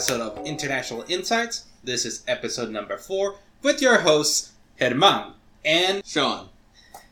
episode 0.00 0.20
of 0.22 0.46
International 0.46 1.04
Insights. 1.08 1.66
This 1.84 2.06
is 2.06 2.24
episode 2.26 2.70
number 2.70 2.96
four 2.96 3.34
with 3.62 3.82
your 3.82 3.98
hosts, 3.98 4.52
Herman 4.78 5.34
and 5.62 6.02
Sean. 6.06 6.48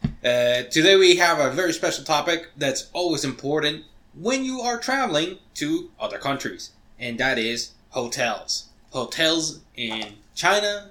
Uh, 0.03 0.63
today 0.71 0.97
we 0.97 1.17
have 1.17 1.39
a 1.39 1.51
very 1.51 1.75
special 1.75 2.03
topic 2.03 2.49
that's 2.57 2.89
always 2.95 3.27
important 3.27 3.85
when 4.15 4.43
you 4.43 4.61
are 4.61 4.79
traveling 4.79 5.37
to 5.55 5.91
other 6.01 6.17
countries, 6.17 6.71
and 6.99 7.19
that 7.19 7.39
is 7.39 7.73
hotels. 7.91 8.69
Hotels 8.91 9.61
in 9.77 10.15
China, 10.35 10.91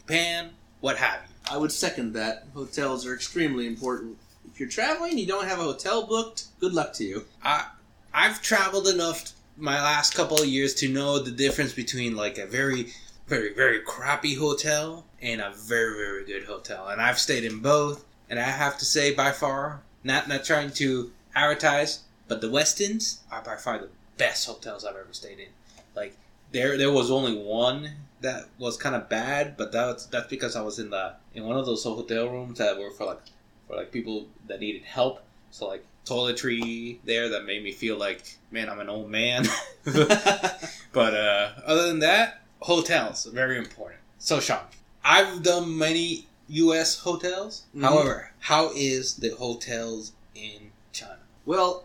Japan, 0.00 0.50
what 0.80 0.96
have 0.96 1.20
you. 1.22 1.54
I 1.54 1.58
would 1.58 1.72
second 1.72 2.12
that. 2.14 2.46
Hotels 2.54 3.06
are 3.06 3.14
extremely 3.14 3.66
important. 3.66 4.18
If 4.50 4.60
you're 4.60 4.68
traveling, 4.68 5.18
you 5.18 5.26
don't 5.26 5.46
have 5.46 5.58
a 5.58 5.64
hotel 5.64 6.06
booked, 6.06 6.44
good 6.60 6.72
luck 6.72 6.92
to 6.94 7.04
you. 7.04 7.24
I 7.42 7.66
I've 8.12 8.40
traveled 8.40 8.86
enough 8.86 9.32
my 9.56 9.80
last 9.80 10.14
couple 10.14 10.40
of 10.40 10.46
years 10.46 10.74
to 10.74 10.88
know 10.88 11.18
the 11.18 11.30
difference 11.30 11.72
between 11.72 12.16
like 12.16 12.38
a 12.38 12.46
very 12.46 12.92
very 13.26 13.54
very 13.54 13.80
crappy 13.80 14.34
hotel 14.34 15.04
and 15.20 15.40
a 15.40 15.50
very 15.50 15.96
very 15.96 16.24
good 16.24 16.44
hotel, 16.44 16.88
and 16.88 17.00
I've 17.00 17.18
stayed 17.18 17.44
in 17.44 17.60
both. 17.60 18.04
And 18.30 18.38
I 18.38 18.44
have 18.44 18.78
to 18.78 18.84
say, 18.84 19.14
by 19.14 19.32
far, 19.32 19.82
not 20.02 20.28
not 20.28 20.44
trying 20.44 20.70
to 20.72 21.12
advertise, 21.34 22.00
but 22.28 22.40
the 22.40 22.48
Westins 22.48 23.18
are 23.30 23.42
by 23.42 23.56
far 23.56 23.78
the 23.78 23.88
best 24.16 24.46
hotels 24.46 24.84
I've 24.84 24.96
ever 24.96 25.12
stayed 25.12 25.38
in. 25.38 25.48
Like 25.94 26.16
there 26.52 26.76
there 26.78 26.92
was 26.92 27.10
only 27.10 27.36
one 27.36 27.90
that 28.20 28.46
was 28.58 28.76
kind 28.76 28.94
of 28.94 29.08
bad, 29.08 29.56
but 29.56 29.72
that's 29.72 30.06
that's 30.06 30.28
because 30.28 30.56
I 30.56 30.62
was 30.62 30.78
in 30.78 30.90
the 30.90 31.14
in 31.34 31.44
one 31.44 31.56
of 31.56 31.66
those 31.66 31.84
hotel 31.84 32.28
rooms 32.28 32.58
that 32.58 32.78
were 32.78 32.90
for 32.90 33.04
like 33.06 33.20
for 33.68 33.76
like 33.76 33.92
people 33.92 34.26
that 34.48 34.60
needed 34.60 34.82
help. 34.84 35.22
So 35.50 35.66
like 35.68 35.84
toiletry 36.06 36.98
there 37.04 37.30
that 37.30 37.44
made 37.46 37.62
me 37.64 37.72
feel 37.72 37.96
like 37.96 38.36
man 38.50 38.68
I'm 38.68 38.80
an 38.80 38.88
old 38.88 39.10
man. 39.10 39.46
but 39.84 41.14
uh, 41.14 41.52
other 41.64 41.88
than 41.88 42.00
that, 42.00 42.42
hotels 42.60 43.26
are 43.26 43.30
very 43.30 43.58
important. 43.58 44.00
So 44.18 44.40
Sean, 44.40 44.60
I've 45.04 45.42
done 45.42 45.76
many 45.76 46.26
U.S. 46.48 46.98
hotels. 47.00 47.64
Mhm. 47.76 47.82
However, 47.82 48.30
how 48.40 48.70
is 48.74 49.16
the 49.16 49.30
hotels 49.30 50.12
in 50.34 50.70
China? 50.92 51.18
Well, 51.46 51.84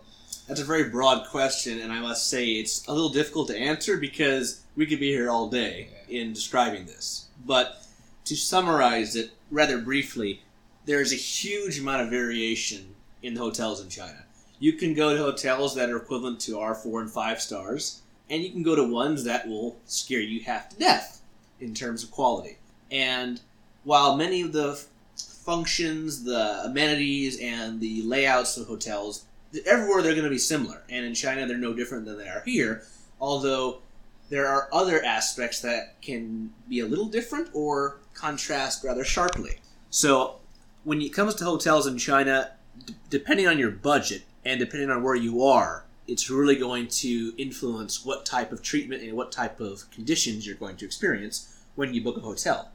that's 0.50 0.62
a 0.62 0.66
very 0.66 0.90
broad 0.90 1.28
question, 1.28 1.80
and 1.80 1.94
I 1.94 2.00
must 2.00 2.28
say 2.28 2.48
it's 2.54 2.86
a 2.88 2.92
little 2.92 3.10
difficult 3.10 3.50
to 3.50 3.58
answer 3.58 3.98
because 3.98 4.64
we 4.76 4.88
could 4.88 5.00
be 5.00 5.12
here 5.12 5.30
all 5.30 5.48
day 5.48 5.90
in 6.10 6.34
describing 6.34 6.88
this. 6.88 7.28
But 7.46 7.86
to 8.26 8.36
summarize 8.36 9.16
it 9.16 9.30
rather 9.52 9.78
briefly, 9.78 10.42
there 10.86 11.02
is 11.02 11.14
a 11.14 11.18
huge 11.18 11.80
amount 11.80 12.02
of 12.02 12.10
variation 12.10 12.96
in 13.22 13.36
the 13.36 13.42
hotels 13.42 13.80
in 13.80 13.90
China. 13.90 14.24
You 14.58 14.74
can 14.74 14.96
go 14.96 15.16
to 15.16 15.22
hotels 15.22 15.76
that 15.76 15.92
are 15.92 15.98
equivalent 15.98 16.40
to 16.42 16.60
our 16.60 16.74
four 16.74 17.00
and 17.00 17.12
five 17.12 17.40
stars, 17.40 18.02
and 18.28 18.42
you 18.42 18.50
can 18.50 18.64
go 18.64 18.76
to 18.76 18.84
ones 18.84 19.24
that 19.26 19.48
will 19.48 19.78
scare 19.86 20.20
you 20.20 20.42
half 20.42 20.70
to 20.70 20.80
death 20.80 21.22
in 21.60 21.76
terms 21.76 22.04
of 22.04 22.10
quality. 22.10 22.58
And 22.90 23.40
while 23.84 24.18
many 24.18 24.42
of 24.42 24.54
the 24.54 24.82
functions, 25.16 26.24
the 26.24 26.64
amenities, 26.66 27.40
and 27.40 27.80
the 27.80 28.02
layouts 28.02 28.58
of 28.58 28.66
hotels 28.66 29.26
everywhere 29.66 30.02
they're 30.02 30.14
going 30.14 30.24
to 30.24 30.30
be 30.30 30.38
similar, 30.38 30.84
and 30.90 31.06
in 31.06 31.14
China 31.14 31.46
they're 31.46 31.58
no 31.58 31.74
different 31.74 32.06
than 32.06 32.18
they 32.18 32.28
are 32.28 32.44
here. 32.46 32.84
Although 33.20 33.82
there 34.30 34.48
are 34.48 34.70
other 34.72 35.04
aspects 35.04 35.60
that 35.62 36.02
can 36.02 36.54
be 36.68 36.80
a 36.80 36.86
little 36.86 37.08
different 37.08 37.50
or 37.54 38.00
contrast 38.14 38.84
rather 38.84 39.04
sharply. 39.04 39.60
So 39.90 40.36
when 40.84 41.02
it 41.02 41.14
comes 41.14 41.36
to 41.36 41.44
hotels 41.44 41.88
in 41.88 41.98
China, 41.98 42.52
d- 42.86 42.96
depending 43.10 43.48
on 43.48 43.58
your 43.58 43.72
budget 43.72 44.24
and 44.46 44.60
depending 44.60 44.90
on 44.90 45.04
where 45.04 45.16
you 45.16 45.44
are, 45.44 45.86
it's 46.08 46.30
really 46.30 46.56
going 46.56 46.88
to 46.88 47.34
influence 47.38 48.06
what 48.06 48.26
type 48.26 48.52
of 48.52 48.62
treatment 48.62 49.04
and 49.04 49.14
what 49.14 49.32
type 49.32 49.60
of 49.60 49.90
conditions 49.92 50.46
you're 50.46 50.56
going 50.56 50.78
to 50.78 50.86
experience 50.86 51.60
when 51.76 51.94
you 51.94 52.04
book 52.04 52.18
a 52.18 52.22
hotel. 52.22 52.72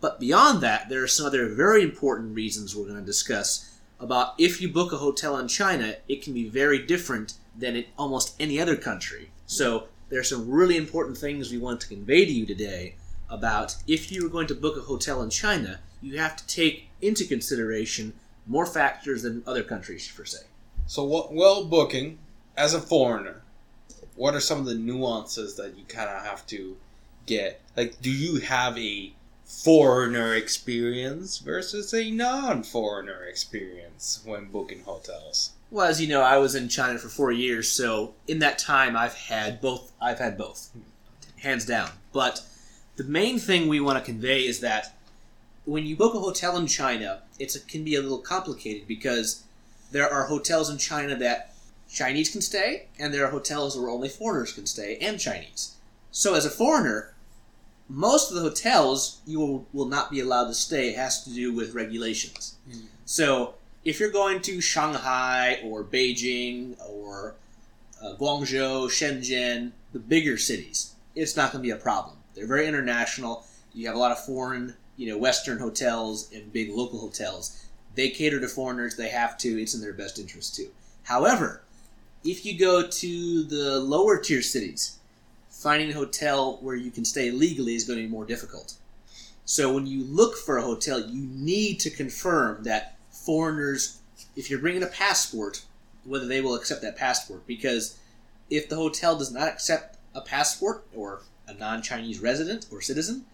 But 0.00 0.18
beyond 0.18 0.62
that, 0.62 0.88
there 0.88 1.02
are 1.02 1.08
some 1.08 1.26
other 1.26 1.48
very 1.48 1.82
important 1.82 2.34
reasons 2.34 2.74
we're 2.74 2.84
going 2.86 2.96
to 2.96 3.02
discuss 3.02 3.71
about 4.02 4.34
if 4.36 4.60
you 4.60 4.68
book 4.68 4.92
a 4.92 4.98
hotel 4.98 5.38
in 5.38 5.46
China, 5.46 5.94
it 6.08 6.22
can 6.22 6.34
be 6.34 6.48
very 6.48 6.84
different 6.84 7.34
than 7.56 7.76
in 7.76 7.84
almost 7.96 8.34
any 8.40 8.60
other 8.60 8.76
country. 8.76 9.30
So 9.46 9.84
there 10.08 10.18
are 10.18 10.24
some 10.24 10.50
really 10.50 10.76
important 10.76 11.16
things 11.16 11.50
we 11.50 11.58
want 11.58 11.80
to 11.82 11.88
convey 11.88 12.24
to 12.24 12.32
you 12.32 12.44
today 12.44 12.96
about 13.30 13.76
if 13.86 14.10
you 14.10 14.26
are 14.26 14.28
going 14.28 14.48
to 14.48 14.54
book 14.54 14.76
a 14.76 14.80
hotel 14.80 15.22
in 15.22 15.30
China, 15.30 15.78
you 16.02 16.18
have 16.18 16.36
to 16.36 16.46
take 16.46 16.88
into 17.00 17.24
consideration 17.24 18.12
more 18.46 18.66
factors 18.66 19.22
than 19.22 19.42
other 19.46 19.62
countries, 19.62 20.10
per 20.14 20.24
se. 20.24 20.38
So, 20.86 21.04
well, 21.30 21.64
booking 21.64 22.18
as 22.56 22.74
a 22.74 22.80
foreigner, 22.80 23.42
what 24.16 24.34
are 24.34 24.40
some 24.40 24.58
of 24.58 24.66
the 24.66 24.74
nuances 24.74 25.54
that 25.56 25.78
you 25.78 25.84
kind 25.84 26.10
of 26.10 26.24
have 26.24 26.44
to 26.48 26.76
get? 27.26 27.60
Like, 27.76 28.02
do 28.02 28.10
you 28.10 28.40
have 28.40 28.76
a 28.76 29.12
foreigner 29.52 30.34
experience 30.34 31.38
versus 31.38 31.92
a 31.92 32.10
non-foreigner 32.10 33.24
experience 33.24 34.20
when 34.24 34.46
booking 34.46 34.82
hotels? 34.82 35.52
Well, 35.70 35.86
as 35.86 36.00
you 36.00 36.08
know, 36.08 36.22
I 36.22 36.38
was 36.38 36.54
in 36.54 36.68
China 36.68 36.98
for 36.98 37.08
four 37.08 37.30
years, 37.30 37.70
so 37.70 38.14
in 38.26 38.40
that 38.40 38.58
time, 38.58 38.96
I've 38.96 39.14
had 39.14 39.60
both. 39.60 39.92
I've 40.00 40.18
had 40.18 40.36
both, 40.36 40.70
hands 41.36 41.64
down. 41.64 41.90
But 42.12 42.42
the 42.96 43.04
main 43.04 43.38
thing 43.38 43.68
we 43.68 43.80
want 43.80 43.98
to 43.98 44.04
convey 44.04 44.44
is 44.44 44.60
that 44.60 44.96
when 45.64 45.86
you 45.86 45.96
book 45.96 46.14
a 46.14 46.18
hotel 46.18 46.56
in 46.56 46.66
China, 46.66 47.20
it 47.38 47.56
can 47.68 47.84
be 47.84 47.94
a 47.94 48.02
little 48.02 48.18
complicated 48.18 48.88
because 48.88 49.44
there 49.92 50.10
are 50.10 50.26
hotels 50.26 50.70
in 50.70 50.78
China 50.78 51.14
that 51.16 51.54
Chinese 51.88 52.30
can 52.30 52.40
stay, 52.40 52.88
and 52.98 53.12
there 53.12 53.24
are 53.26 53.30
hotels 53.30 53.78
where 53.78 53.90
only 53.90 54.08
foreigners 54.08 54.52
can 54.52 54.66
stay, 54.66 54.96
and 54.98 55.20
Chinese. 55.20 55.76
So, 56.10 56.34
as 56.34 56.44
a 56.44 56.50
foreigner, 56.50 57.11
most 57.88 58.30
of 58.30 58.36
the 58.36 58.42
hotels 58.42 59.20
you 59.26 59.38
will, 59.38 59.66
will 59.72 59.86
not 59.86 60.10
be 60.10 60.20
allowed 60.20 60.46
to 60.46 60.54
stay. 60.54 60.92
Has 60.92 61.24
to 61.24 61.30
do 61.30 61.52
with 61.52 61.74
regulations. 61.74 62.56
Mm. 62.70 62.82
So, 63.04 63.54
if 63.84 63.98
you're 63.98 64.10
going 64.10 64.40
to 64.42 64.60
Shanghai 64.60 65.60
or 65.64 65.84
Beijing 65.84 66.76
or 66.88 67.34
uh, 68.02 68.14
Guangzhou, 68.14 68.88
Shenzhen, 68.88 69.72
the 69.92 69.98
bigger 69.98 70.38
cities, 70.38 70.94
it's 71.14 71.36
not 71.36 71.52
going 71.52 71.62
to 71.62 71.66
be 71.66 71.72
a 71.72 71.76
problem. 71.76 72.16
They're 72.34 72.46
very 72.46 72.66
international. 72.66 73.44
You 73.74 73.86
have 73.86 73.96
a 73.96 73.98
lot 73.98 74.12
of 74.12 74.24
foreign, 74.24 74.74
you 74.96 75.08
know, 75.08 75.18
Western 75.18 75.58
hotels 75.58 76.30
and 76.32 76.52
big 76.52 76.70
local 76.70 77.00
hotels. 77.00 77.66
They 77.94 78.08
cater 78.08 78.40
to 78.40 78.48
foreigners. 78.48 78.96
They 78.96 79.08
have 79.08 79.36
to. 79.38 79.60
It's 79.60 79.74
in 79.74 79.80
their 79.80 79.92
best 79.92 80.18
interest 80.18 80.54
too. 80.54 80.68
However, 81.04 81.62
if 82.24 82.46
you 82.46 82.58
go 82.58 82.86
to 82.86 83.42
the 83.42 83.80
lower 83.80 84.18
tier 84.18 84.42
cities, 84.42 84.98
finding 85.62 85.90
a 85.90 85.94
hotel 85.94 86.58
where 86.60 86.74
you 86.74 86.90
can 86.90 87.04
stay 87.04 87.30
legally 87.30 87.74
is 87.74 87.84
going 87.84 87.98
to 87.98 88.04
be 88.04 88.10
more 88.10 88.24
difficult. 88.24 88.74
So 89.44 89.72
when 89.72 89.86
you 89.86 90.04
look 90.04 90.36
for 90.36 90.58
a 90.58 90.62
hotel, 90.62 91.00
you 91.00 91.28
need 91.32 91.80
to 91.80 91.90
confirm 91.90 92.64
that 92.64 92.96
foreigners, 93.10 93.98
if 94.36 94.50
you're 94.50 94.60
bringing 94.60 94.82
a 94.82 94.88
passport, 94.88 95.64
whether 96.04 96.26
they 96.26 96.40
will 96.40 96.54
accept 96.54 96.82
that 96.82 96.96
passport. 96.96 97.46
Because 97.46 97.98
if 98.50 98.68
the 98.68 98.76
hotel 98.76 99.16
does 99.16 99.32
not 99.32 99.48
accept 99.48 99.98
a 100.14 100.20
passport 100.20 100.84
or 100.94 101.22
a 101.46 101.54
non-Chinese 101.54 102.20
resident 102.20 102.66
or 102.70 102.80
citizen, 102.80 103.24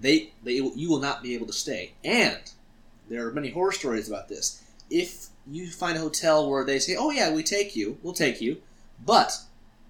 they, 0.00 0.32
they 0.42 0.54
you 0.54 0.88
will 0.90 1.00
not 1.00 1.22
be 1.22 1.34
able 1.34 1.46
to 1.46 1.52
stay. 1.52 1.92
And 2.04 2.38
there 3.08 3.26
are 3.26 3.32
many 3.32 3.50
horror 3.50 3.72
stories 3.72 4.08
about 4.08 4.28
this. 4.28 4.62
If 4.90 5.28
you 5.50 5.70
find 5.70 5.96
a 5.96 6.00
hotel 6.00 6.48
where 6.48 6.64
they 6.64 6.78
say, 6.78 6.96
"Oh 6.96 7.10
yeah, 7.10 7.32
we 7.32 7.42
take 7.42 7.74
you, 7.76 7.98
we'll 8.02 8.12
take 8.12 8.40
you," 8.40 8.60
but 9.04 9.38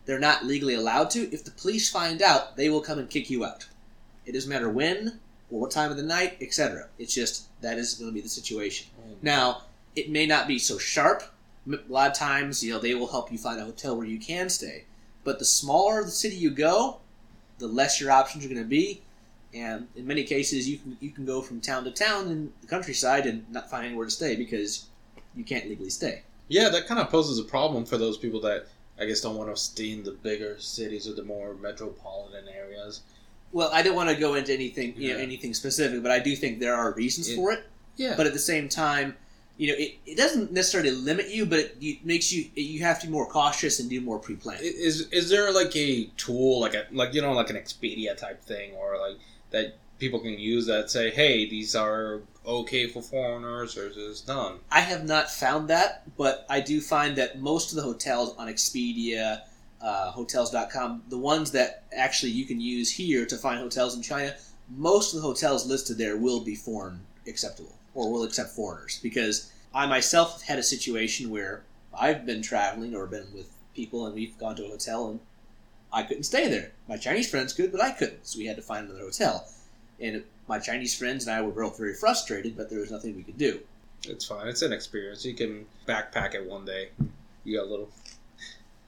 they're 0.07 0.19
not 0.21 0.45
legally 0.45 0.75
allowed 0.75 1.11
to, 1.11 1.33
if 1.33 1.45
the 1.45 1.51
police 1.51 1.91
find 1.91 2.23
out, 2.23 2.57
they 2.57 2.71
will 2.71 2.81
come 2.81 2.99
and 2.99 3.11
kick 3.11 3.29
you 3.29 3.45
out. 3.45 3.67
It 4.25 4.33
doesn't 4.33 4.49
matter 4.49 4.71
when 4.71 5.21
or 5.51 5.61
what 5.61 5.71
time 5.71 5.91
of 5.91 5.97
the 5.97 6.03
night, 6.03 6.39
etc. 6.41 6.89
It's 6.99 7.15
just 7.15 7.49
that 7.61 7.79
is 7.79 7.95
going 7.95 8.11
to 8.11 8.15
be 8.15 8.21
the 8.21 8.29
situation. 8.29 8.89
Mm. 9.01 9.17
Now, 9.23 9.63
it 9.95 10.11
may 10.11 10.27
not 10.27 10.49
be 10.49 10.59
so 10.59 10.79
sharp. 10.79 11.23
A 11.69 11.79
lot 11.89 12.11
of 12.11 12.17
times, 12.17 12.63
you 12.63 12.73
know, 12.73 12.79
they 12.79 12.95
will 12.95 13.09
help 13.09 13.33
you 13.33 13.39
find 13.39 13.61
a 13.61 13.65
hotel 13.65 13.97
where 13.97 14.07
you 14.07 14.21
can 14.21 14.49
stay. 14.49 14.85
But 15.25 15.41
the 15.41 15.45
smaller 15.45 16.05
the 16.05 16.11
city 16.11 16.37
you 16.37 16.51
go, 16.51 17.01
the 17.59 17.67
less 17.67 18.01
your 18.01 18.13
options 18.13 18.45
are 18.45 18.49
going 18.49 18.61
to 18.61 18.69
be. 18.69 19.03
And 19.53 19.89
in 19.97 20.07
many 20.07 20.23
cases, 20.23 20.69
you 20.69 20.79
can 20.79 20.97
you 21.01 21.11
can 21.11 21.25
go 21.25 21.41
from 21.41 21.61
town 21.61 21.85
to 21.85 21.91
town 21.91 22.31
in 22.31 22.53
the 22.61 22.69
countryside 22.69 23.27
and 23.27 23.51
not 23.51 23.71
find 23.71 23.87
anywhere 23.87 24.05
to 24.05 24.11
stay 24.11 24.37
because 24.37 24.87
you 25.35 25.45
can't 25.45 25.69
legally 25.69 25.91
stay. 25.91 26.23
Yeah, 26.49 26.69
that 26.69 26.87
kind 26.87 27.01
of 27.01 27.11
poses 27.11 27.39
a 27.39 27.45
problem 27.45 27.85
for 27.85 27.97
those 27.97 28.19
people 28.19 28.41
that 28.43 28.67
I 28.99 29.05
guess 29.07 29.21
don't 29.21 29.37
want 29.37 29.55
to 29.55 29.61
stay 29.61 29.93
in 29.93 30.05
the 30.05 30.13
bigger 30.13 30.59
cities 30.59 31.07
or 31.09 31.15
the 31.15 31.23
more 31.23 31.55
metropolitan 31.55 32.49
areas. 32.49 33.01
Well, 33.53 33.71
I 33.73 33.83
don't 33.83 33.95
want 33.95 34.09
to 34.11 34.17
go 34.17 34.35
into 34.35 34.53
anything 34.53 34.95
you 34.97 35.11
know 35.11 35.17
Yeah. 35.19 35.23
anything 35.23 35.55
specific, 35.55 36.03
but 36.03 36.11
I 36.11 36.19
do 36.19 36.35
think 36.37 36.59
there 36.61 36.75
are 36.75 36.93
reasons 36.93 37.29
It- 37.29 37.37
for 37.37 37.53
it. 37.53 37.65
Yeah, 37.97 38.15
But 38.15 38.27
at 38.27 38.35
the 38.35 38.39
same 38.39 38.69
time, 38.69 39.17
you 39.57 39.69
know, 39.69 39.75
it, 39.79 39.95
it 40.05 40.17
doesn't 40.19 40.53
necessarily 40.53 40.91
limit 40.91 41.31
you, 41.31 41.47
but 41.47 41.59
it, 41.61 41.75
it 41.81 42.05
makes 42.05 42.31
you 42.31 42.45
you 42.55 42.81
have 42.81 43.01
to 43.01 43.07
be 43.07 43.13
more 43.13 43.27
cautious 43.27 43.81
and 43.81 43.89
do 43.89 44.01
more 44.03 44.19
pre 44.19 44.37
planning. 44.37 44.65
Is 44.65 45.09
is 45.13 45.31
there 45.31 45.51
like 45.51 45.75
a 45.77 46.05
tool 46.19 46.61
like 46.61 46.75
a 46.75 46.85
like 46.93 47.15
you 47.15 47.23
know 47.23 47.33
like 47.33 47.49
an 47.49 47.57
Expedia 47.57 48.15
type 48.17 48.43
thing 48.45 48.73
or 48.75 48.99
like 48.99 49.17
that 49.53 49.77
people 49.99 50.21
can 50.21 50.39
use 50.39 50.67
that 50.67 50.91
say 50.91 51.11
hey 51.11 51.49
these 51.49 51.75
are 51.75 52.21
okay 52.47 52.87
for 52.87 53.03
foreigners 53.03 53.77
or 53.77 53.89
is 53.89 54.27
none? 54.27 54.59
I 54.71 54.81
have 54.81 55.05
not 55.05 55.31
found 55.31 55.69
that, 55.69 56.05
but 56.17 56.47
I 56.49 56.61
do 56.61 56.81
find 56.81 57.17
that 57.17 57.41
most 57.41 57.73
of 57.73 57.77
the 57.77 57.83
hotels 57.83 58.35
on 58.39 58.49
Expedia, 58.49 59.43
uh, 59.81 60.11
Hotels.com, 60.13 61.03
the 61.09 61.19
ones 61.19 61.51
that 61.53 61.85
actually 61.97 62.33
you 62.33 62.45
can 62.45 62.61
use 62.61 62.93
here 62.93 63.27
to 63.27 63.37
find 63.37 63.59
hotels 63.59 63.97
in 63.97 64.03
China, 64.03 64.35
most 64.69 65.13
of 65.13 65.21
the 65.21 65.27
hotels 65.27 65.67
listed 65.67 65.99
there 65.99 66.17
will 66.17 66.41
be 66.41 66.55
foreign 66.55 67.01
acceptable 67.27 67.77
or 67.95 68.13
will 68.13 68.23
accept 68.23 68.51
foreigners 68.51 69.01
because 69.03 69.51
I 69.75 69.87
myself 69.87 70.43
had 70.43 70.59
a 70.59 70.63
situation 70.63 71.31
where 71.31 71.65
I've 71.99 72.27
been 72.27 72.43
traveling 72.43 72.95
or 72.95 73.07
been 73.07 73.27
with 73.35 73.51
people 73.75 74.07
and 74.07 74.15
we've 74.15 74.39
gone 74.39 74.57
to 74.57 74.65
a 74.65 74.69
hotel 74.69 75.11
and 75.11 75.21
I 75.93 76.03
couldn't 76.03 76.25
stay 76.25 76.49
there. 76.49 76.73
My 76.89 76.97
Chinese 76.97 77.31
friends 77.31 77.53
could, 77.53 77.73
but 77.73 77.81
I 77.81 77.91
couldn't, 77.91 78.27
so 78.27 78.39
we 78.39 78.47
had 78.47 78.57
to 78.57 78.63
find 78.63 78.87
another 78.87 79.05
hotel. 79.05 79.47
And 80.01 80.23
my 80.49 80.59
Chinese 80.59 80.97
friends 80.97 81.27
and 81.27 81.35
I 81.35 81.41
were 81.43 81.51
both 81.51 81.79
very 81.79 81.95
frustrated, 81.95 82.57
but 82.57 82.69
there 82.71 82.81
was 82.81 82.91
nothing 82.91 83.17
we 83.17 83.23
could 83.23 83.39
do. 83.39 83.61
It's 84.07 84.25
fine. 84.27 84.47
It's 84.47 84.63
an 84.63 84.73
experience. 84.73 85.25
You 85.25 85.35
can 85.35 85.67
backpack 85.87 86.35
it 86.35 86.49
one 86.49 86.65
day. 86.65 86.91
You 87.45 87.59
got 87.59 87.67
a 87.67 87.71
little. 87.71 87.89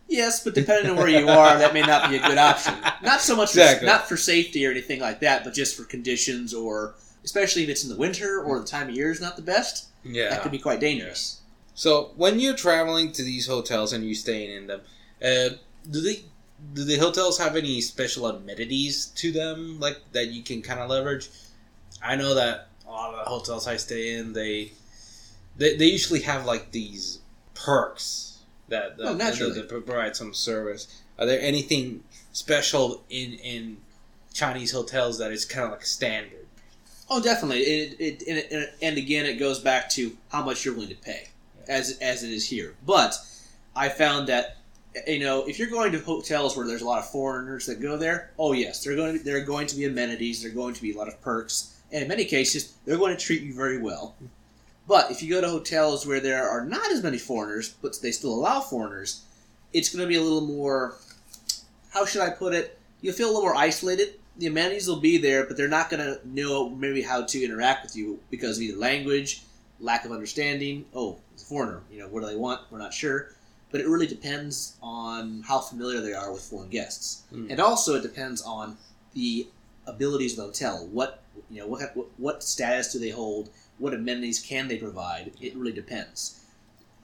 Yes, 0.08 0.42
but 0.42 0.54
depending 0.54 0.90
on 0.90 0.96
where 0.96 1.08
you 1.08 1.28
are, 1.28 1.58
that 1.58 1.74
may 1.74 1.82
not 1.82 2.08
be 2.08 2.16
a 2.16 2.22
good 2.26 2.38
option. 2.38 2.74
Not 3.02 3.20
so 3.20 3.36
much, 3.36 3.50
Exactly. 3.50 3.80
for, 3.86 3.92
not 3.92 4.08
for 4.08 4.16
safety 4.16 4.66
or 4.66 4.70
anything 4.70 5.00
like 5.00 5.20
that, 5.20 5.44
but 5.44 5.52
just 5.52 5.76
for 5.76 5.84
conditions 5.84 6.54
or, 6.54 6.94
especially 7.24 7.62
if 7.64 7.68
it's 7.68 7.82
in 7.82 7.90
the 7.90 7.96
winter 7.96 8.40
or 8.40 8.58
the 8.58 8.66
time 8.66 8.88
of 8.88 8.94
year 8.94 9.10
is 9.10 9.20
not 9.20 9.36
the 9.36 9.42
best. 9.42 9.88
Yeah. 10.04 10.30
That 10.30 10.42
could 10.42 10.52
be 10.52 10.58
quite 10.58 10.80
dangerous. 10.80 11.40
So 11.74 12.12
when 12.16 12.40
you're 12.40 12.56
traveling 12.56 13.12
to 13.12 13.22
these 13.22 13.46
hotels 13.46 13.92
and 13.92 14.02
you're 14.04 14.14
staying 14.14 14.50
in 14.50 14.66
them, 14.66 14.80
uh, 15.22 15.56
do 15.90 16.00
they 16.00 16.22
do 16.74 16.84
the 16.84 16.96
hotels 16.98 17.38
have 17.38 17.56
any 17.56 17.80
special 17.80 18.26
amenities 18.26 19.06
to 19.16 19.30
them 19.32 19.78
like 19.80 19.98
that 20.12 20.28
you 20.28 20.42
can 20.42 20.62
kind 20.62 20.80
of 20.80 20.90
leverage? 20.90 21.28
I 22.02 22.16
know 22.16 22.34
that 22.34 22.68
a 22.86 22.90
lot 22.90 23.14
of 23.14 23.24
the 23.24 23.30
hotels 23.30 23.66
I 23.66 23.76
stay 23.76 24.14
in, 24.14 24.32
they 24.32 24.72
they, 25.56 25.76
they 25.76 25.86
usually 25.86 26.20
have 26.20 26.44
like 26.46 26.70
these 26.70 27.18
perks 27.54 28.38
that, 28.68 28.96
that, 28.98 29.06
Oh, 29.06 29.14
naturally. 29.14 29.54
that 29.54 29.68
provide 29.68 30.14
some 30.14 30.32
service. 30.34 31.02
Are 31.18 31.26
there 31.26 31.40
anything 31.40 32.04
special 32.32 33.02
in 33.10 33.32
in 33.34 33.78
Chinese 34.32 34.70
hotels 34.72 35.18
that 35.18 35.32
is 35.32 35.44
kind 35.44 35.64
of 35.66 35.72
like 35.72 35.84
standard? 35.84 36.46
Oh, 37.10 37.22
definitely. 37.22 37.60
It, 37.62 37.96
it, 37.98 38.22
and, 38.28 38.38
it, 38.38 38.74
and 38.82 38.98
again, 38.98 39.24
it 39.24 39.38
goes 39.38 39.58
back 39.60 39.88
to 39.90 40.16
how 40.30 40.44
much 40.44 40.64
you're 40.64 40.74
willing 40.74 40.90
to 40.90 40.94
pay, 40.94 41.28
as 41.66 41.98
as 42.00 42.22
it 42.22 42.30
is 42.30 42.48
here. 42.50 42.74
But 42.86 43.14
I 43.74 43.88
found 43.88 44.28
that 44.28 44.57
you 45.06 45.20
know 45.20 45.44
if 45.46 45.58
you're 45.58 45.70
going 45.70 45.92
to 45.92 46.00
hotels 46.00 46.56
where 46.56 46.66
there's 46.66 46.82
a 46.82 46.86
lot 46.86 46.98
of 46.98 47.10
foreigners 47.10 47.66
that 47.66 47.80
go 47.80 47.96
there, 47.96 48.30
oh 48.38 48.52
yes, 48.52 48.82
they're 48.82 48.96
going 48.96 49.18
to, 49.18 49.24
there 49.24 49.36
are 49.36 49.44
going 49.44 49.66
to 49.66 49.76
be 49.76 49.84
amenities. 49.84 50.42
There 50.42 50.50
are 50.50 50.54
going 50.54 50.74
to 50.74 50.82
be 50.82 50.92
a 50.92 50.98
lot 50.98 51.08
of 51.08 51.20
perks, 51.20 51.80
and 51.92 52.02
in 52.02 52.08
many 52.08 52.24
cases, 52.24 52.74
they're 52.84 52.98
going 52.98 53.16
to 53.16 53.22
treat 53.22 53.42
you 53.42 53.54
very 53.54 53.78
well. 53.78 54.16
But 54.86 55.10
if 55.10 55.22
you 55.22 55.28
go 55.28 55.40
to 55.40 55.48
hotels 55.48 56.06
where 56.06 56.20
there 56.20 56.48
are 56.48 56.64
not 56.64 56.90
as 56.90 57.02
many 57.02 57.18
foreigners, 57.18 57.74
but 57.82 58.00
they 58.00 58.10
still 58.10 58.34
allow 58.34 58.60
foreigners, 58.60 59.24
it's 59.72 59.94
going 59.94 60.02
to 60.02 60.08
be 60.08 60.16
a 60.16 60.22
little 60.22 60.46
more. 60.46 60.96
How 61.90 62.06
should 62.06 62.22
I 62.22 62.30
put 62.30 62.54
it? 62.54 62.78
You'll 63.02 63.14
feel 63.14 63.28
a 63.28 63.32
little 63.32 63.42
more 63.42 63.54
isolated 63.54 64.14
the 64.38 64.46
amenities 64.46 64.86
will 64.86 65.00
be 65.00 65.18
there, 65.18 65.44
but 65.44 65.56
they're 65.56 65.68
not 65.68 65.90
going 65.90 66.02
to 66.02 66.20
know 66.24 66.70
maybe 66.70 67.02
how 67.02 67.24
to 67.24 67.44
interact 67.44 67.82
with 67.82 67.96
you 67.96 68.20
because 68.30 68.56
of 68.56 68.62
either 68.62 68.78
language, 68.78 69.42
lack 69.80 70.04
of 70.04 70.12
understanding. 70.12 70.84
Oh, 70.94 71.18
it's 71.34 71.42
a 71.42 71.46
foreigner. 71.46 71.82
You 71.90 72.00
know, 72.00 72.08
what 72.08 72.20
do 72.20 72.26
they 72.28 72.36
want? 72.36 72.60
We're 72.70 72.78
not 72.78 72.94
sure. 72.94 73.32
But 73.70 73.80
it 73.80 73.88
really 73.88 74.06
depends 74.06 74.76
on 74.82 75.42
how 75.46 75.60
familiar 75.60 76.00
they 76.00 76.14
are 76.14 76.32
with 76.32 76.42
foreign 76.42 76.70
guests, 76.70 77.22
Mm. 77.32 77.50
and 77.50 77.60
also 77.60 77.96
it 77.96 78.02
depends 78.02 78.40
on 78.42 78.78
the 79.14 79.46
abilities 79.86 80.32
of 80.32 80.36
the 80.38 80.42
hotel. 80.44 80.86
What 80.90 81.22
you 81.50 81.60
know, 81.60 81.66
what 81.66 81.94
what, 81.96 82.06
what 82.16 82.42
status 82.42 82.92
do 82.92 82.98
they 82.98 83.10
hold? 83.10 83.50
What 83.78 83.94
amenities 83.94 84.40
can 84.40 84.68
they 84.68 84.78
provide? 84.78 85.32
It 85.40 85.54
really 85.54 85.72
depends. 85.72 86.40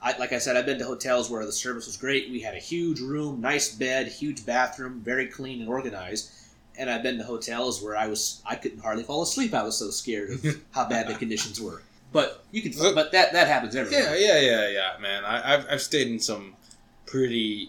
I, 0.01 0.15
like 0.17 0.33
I 0.33 0.39
said, 0.39 0.55
I've 0.57 0.65
been 0.65 0.77
to 0.79 0.85
hotels 0.85 1.29
where 1.29 1.45
the 1.45 1.51
service 1.51 1.87
was 1.87 1.97
great. 1.97 2.29
We 2.29 2.41
had 2.41 2.53
a 2.53 2.59
huge 2.59 2.99
room, 2.99 3.41
nice 3.41 3.73
bed, 3.73 4.07
huge 4.07 4.45
bathroom, 4.45 5.01
very 5.01 5.27
clean 5.27 5.61
and 5.61 5.69
organized 5.69 6.29
and 6.77 6.89
I've 6.89 7.03
been 7.03 7.17
to 7.17 7.23
hotels 7.23 7.81
where 7.81 7.95
I 7.95 8.07
was 8.07 8.41
I 8.45 8.55
couldn't 8.55 8.79
hardly 8.79 9.03
fall 9.03 9.21
asleep. 9.23 9.53
I 9.53 9.63
was 9.63 9.77
so 9.77 9.89
scared 9.89 10.31
of 10.31 10.61
how 10.71 10.85
bad 10.87 11.07
the 11.07 11.15
conditions 11.15 11.59
were. 11.61 11.81
But 12.15 12.45
you 12.51 12.61
can, 12.61 12.71
Look- 12.79 12.95
but 12.95 13.11
that 13.11 13.33
that 13.33 13.47
happens 13.47 13.75
everywhere. 13.75 14.15
Yeah, 14.17 14.39
yeah, 14.39 14.39
yeah, 14.39 14.69
yeah, 14.69 15.01
man. 15.01 15.25
I, 15.25 15.53
I've 15.53 15.65
I've 15.69 15.81
stayed 15.81 16.07
in 16.07 16.17
some 16.19 16.55
pretty 17.05 17.67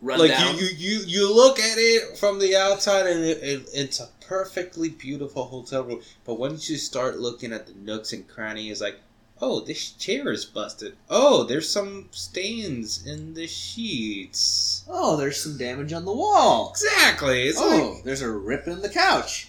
Run 0.00 0.20
like 0.20 0.30
down. 0.30 0.54
you, 0.56 0.60
you 0.66 0.68
you 0.76 0.98
you 1.06 1.34
look 1.34 1.58
at 1.58 1.76
it 1.76 2.16
from 2.16 2.38
the 2.38 2.54
outside 2.54 3.08
and 3.08 3.24
it, 3.24 3.38
it, 3.42 3.68
it's 3.74 3.98
a 3.98 4.08
perfectly 4.20 4.88
beautiful 4.88 5.46
hotel 5.46 5.82
room 5.82 6.00
but 6.24 6.34
once 6.38 6.70
you 6.70 6.76
start 6.76 7.18
looking 7.18 7.52
at 7.52 7.66
the 7.66 7.72
nooks 7.74 8.12
and 8.12 8.28
crannies 8.28 8.80
like 8.80 9.00
oh 9.40 9.60
this 9.60 9.90
chair 9.92 10.30
is 10.30 10.44
busted 10.44 10.96
oh 11.10 11.42
there's 11.44 11.68
some 11.68 12.08
stains 12.12 13.04
in 13.06 13.34
the 13.34 13.46
sheets 13.48 14.84
oh, 14.88 15.16
there's 15.16 15.42
some 15.42 15.56
damage 15.58 15.92
on 15.92 16.04
the 16.04 16.12
wall. 16.12 16.70
exactly 16.70 17.48
it's 17.48 17.58
oh, 17.60 18.00
there's 18.04 18.22
a 18.22 18.30
rip 18.30 18.66
in 18.68 18.82
the 18.82 18.88
couch. 18.90 19.48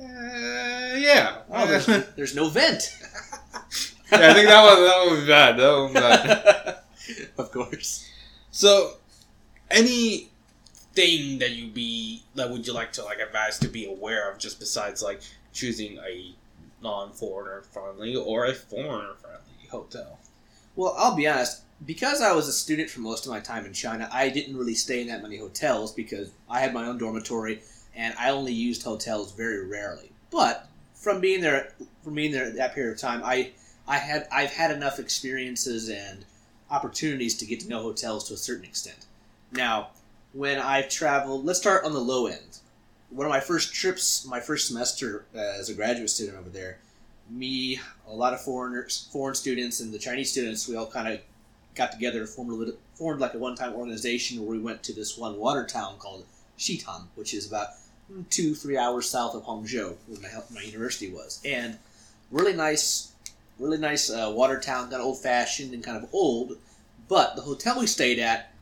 uh, 0.00 0.04
yeah 0.96 1.38
Oh, 1.50 1.66
there's, 1.66 1.86
there's 2.16 2.34
no 2.36 2.48
vent. 2.48 2.94
yeah 4.12 4.30
i 4.30 4.34
think 4.34 4.48
that 4.48 4.64
one 4.64 4.84
that 4.84 5.04
one 5.06 5.16
was 5.16 5.26
bad 5.26 5.56
that 5.56 5.72
one 5.72 5.84
was 5.84 5.92
bad 5.94 6.78
of 7.38 7.50
course. 7.50 8.08
So, 8.50 8.94
any 9.70 10.30
thing 10.94 11.38
that 11.38 11.50
you 11.50 11.68
be 11.68 12.22
that 12.34 12.50
would 12.50 12.66
you 12.66 12.72
like 12.72 12.92
to 12.92 13.04
like 13.04 13.18
advise 13.18 13.58
to 13.60 13.68
be 13.68 13.86
aware 13.86 14.30
of, 14.30 14.38
just 14.38 14.58
besides 14.58 15.02
like 15.02 15.20
choosing 15.52 15.98
a 15.98 16.34
non-foreigner 16.82 17.62
friendly 17.72 18.16
or 18.16 18.46
a 18.46 18.54
foreigner 18.54 19.14
friendly 19.20 19.68
hotel? 19.70 20.18
Well, 20.76 20.94
I'll 20.96 21.16
be 21.16 21.26
honest. 21.26 21.62
Because 21.86 22.20
I 22.20 22.32
was 22.32 22.48
a 22.48 22.52
student 22.52 22.90
for 22.90 23.00
most 23.00 23.24
of 23.24 23.30
my 23.30 23.38
time 23.38 23.64
in 23.64 23.72
China, 23.72 24.08
I 24.12 24.30
didn't 24.30 24.56
really 24.56 24.74
stay 24.74 25.00
in 25.00 25.06
that 25.08 25.22
many 25.22 25.38
hotels 25.38 25.92
because 25.92 26.32
I 26.50 26.58
had 26.58 26.74
my 26.74 26.86
own 26.86 26.98
dormitory 26.98 27.62
and 27.94 28.14
I 28.18 28.30
only 28.30 28.52
used 28.52 28.82
hotels 28.82 29.30
very 29.32 29.64
rarely. 29.64 30.10
But 30.32 30.66
from 30.94 31.20
being 31.20 31.40
there, 31.40 31.72
from 32.02 32.14
being 32.14 32.32
there 32.32 32.50
that 32.50 32.74
period 32.74 32.94
of 32.94 32.98
time, 32.98 33.22
I, 33.24 33.52
I 33.88 33.96
had 33.96 34.28
I've 34.30 34.52
had 34.52 34.70
enough 34.70 34.98
experiences 34.98 35.88
and 35.88 36.24
opportunities 36.70 37.36
to 37.38 37.46
get 37.46 37.60
to 37.60 37.68
know 37.68 37.82
hotels 37.82 38.28
to 38.28 38.34
a 38.34 38.36
certain 38.36 38.64
extent. 38.64 39.06
Now, 39.50 39.88
when 40.32 40.58
I've 40.58 40.90
traveled, 40.90 41.44
let's 41.46 41.58
start 41.58 41.84
on 41.84 41.92
the 41.92 41.98
low 41.98 42.26
end. 42.26 42.58
One 43.10 43.26
of 43.26 43.30
my 43.30 43.40
first 43.40 43.74
trips, 43.74 44.26
my 44.26 44.40
first 44.40 44.68
semester 44.68 45.24
uh, 45.34 45.38
as 45.38 45.70
a 45.70 45.74
graduate 45.74 46.10
student 46.10 46.36
over 46.36 46.50
there, 46.50 46.78
me, 47.30 47.80
a 48.06 48.12
lot 48.12 48.34
of 48.34 48.42
foreigners, 48.42 49.08
foreign 49.10 49.34
students, 49.34 49.80
and 49.80 49.92
the 49.92 49.98
Chinese 49.98 50.30
students, 50.30 50.68
we 50.68 50.76
all 50.76 50.86
kind 50.86 51.08
of 51.08 51.20
got 51.74 51.90
together 51.92 52.20
and 52.20 52.28
formed, 52.28 52.72
formed 52.94 53.20
like 53.20 53.32
a 53.32 53.38
one-time 53.38 53.72
organization 53.72 54.40
where 54.40 54.50
we 54.50 54.58
went 54.58 54.82
to 54.82 54.92
this 54.92 55.16
one 55.16 55.38
water 55.38 55.64
town 55.64 55.96
called 55.98 56.26
Xitang, 56.58 57.04
which 57.14 57.32
is 57.32 57.46
about 57.46 57.68
two, 58.28 58.54
three 58.54 58.76
hours 58.76 59.08
south 59.08 59.34
of 59.34 59.44
Hangzhou, 59.44 59.96
where 60.06 60.20
my, 60.20 60.28
my 60.52 60.62
university 60.62 61.10
was. 61.10 61.40
And 61.44 61.78
really 62.30 62.54
nice, 62.54 63.07
really 63.58 63.78
nice 63.78 64.10
uh, 64.10 64.32
water 64.34 64.58
town, 64.58 64.90
kind 64.90 65.00
of 65.00 65.06
old-fashioned 65.06 65.74
and 65.74 65.82
kind 65.82 65.96
of 65.96 66.08
old. 66.12 66.58
But 67.08 67.36
the 67.36 67.42
hotel 67.42 67.80
we 67.80 67.86
stayed 67.86 68.18
at 68.18 68.52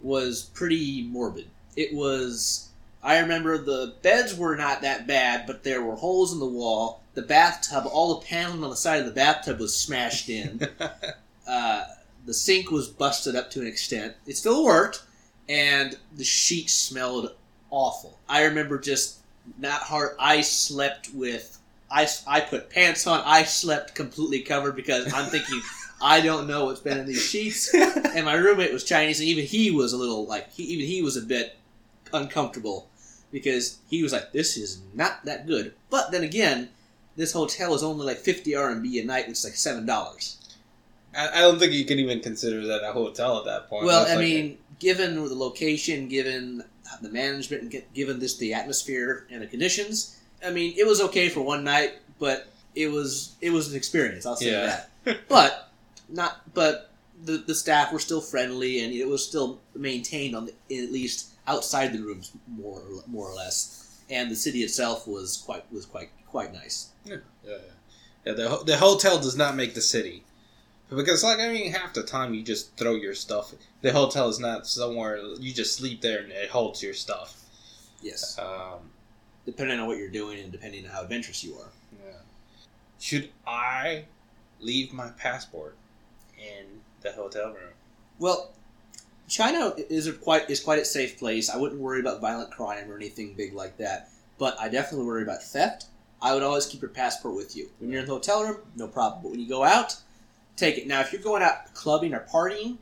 was 0.00 0.42
pretty 0.54 1.02
morbid. 1.02 1.46
It 1.76 1.94
was. 1.94 2.68
I 3.02 3.18
remember 3.18 3.58
the 3.58 3.94
beds 4.02 4.36
were 4.36 4.56
not 4.56 4.82
that 4.82 5.06
bad, 5.06 5.46
but 5.46 5.64
there 5.64 5.82
were 5.82 5.96
holes 5.96 6.32
in 6.32 6.38
the 6.38 6.46
wall. 6.46 7.02
The 7.14 7.22
bathtub, 7.22 7.84
all 7.86 8.14
the 8.14 8.26
paneling 8.26 8.62
on 8.62 8.70
the 8.70 8.76
side 8.76 9.00
of 9.00 9.06
the 9.06 9.12
bathtub 9.12 9.58
was 9.58 9.76
smashed 9.76 10.28
in. 10.28 10.68
uh, 11.48 11.84
the 12.24 12.34
sink 12.34 12.70
was 12.70 12.88
busted 12.88 13.34
up 13.34 13.50
to 13.52 13.60
an 13.60 13.66
extent. 13.66 14.14
It 14.26 14.36
still 14.36 14.64
worked, 14.64 15.02
and 15.48 15.96
the 16.16 16.24
sheets 16.24 16.72
smelled 16.72 17.34
awful. 17.70 18.18
I 18.28 18.44
remember 18.44 18.78
just 18.78 19.18
not 19.58 19.82
hard. 19.82 20.14
I 20.18 20.40
slept 20.42 21.10
with. 21.12 21.58
I, 21.92 22.08
I 22.26 22.40
put 22.40 22.70
pants 22.70 23.06
on. 23.06 23.22
I 23.24 23.44
slept 23.44 23.94
completely 23.94 24.40
covered 24.40 24.74
because 24.76 25.12
I'm 25.12 25.26
thinking 25.26 25.60
I 26.02 26.20
don't 26.20 26.48
know 26.48 26.64
what's 26.64 26.80
been 26.80 26.98
in 26.98 27.06
these 27.06 27.22
sheets. 27.24 27.72
And 28.14 28.26
my 28.26 28.34
roommate 28.34 28.72
was 28.72 28.84
Chinese, 28.84 29.20
and 29.20 29.28
even 29.28 29.46
he 29.46 29.70
was 29.70 29.94
a 29.94 29.96
little 29.96 30.26
like 30.26 30.52
he, 30.52 30.64
even 30.64 30.86
he 30.86 31.00
was 31.00 31.16
a 31.16 31.22
bit 31.22 31.56
uncomfortable 32.12 32.90
because 33.30 33.78
he 33.88 34.02
was 34.02 34.12
like, 34.12 34.32
"This 34.32 34.58
is 34.58 34.82
not 34.92 35.24
that 35.24 35.46
good." 35.46 35.74
But 35.88 36.10
then 36.10 36.22
again, 36.22 36.68
this 37.16 37.32
hotel 37.32 37.74
is 37.74 37.82
only 37.82 38.04
like 38.04 38.18
fifty 38.18 38.52
RMB 38.52 39.00
a 39.00 39.04
night, 39.06 39.28
which 39.28 39.38
is 39.38 39.44
like 39.44 39.54
seven 39.54 39.86
dollars. 39.86 40.36
I, 41.16 41.28
I 41.28 41.40
don't 41.40 41.58
think 41.58 41.72
you 41.72 41.86
can 41.86 41.98
even 41.98 42.20
consider 42.20 42.66
that 42.66 42.86
a 42.86 42.92
hotel 42.92 43.38
at 43.38 43.46
that 43.46 43.70
point. 43.70 43.86
Well, 43.86 44.00
That's 44.00 44.12
I 44.12 44.16
like 44.16 44.24
mean, 44.24 44.58
given 44.78 45.14
the 45.14 45.34
location, 45.34 46.08
given 46.08 46.62
the 47.00 47.08
management, 47.08 47.62
and 47.62 47.82
given 47.94 48.18
this 48.18 48.36
the 48.36 48.52
atmosphere 48.52 49.26
and 49.30 49.40
the 49.40 49.46
conditions, 49.46 50.18
I 50.44 50.50
mean, 50.50 50.74
it 50.76 50.86
was 50.86 51.00
okay 51.00 51.28
for 51.28 51.40
one 51.42 51.64
night, 51.64 51.94
but 52.18 52.48
it 52.74 52.88
was 52.90 53.34
it 53.40 53.50
was 53.50 53.70
an 53.70 53.76
experience. 53.76 54.26
I'll 54.26 54.36
say 54.36 54.50
Yeah. 54.52 54.84
that. 55.04 55.18
But 55.28 55.70
not, 56.08 56.40
but 56.54 56.90
the 57.24 57.38
the 57.38 57.54
staff 57.54 57.92
were 57.92 57.98
still 57.98 58.20
friendly, 58.20 58.84
and 58.84 58.92
it 58.92 59.06
was 59.08 59.26
still 59.26 59.60
maintained 59.74 60.34
on 60.36 60.46
the, 60.46 60.52
at 60.84 60.92
least 60.92 61.30
outside 61.46 61.92
the 61.92 61.98
rooms 62.00 62.32
more 62.46 62.80
or, 62.80 63.02
more 63.06 63.28
or 63.30 63.34
less. 63.34 63.78
And 64.10 64.30
the 64.30 64.36
city 64.36 64.62
itself 64.62 65.06
was 65.08 65.36
quite 65.38 65.64
was 65.72 65.86
quite 65.86 66.10
quite 66.26 66.52
nice. 66.52 66.88
Yeah, 67.04 67.16
yeah, 67.44 67.56
yeah. 68.26 68.32
The 68.34 68.62
the 68.64 68.76
hotel 68.76 69.18
does 69.18 69.36
not 69.36 69.56
make 69.56 69.74
the 69.74 69.80
city, 69.80 70.22
because 70.88 71.24
like 71.24 71.40
I 71.40 71.52
mean, 71.52 71.72
half 71.72 71.94
the 71.94 72.02
time 72.02 72.32
you 72.34 72.42
just 72.42 72.76
throw 72.76 72.94
your 72.94 73.14
stuff. 73.14 73.52
The 73.80 73.92
hotel 73.92 74.28
is 74.28 74.38
not 74.38 74.66
somewhere 74.68 75.16
you 75.40 75.52
just 75.52 75.74
sleep 75.74 76.00
there 76.02 76.20
and 76.22 76.30
it 76.30 76.50
holds 76.50 76.82
your 76.82 76.94
stuff. 76.94 77.40
Yes, 78.00 78.38
Um, 78.38 78.90
depending 79.46 79.78
on 79.80 79.86
what 79.86 79.98
you're 79.98 80.08
doing 80.10 80.38
and 80.40 80.52
depending 80.52 80.84
on 80.84 80.90
how 80.90 81.02
adventurous 81.02 81.42
you 81.44 81.54
are. 81.56 81.68
yeah. 82.04 82.12
Should 83.00 83.30
I 83.46 84.04
leave 84.60 84.92
my 84.92 85.08
passport 85.10 85.76
in 86.38 86.66
the 87.00 87.12
hotel 87.12 87.48
room? 87.48 87.72
Well, 88.18 88.50
China 89.28 89.74
is 89.88 90.06
a 90.06 90.12
quite 90.12 90.48
is 90.50 90.60
quite 90.60 90.78
a 90.78 90.84
safe 90.84 91.18
place. 91.18 91.50
I 91.50 91.56
wouldn't 91.56 91.80
worry 91.80 92.00
about 92.00 92.20
violent 92.20 92.50
crime 92.50 92.90
or 92.90 92.96
anything 92.96 93.34
big 93.34 93.54
like 93.54 93.76
that. 93.78 94.08
But 94.38 94.58
I 94.60 94.68
definitely 94.68 95.06
worry 95.06 95.22
about 95.22 95.42
theft. 95.42 95.86
I 96.20 96.34
would 96.34 96.42
always 96.42 96.66
keep 96.66 96.80
your 96.82 96.90
passport 96.90 97.34
with 97.34 97.56
you. 97.56 97.68
When 97.78 97.90
you're 97.90 98.00
in 98.00 98.06
the 98.06 98.12
hotel 98.12 98.44
room, 98.44 98.58
no 98.76 98.86
problem. 98.86 99.22
But 99.22 99.30
when 99.32 99.40
you 99.40 99.48
go 99.48 99.64
out, 99.64 99.96
take 100.56 100.78
it. 100.78 100.86
Now, 100.86 101.00
if 101.00 101.12
you're 101.12 101.22
going 101.22 101.42
out 101.42 101.72
clubbing 101.74 102.14
or 102.14 102.26
partying, 102.32 102.76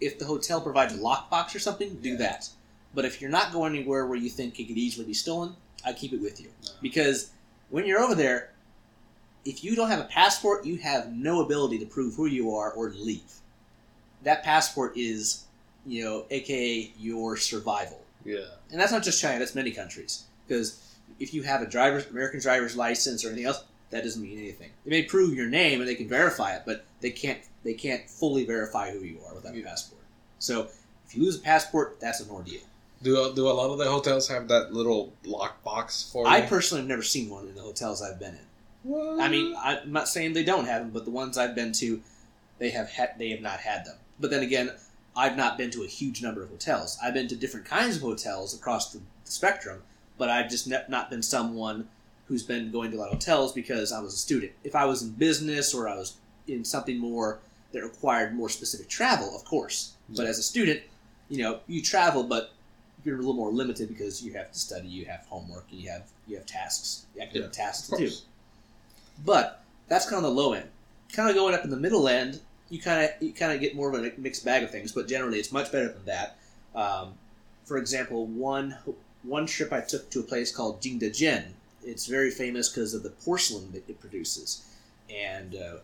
if 0.00 0.18
the 0.18 0.24
hotel 0.24 0.60
provides 0.60 0.94
a 0.94 0.98
lockbox 0.98 1.54
or 1.54 1.58
something, 1.58 1.96
do 1.96 2.10
Yeah. 2.10 2.16
that. 2.18 2.48
But 2.94 3.04
if 3.04 3.20
you're 3.20 3.30
not 3.30 3.52
going 3.52 3.74
anywhere 3.76 4.06
where 4.06 4.16
you 4.18 4.30
think 4.30 4.58
it 4.58 4.64
could 4.64 4.78
easily 4.78 5.04
be 5.06 5.12
stolen, 5.14 5.56
I 5.86 5.92
keep 5.92 6.12
it 6.12 6.20
with 6.20 6.40
you 6.40 6.48
because 6.82 7.30
when 7.70 7.86
you're 7.86 8.00
over 8.00 8.14
there, 8.14 8.50
if 9.44 9.62
you 9.62 9.76
don't 9.76 9.88
have 9.88 10.00
a 10.00 10.04
passport, 10.04 10.66
you 10.66 10.76
have 10.78 11.12
no 11.12 11.42
ability 11.42 11.78
to 11.78 11.86
prove 11.86 12.14
who 12.14 12.26
you 12.26 12.54
are 12.54 12.72
or 12.72 12.90
to 12.90 12.98
leave. 12.98 13.32
That 14.24 14.42
passport 14.42 14.96
is, 14.96 15.44
you 15.86 16.04
know, 16.04 16.26
aka 16.30 16.92
your 16.98 17.36
survival. 17.36 18.00
Yeah. 18.24 18.46
And 18.72 18.80
that's 18.80 18.90
not 18.90 19.04
just 19.04 19.22
China, 19.22 19.38
that's 19.38 19.54
many 19.54 19.70
countries. 19.70 20.24
Because 20.46 20.82
if 21.20 21.32
you 21.32 21.42
have 21.42 21.62
a 21.62 21.66
driver's 21.66 22.06
American 22.10 22.40
driver's 22.40 22.76
license 22.76 23.24
or 23.24 23.28
anything 23.28 23.46
else, 23.46 23.64
that 23.90 24.02
doesn't 24.02 24.20
mean 24.20 24.38
anything. 24.38 24.70
They 24.84 24.90
may 24.90 25.02
prove 25.04 25.34
your 25.34 25.48
name 25.48 25.80
and 25.80 25.88
they 25.88 25.94
can 25.94 26.08
verify 26.08 26.56
it, 26.56 26.62
but 26.66 26.84
they 27.00 27.10
can't 27.10 27.38
they 27.62 27.74
can't 27.74 28.08
fully 28.10 28.44
verify 28.44 28.90
who 28.90 29.00
you 29.00 29.18
are 29.26 29.34
without 29.34 29.56
a 29.56 29.62
passport. 29.62 30.02
So 30.38 30.68
if 31.06 31.16
you 31.16 31.22
lose 31.22 31.36
a 31.36 31.40
passport, 31.40 31.98
that's 32.00 32.20
an 32.20 32.30
ordeal. 32.30 32.60
Do 33.02 33.32
do 33.34 33.48
a 33.48 33.52
lot 33.52 33.70
of 33.70 33.78
the 33.78 33.84
hotels 33.90 34.28
have 34.28 34.48
that 34.48 34.72
little 34.72 35.12
lock 35.24 35.62
box 35.62 36.08
for 36.12 36.26
I 36.26 36.38
you? 36.38 36.48
personally 36.48 36.80
have 36.82 36.88
never 36.88 37.02
seen 37.02 37.28
one 37.28 37.46
in 37.46 37.54
the 37.54 37.60
hotels 37.60 38.00
I've 38.02 38.18
been 38.18 38.34
in. 38.34 38.40
What? 38.84 39.20
I 39.20 39.28
mean, 39.28 39.54
I'm 39.58 39.92
not 39.92 40.08
saying 40.08 40.32
they 40.32 40.44
don't 40.44 40.64
have 40.66 40.82
them, 40.82 40.90
but 40.90 41.04
the 41.04 41.10
ones 41.10 41.36
I've 41.36 41.54
been 41.54 41.72
to, 41.74 42.00
they 42.58 42.70
have 42.70 42.88
had 42.90 43.14
they 43.18 43.30
have 43.30 43.40
not 43.42 43.60
had 43.60 43.84
them. 43.84 43.96
But 44.18 44.30
then 44.30 44.42
again, 44.42 44.70
I've 45.14 45.36
not 45.36 45.58
been 45.58 45.70
to 45.72 45.82
a 45.82 45.86
huge 45.86 46.22
number 46.22 46.42
of 46.42 46.48
hotels. 46.50 46.96
I've 47.02 47.14
been 47.14 47.28
to 47.28 47.36
different 47.36 47.66
kinds 47.66 47.96
of 47.96 48.02
hotels 48.02 48.54
across 48.54 48.92
the, 48.92 48.98
the 49.24 49.30
spectrum, 49.30 49.82
but 50.16 50.28
I've 50.30 50.48
just 50.50 50.66
ne- 50.66 50.84
not 50.88 51.10
been 51.10 51.22
someone 51.22 51.88
who's 52.28 52.42
been 52.42 52.70
going 52.72 52.90
to 52.92 52.96
a 52.96 53.00
lot 53.00 53.08
of 53.08 53.14
hotels 53.14 53.52
because 53.52 53.92
I 53.92 54.00
was 54.00 54.14
a 54.14 54.18
student. 54.18 54.52
If 54.64 54.74
I 54.74 54.84
was 54.86 55.02
in 55.02 55.10
business 55.10 55.74
or 55.74 55.88
I 55.88 55.96
was 55.96 56.14
in 56.48 56.64
something 56.64 56.98
more 56.98 57.40
that 57.72 57.82
required 57.82 58.34
more 58.34 58.48
specific 58.48 58.88
travel, 58.88 59.34
of 59.36 59.44
course. 59.44 59.92
But 60.08 60.22
Yeah. 60.24 60.28
as 60.30 60.38
a 60.38 60.42
student, 60.42 60.80
you 61.28 61.38
know, 61.42 61.60
you 61.66 61.82
travel, 61.82 62.22
but 62.24 62.52
you're 63.06 63.14
a 63.14 63.18
little 63.18 63.34
more 63.34 63.52
limited 63.52 63.88
because 63.88 64.22
you 64.22 64.32
have 64.32 64.52
to 64.52 64.58
study, 64.58 64.88
you 64.88 65.04
have 65.06 65.24
homework, 65.28 65.64
and 65.70 65.80
you 65.80 65.88
have 65.88 66.02
you 66.26 66.36
have 66.36 66.44
tasks, 66.44 67.06
academic 67.20 67.52
tasks 67.52 67.88
to 67.88 67.96
do. 67.96 68.10
But 69.24 69.62
that's 69.88 70.10
kind 70.10 70.16
of 70.16 70.34
the 70.34 70.40
low 70.40 70.52
end. 70.52 70.68
Kind 71.12 71.30
of 71.30 71.36
going 71.36 71.54
up 71.54 71.64
in 71.64 71.70
the 71.70 71.76
middle 71.76 72.08
end, 72.08 72.40
you 72.68 72.80
kind 72.80 73.04
of 73.04 73.22
you 73.22 73.32
kind 73.32 73.52
of 73.52 73.60
get 73.60 73.76
more 73.76 73.88
of 73.88 74.04
a 74.04 74.12
mixed 74.18 74.44
bag 74.44 74.64
of 74.64 74.70
things. 74.72 74.90
But 74.90 75.06
generally, 75.06 75.38
it's 75.38 75.52
much 75.52 75.70
better 75.70 75.88
than 75.88 76.04
that. 76.06 76.36
Um, 76.74 77.14
for 77.64 77.78
example, 77.78 78.26
one 78.26 78.76
one 79.22 79.46
trip 79.46 79.72
I 79.72 79.80
took 79.80 80.10
to 80.10 80.20
a 80.20 80.24
place 80.24 80.54
called 80.54 80.82
Jingdezhen. 80.82 81.52
It's 81.84 82.06
very 82.06 82.32
famous 82.32 82.68
because 82.68 82.92
of 82.92 83.04
the 83.04 83.10
porcelain 83.10 83.70
that 83.72 83.88
it 83.88 84.00
produces, 84.00 84.66
and 85.08 85.54
uh, 85.54 85.76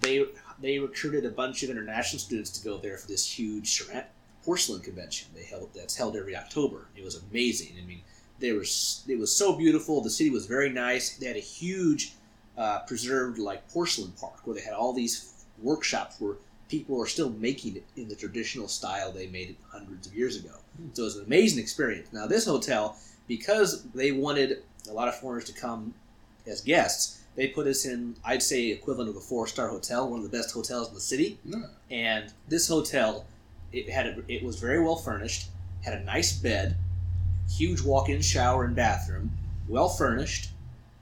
they 0.00 0.24
they 0.60 0.78
recruited 0.78 1.24
a 1.24 1.30
bunch 1.30 1.64
of 1.64 1.70
international 1.70 2.20
students 2.20 2.50
to 2.50 2.64
go 2.64 2.78
there 2.78 2.96
for 2.96 3.08
this 3.08 3.28
huge 3.28 3.68
ceramic 3.72 4.06
porcelain 4.44 4.80
convention. 4.80 5.28
They 5.34 5.44
held 5.44 5.70
that's 5.74 5.96
held 5.96 6.16
every 6.16 6.36
October. 6.36 6.86
It 6.96 7.04
was 7.04 7.22
amazing. 7.30 7.76
I 7.80 7.86
mean, 7.86 8.02
they 8.40 8.52
were 8.52 8.64
it 9.08 9.18
was 9.18 9.34
so 9.34 9.56
beautiful. 9.56 10.00
The 10.00 10.10
city 10.10 10.30
was 10.30 10.46
very 10.46 10.70
nice. 10.70 11.16
They 11.16 11.26
had 11.26 11.36
a 11.36 11.40
huge 11.40 12.14
uh, 12.56 12.80
preserved 12.80 13.38
like 13.38 13.68
porcelain 13.70 14.12
park 14.12 14.40
where 14.44 14.54
they 14.54 14.62
had 14.62 14.74
all 14.74 14.92
these 14.92 15.44
workshops 15.62 16.16
where 16.20 16.36
people 16.68 17.00
are 17.00 17.06
still 17.06 17.30
making 17.30 17.76
it 17.76 17.84
in 17.96 18.08
the 18.08 18.16
traditional 18.16 18.66
style 18.68 19.12
they 19.12 19.26
made 19.26 19.50
it 19.50 19.56
hundreds 19.70 20.06
of 20.06 20.14
years 20.14 20.36
ago. 20.36 20.54
Hmm. 20.76 20.88
So 20.92 21.02
it 21.02 21.04
was 21.04 21.16
an 21.16 21.24
amazing 21.26 21.58
experience. 21.58 22.12
Now 22.12 22.26
this 22.26 22.46
hotel, 22.46 22.96
because 23.28 23.84
they 23.94 24.12
wanted 24.12 24.62
a 24.88 24.92
lot 24.92 25.08
of 25.08 25.14
foreigners 25.16 25.44
to 25.44 25.52
come 25.52 25.94
as 26.46 26.60
guests, 26.60 27.22
they 27.36 27.48
put 27.48 27.66
us 27.66 27.86
in 27.86 28.16
I'd 28.24 28.42
say 28.42 28.70
equivalent 28.70 29.10
of 29.10 29.16
a 29.16 29.20
four 29.20 29.46
star 29.46 29.68
hotel, 29.68 30.08
one 30.08 30.18
of 30.18 30.30
the 30.30 30.36
best 30.36 30.52
hotels 30.52 30.88
in 30.88 30.94
the 30.94 31.00
city. 31.00 31.38
No. 31.44 31.64
And 31.90 32.32
this 32.48 32.68
hotel, 32.68 33.24
it 33.72 33.88
had 33.88 34.06
a, 34.06 34.22
it 34.28 34.42
was 34.42 34.58
very 34.58 34.82
well 34.82 34.96
furnished, 34.96 35.48
had 35.82 35.94
a 35.94 36.04
nice 36.04 36.32
bed, 36.36 36.76
huge 37.50 37.82
walk-in 37.82 38.20
shower 38.20 38.64
and 38.64 38.76
bathroom, 38.76 39.32
well 39.68 39.88
furnished, 39.88 40.50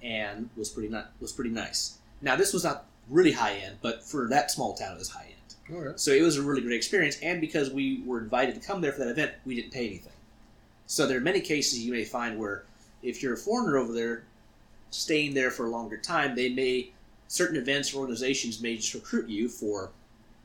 and 0.03 0.49
was 0.57 0.69
pretty 0.69 0.89
ni- 0.89 1.03
was 1.21 1.33
pretty 1.33 1.51
nice. 1.51 1.99
Now 2.23 2.37
this 2.37 2.53
was 2.53 2.65
not 2.65 2.87
really 3.09 3.33
high 3.33 3.55
end, 3.55 3.77
but 3.83 4.03
for 4.03 4.29
that 4.29 4.51
small 4.51 4.75
town, 4.75 4.97
it 4.97 4.99
was 4.99 5.11
high 5.11 5.27
end. 5.27 5.77
All 5.77 5.85
right. 5.85 6.01
So 6.01 6.13
it 6.13 6.23
was 6.23 6.37
a 6.37 6.43
really 6.43 6.63
great 6.63 6.77
experience, 6.77 7.19
and 7.23 7.41
because 7.41 7.71
we 7.71 8.03
were 8.05 8.21
invited 8.21 8.55
to 8.55 8.61
come 8.61 8.81
there 8.81 8.93
for 8.93 9.01
that 9.01 9.11
event, 9.11 9.33
we 9.45 9.55
didn't 9.55 9.73
pay 9.73 9.87
anything. 9.87 10.13
So 10.87 11.07
there 11.07 11.19
are 11.19 11.23
many 11.23 11.41
cases 11.41 11.85
you 11.85 11.93
may 11.93 12.05
find 12.05 12.39
where 12.39 12.65
if 13.03 13.23
you're 13.23 13.35
a 13.35 13.39
foreigner 13.39 13.77
over 13.77 13.93
there, 13.93 14.25
staying 14.91 15.35
there 15.35 15.51
for 15.51 15.67
a 15.67 15.71
longer 15.71 15.97
time, 15.97 16.35
they 16.35 16.49
may 16.49 16.91
certain 17.29 17.57
events 17.57 17.95
or 17.95 18.01
organizations 18.01 18.61
may 18.61 18.77
just 18.77 18.93
recruit 18.93 19.29
you 19.29 19.49
for 19.49 19.91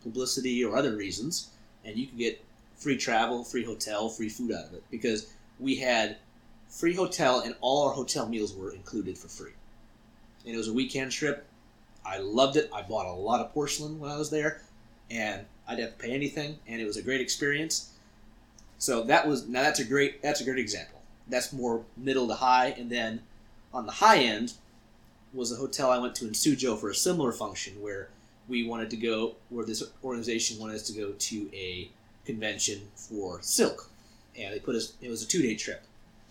publicity 0.03 0.63
or 0.63 0.77
other 0.77 0.95
reasons, 0.95 1.49
and 1.85 1.97
you 1.97 2.07
could 2.07 2.17
get 2.17 2.43
free 2.75 2.97
travel, 2.97 3.43
free 3.43 3.63
hotel, 3.63 4.09
free 4.09 4.29
food 4.29 4.51
out 4.51 4.65
of 4.65 4.73
it 4.73 4.83
because 4.91 5.31
we 5.59 5.75
had 5.75 6.17
free 6.67 6.93
hotel 6.93 7.39
and 7.39 7.55
all 7.61 7.87
our 7.87 7.93
hotel 7.93 8.27
meals 8.27 8.55
were 8.55 8.71
included 8.71 9.17
for 9.17 9.27
free. 9.27 9.53
And 10.45 10.53
it 10.53 10.57
was 10.57 10.67
a 10.67 10.73
weekend 10.73 11.11
trip. 11.11 11.45
I 12.05 12.19
loved 12.19 12.57
it. 12.57 12.69
I 12.73 12.81
bought 12.81 13.05
a 13.05 13.11
lot 13.11 13.39
of 13.39 13.53
porcelain 13.53 13.99
when 13.99 14.11
I 14.11 14.17
was 14.17 14.29
there, 14.29 14.61
and 15.09 15.45
I 15.67 15.75
didn't 15.75 15.89
have 15.89 15.97
to 15.97 16.03
pay 16.05 16.13
anything, 16.13 16.59
and 16.67 16.79
it 16.79 16.85
was 16.85 16.97
a 16.97 17.01
great 17.01 17.21
experience. 17.21 17.91
So 18.77 19.03
that 19.05 19.27
was 19.27 19.47
now 19.47 19.63
that's 19.63 19.79
a 19.79 19.85
great 19.85 20.21
that's 20.21 20.41
a 20.41 20.43
great 20.43 20.59
example. 20.59 21.01
That's 21.27 21.51
more 21.51 21.83
middle 21.97 22.27
to 22.27 22.35
high, 22.35 22.75
and 22.77 22.91
then 22.91 23.23
on 23.73 23.87
the 23.87 23.93
high 23.93 24.19
end 24.19 24.53
was 25.33 25.51
a 25.51 25.55
hotel 25.55 25.89
I 25.89 25.97
went 25.97 26.13
to 26.15 26.27
in 26.27 26.33
Suzhou 26.33 26.77
for 26.79 26.89
a 26.89 26.95
similar 26.95 27.31
function 27.31 27.81
where 27.81 28.09
we 28.47 28.67
wanted 28.67 28.89
to 28.91 28.97
go 28.97 29.35
where 29.49 29.65
this 29.65 29.83
organization 30.03 30.59
wanted 30.59 30.75
us 30.75 30.83
to 30.83 30.93
go 30.93 31.11
to 31.11 31.49
a 31.53 31.89
convention 32.25 32.81
for 32.95 33.41
silk, 33.41 33.89
and 34.37 34.53
they 34.53 34.59
put 34.59 34.75
us. 34.75 34.93
It 35.01 35.09
was 35.09 35.23
a 35.23 35.27
two 35.27 35.41
day 35.41 35.55
trip. 35.55 35.83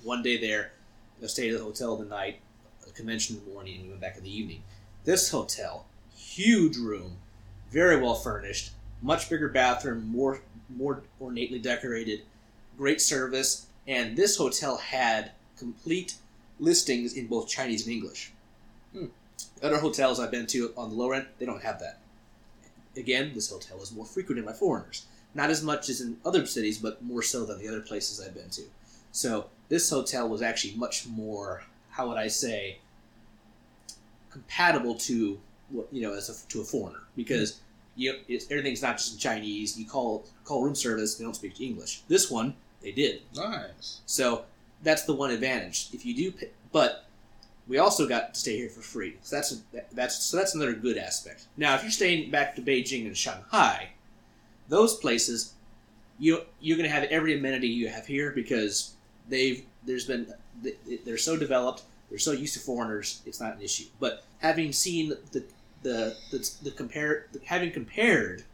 One 0.03 0.23
day 0.23 0.39
there, 0.39 0.73
I 1.23 1.27
stayed 1.27 1.53
at 1.53 1.59
the 1.59 1.65
hotel 1.65 1.97
the 1.97 2.05
night, 2.05 2.41
a 2.87 2.91
convention 2.91 3.37
in 3.37 3.45
the 3.45 3.51
morning, 3.53 3.77
and 3.77 3.85
we 3.85 3.89
went 3.91 4.01
back 4.01 4.17
in 4.17 4.25
the 4.25 4.37
evening. 4.37 4.63
This 5.05 5.31
hotel, 5.31 5.87
huge 6.17 6.77
room, 6.77 7.17
very 7.71 8.01
well 8.01 8.15
furnished, 8.15 8.73
much 9.03 9.29
bigger 9.29 9.49
bathroom, 9.49 10.07
more 10.09 10.41
more 10.69 11.03
ornately 11.21 11.59
decorated, 11.59 12.23
great 12.77 13.01
service, 13.01 13.67
and 13.87 14.17
this 14.17 14.37
hotel 14.37 14.77
had 14.77 15.33
complete 15.59 16.17
listings 16.59 17.15
in 17.15 17.27
both 17.27 17.49
Chinese 17.49 17.87
and 17.87 17.95
English. 17.95 18.33
Hmm. 18.93 19.07
Other 19.63 19.79
hotels 19.79 20.21
I've 20.21 20.31
been 20.31 20.47
to 20.49 20.73
on 20.77 20.91
the 20.91 20.97
lower 20.97 21.15
end, 21.15 21.27
they 21.39 21.47
don't 21.47 21.63
have 21.63 21.81
that. 21.81 21.99
Again, 22.97 23.33
this 23.35 23.51
hotel 23.51 23.81
is 23.83 23.93
more 23.93 24.05
frequented 24.05 24.47
by 24.47 24.53
foreigners. 24.53 25.07
Not 25.35 25.51
as 25.51 25.63
much 25.63 25.89
as 25.89 26.01
in 26.01 26.19
other 26.25 26.47
cities, 26.47 26.79
but 26.79 27.03
more 27.03 27.23
so 27.23 27.45
than 27.45 27.59
the 27.59 27.69
other 27.69 27.81
places 27.81 28.21
I've 28.21 28.35
been 28.35 28.51
to. 28.51 28.63
So 29.11 29.47
this 29.69 29.91
hotel 29.91 30.29
was 30.29 30.43
actually 30.43 30.75
much 30.75 31.07
more, 31.07 31.65
how 31.91 32.09
would 32.09 32.19
I 32.19 32.29
say, 32.29 32.79
compatible 34.31 34.97
to 34.97 35.39
what 35.71 35.87
you 35.93 36.03
know 36.03 36.13
as 36.13 36.29
a, 36.29 36.49
to 36.49 36.61
a 36.61 36.65
foreigner 36.65 36.99
because 37.17 37.61
you 37.95 38.19
it's, 38.29 38.51
everything's 38.51 38.83
not 38.83 38.99
just 38.99 39.15
in 39.15 39.19
Chinese. 39.19 39.79
You 39.79 39.87
call 39.87 40.27
call 40.45 40.65
room 40.65 40.75
service, 40.75 41.15
they 41.15 41.25
don't 41.25 41.37
speak 41.37 41.61
English. 41.61 42.03
This 42.09 42.31
one 42.31 42.55
they 42.83 42.93
did. 42.93 43.23
Nice. 43.35 44.01
So 44.07 44.45
that's 44.83 45.05
the 45.05 45.15
one 45.15 45.31
advantage. 45.31 45.89
If 45.93 46.05
you 46.05 46.15
do, 46.15 46.47
but 46.73 47.07
we 47.67 47.79
also 47.79 48.07
got 48.09 48.35
to 48.35 48.41
stay 48.41 48.57
here 48.57 48.69
for 48.69 48.81
free. 48.83 49.17
So 49.23 49.37
that's 49.37 49.63
that's 49.93 50.23
so 50.23 50.37
that's 50.37 50.55
another 50.55 50.75
good 50.75 50.99
aspect. 50.99 51.47
Now, 51.57 51.75
if 51.75 51.83
you're 51.83 51.91
staying 51.91 52.31
back 52.31 52.55
to 52.57 52.63
Beijing 52.63 53.07
and 53.07 53.17
Shanghai, 53.17 53.91
those 54.69 54.97
places, 54.97 55.55
you 56.19 56.43
you're 56.61 56.77
going 56.77 56.89
to 56.89 56.95
have 56.95 57.05
every 57.05 57.39
amenity 57.39 57.69
you 57.69 57.89
have 57.89 58.07
here 58.07 58.31
because 58.33 58.95
they've 59.29 59.65
there's 59.85 60.07
been 60.07 60.33
they- 60.63 60.77
they're 61.05 61.17
so 61.19 61.37
developed, 61.37 61.83
they're 62.11 62.19
so 62.19 62.33
used 62.33 62.55
to 62.55 62.61
foreigners, 62.61 63.23
it's 63.27 63.41
not 63.41 63.57
an 63.57 63.63
issue. 63.63 63.85
But 63.99 64.25
having 64.39 64.73
seen 64.73 65.11
the 65.33 65.45
the 65.83 66.17
the, 66.31 66.51
the 66.63 66.71
compare 66.71 67.27
having 67.45 67.71
compared 67.71 68.45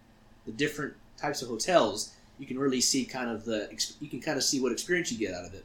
the 0.46 0.52
different 0.52 0.94
types 1.16 1.42
of 1.42 1.48
hotels, 1.48 2.12
you 2.38 2.46
can 2.46 2.58
really 2.58 2.80
see 2.80 3.04
kind 3.04 3.30
of 3.30 3.44
the 3.44 3.68
you 4.00 4.08
can 4.08 4.20
kind 4.20 4.36
of 4.36 4.44
see 4.44 4.60
what 4.60 4.72
experience 4.72 5.12
you 5.12 5.18
get 5.18 5.34
out 5.34 5.44
of 5.44 5.54
it. 5.54 5.64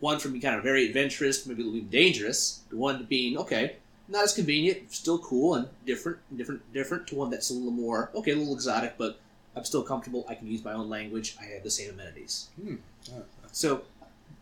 One 0.00 0.18
from 0.18 0.32
being 0.32 0.42
kind 0.42 0.56
of 0.56 0.62
very 0.62 0.86
adventurous, 0.86 1.46
maybe 1.46 1.62
a 1.62 1.64
little 1.64 1.80
bit 1.80 1.90
dangerous. 1.90 2.60
The 2.70 2.76
one 2.76 3.04
being 3.04 3.38
okay, 3.38 3.76
not 4.08 4.24
as 4.24 4.34
convenient, 4.34 4.92
still 4.92 5.18
cool 5.18 5.54
and 5.54 5.68
different, 5.86 6.18
different, 6.36 6.72
different. 6.72 7.06
To 7.08 7.14
one 7.16 7.30
that's 7.30 7.50
a 7.50 7.54
little 7.54 7.70
more 7.70 8.10
okay, 8.14 8.32
a 8.32 8.36
little 8.36 8.54
exotic, 8.54 8.96
but 8.98 9.18
I'm 9.56 9.64
still 9.64 9.82
comfortable. 9.82 10.26
I 10.28 10.34
can 10.34 10.48
use 10.48 10.62
my 10.64 10.74
own 10.74 10.90
language. 10.90 11.36
I 11.40 11.44
have 11.46 11.62
the 11.62 11.70
same 11.70 11.90
amenities. 11.90 12.48
Hmm. 12.60 12.74
Oh, 13.14 13.22
So, 13.52 13.82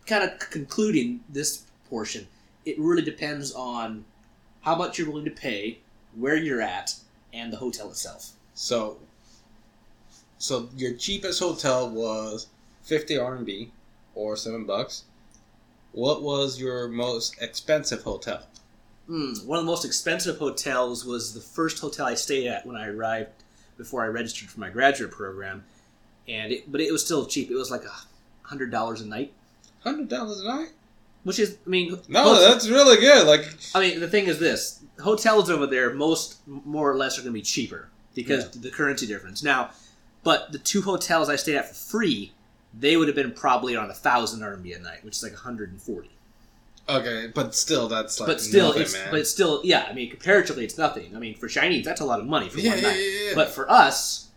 kind 0.06 0.25
of 0.25 0.38
concluding 0.50 1.20
this 1.28 1.62
portion, 1.88 2.26
it 2.64 2.78
really 2.78 3.02
depends 3.02 3.52
on 3.52 4.04
how 4.62 4.75
much 4.75 4.99
you're 4.99 5.08
willing 5.08 5.25
to 5.26 5.30
pay, 5.30 5.78
where 6.16 6.37
you're 6.37 6.61
at, 6.61 6.96
and 7.32 7.52
the 7.52 7.58
hotel 7.58 7.90
itself. 7.90 8.30
So, 8.54 8.99
so 10.38 10.68
your 10.76 10.94
cheapest 10.94 11.38
hotel 11.40 11.88
was 11.88 12.49
fifty 12.82 13.14
RMB, 13.14 13.68
or 14.16 14.37
seven 14.37 14.64
bucks. 14.64 15.04
What 15.95 16.23
was 16.23 16.59
your 16.61 16.89
most 16.89 17.41
expensive 17.41 18.03
hotel? 18.03 18.43
Mm, 19.09 19.47
one 19.47 19.59
of 19.59 19.65
the 19.65 19.71
most 19.71 19.85
expensive 19.85 20.39
hotels 20.39 21.05
was 21.05 21.35
the 21.35 21.41
first 21.41 21.79
hotel 21.79 22.07
I 22.07 22.15
stayed 22.15 22.49
at 22.49 22.67
when 22.67 22.75
I 22.77 22.89
arrived 22.89 23.31
before 23.77 24.03
I 24.03 24.09
registered 24.09 24.51
for 24.51 24.59
my 24.61 24.71
graduate 24.71 25.13
program, 25.13 25.65
and 26.27 26.53
it, 26.53 26.71
but 26.71 26.81
it 26.81 26.91
was 26.91 27.05
still 27.05 27.27
cheap. 27.27 27.51
It 27.51 27.55
was 27.55 27.71
like 27.71 27.85
a 27.85 27.95
hundred 28.43 28.71
dollars 28.71 29.03
a 29.03 29.07
night, 29.07 29.33
Hundred 29.83 30.09
dollars 30.09 30.41
a 30.41 30.47
night? 30.47 30.69
which 31.23 31.39
is, 31.39 31.59
I 31.67 31.69
mean, 31.69 31.99
No, 32.09 32.41
that's 32.41 32.69
really 32.69 32.97
good. 32.99 33.27
Like, 33.27 33.55
I 33.75 33.81
mean, 33.81 34.01
the 34.01 34.09
thing 34.09 34.27
is 34.27 34.39
this: 34.39 34.83
hotels 35.01 35.49
over 35.49 35.67
there, 35.67 35.93
most 35.95 36.39
more 36.47 36.91
or 36.91 36.97
less, 36.97 37.19
are 37.19 37.23
going 37.23 37.33
to 37.33 37.39
be 37.39 37.43
cheaper 37.43 37.89
because 38.15 38.51
the 38.51 38.71
currency 38.71 39.07
difference. 39.07 39.43
Now, 39.43 39.71
but 40.25 40.51
the 40.51 40.59
two 40.59 40.83
hotels 40.83 41.29
I 41.29 41.37
stayed 41.37 41.57
at 41.57 41.69
for 41.69 41.75
free, 41.75 42.33
they 42.78 42.97
would 42.97 43.09
have 43.09 43.14
been 43.14 43.33
probably 43.33 43.75
around 43.76 43.90
a 43.90 43.95
thousand 43.95 44.40
RMB 44.40 44.76
a 44.76 44.81
night, 44.81 45.04
which 45.04 45.16
is 45.16 45.23
like 45.23 45.33
140. 45.33 46.11
okay, 46.88 47.31
but 47.35 47.54
still, 47.54 47.88
that's 47.88 48.21
like 48.21 48.26
but 48.26 48.40
still, 48.40 48.69
nothing, 48.69 48.83
it's 48.83 48.93
man. 48.95 49.09
but 49.11 49.26
still, 49.26 49.61
yeah. 49.64 49.87
I 49.88 49.93
mean, 49.93 50.11
comparatively, 50.11 50.64
it's 50.64 50.76
nothing. 50.78 51.14
I 51.16 51.19
mean, 51.19 51.35
for 51.37 51.49
Chinese, 51.49 51.85
that's 51.85 52.00
a 52.00 52.04
lot 52.04 52.21
of 52.21 52.26
money 52.26 52.49
for 52.49 52.59
yeah, 52.59 52.71
one 52.71 52.78
yeah, 52.81 52.88
night. 52.88 52.97
yeah, 52.97 53.28
yeah. 53.28 53.35
But 53.35 53.50
for 53.50 53.71
us, 53.71 54.28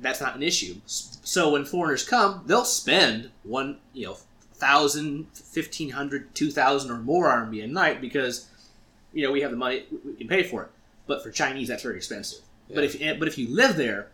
that's 0.00 0.20
not 0.20 0.36
an 0.36 0.42
issue. 0.42 0.76
So 0.86 1.52
when 1.52 1.64
foreigners 1.64 2.06
come, 2.08 2.42
they'll 2.46 2.64
spend 2.64 3.30
one, 3.42 3.78
you 3.92 4.06
know, 4.06 4.16
thousand, 4.54 5.26
fifteen 5.34 5.90
hundred, 5.90 6.34
two 6.34 6.50
thousand, 6.50 6.90
or 6.90 6.98
more 6.98 7.26
RMB 7.30 7.64
a 7.64 7.66
night 7.66 8.00
because 8.00 8.48
you 9.12 9.24
know 9.24 9.32
we 9.32 9.40
have 9.42 9.50
the 9.50 9.56
money, 9.56 9.84
we 10.04 10.14
can 10.14 10.28
pay 10.28 10.42
for 10.42 10.62
it. 10.64 10.70
But 11.06 11.22
for 11.22 11.30
Chinese, 11.30 11.68
that's 11.68 11.82
very 11.82 11.96
expensive. 11.96 12.40
But 12.72 12.84
if 12.84 13.00
eh, 13.00 13.16
but 13.18 13.28
if 13.28 13.38
you 13.38 13.48
live 13.48 13.76
there, 13.76 14.08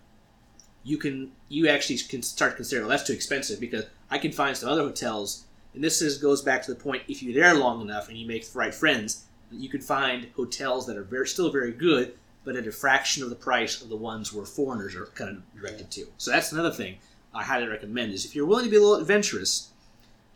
you 0.85 0.99
can 0.99 1.33
you 1.49 1.69
actually 1.69 1.99
can 1.99 2.23
start 2.23 2.53
to 2.53 2.57
consider 2.57 2.83
well, 2.83 2.91
that's 2.91 3.07
too 3.07 3.13
expensive 3.13 3.61
because 3.61 3.85
I 4.11 4.19
can 4.19 4.33
find 4.33 4.57
some 4.57 4.69
other 4.69 4.83
hotels. 4.83 5.45
And 5.75 5.83
this 5.83 6.03
is 6.03 6.19
goes 6.19 6.43
back 6.43 6.63
to 6.65 6.75
the 6.75 6.81
point: 6.81 7.03
if 7.09 7.23
you're 7.23 7.41
there 7.41 7.55
long 7.55 7.81
enough 7.81 8.09
and 8.09 8.17
you 8.17 8.27
make 8.27 8.47
the 8.47 8.59
right 8.59 8.75
friends, 8.75 9.25
you 9.51 9.69
can 9.69 9.81
find 9.81 10.29
hotels 10.37 10.87
that 10.87 10.97
are 10.97 11.05
very 11.05 11.27
still 11.27 11.51
very 11.51 11.73
good, 11.73 12.15
but 12.45 12.57
at 12.57 12.67
a 12.67 12.73
fraction 12.73 13.23
of 13.23 13.31
the 13.31 13.37
price 13.37 13.81
of 13.81 13.89
the 13.89 13.97
ones 13.97 14.33
where 14.33 14.45
foreigners 14.45 14.95
are 14.95 15.07
kind 15.07 15.31
of 15.31 15.61
directed 15.61 15.91
to. 15.93 16.07
So 16.19 16.31
that's 16.31 16.53
another 16.53 16.73
thing 16.73 16.97
I 17.35 17.45
highly 17.45 17.67
recommend 17.67 18.13
is 18.13 18.25
if 18.25 18.35
you're 18.35 18.47
willing 18.47 18.65
to 18.65 18.71
be 18.71 18.77
a 18.77 18.81
little 18.81 18.97
adventurous, 18.97 19.71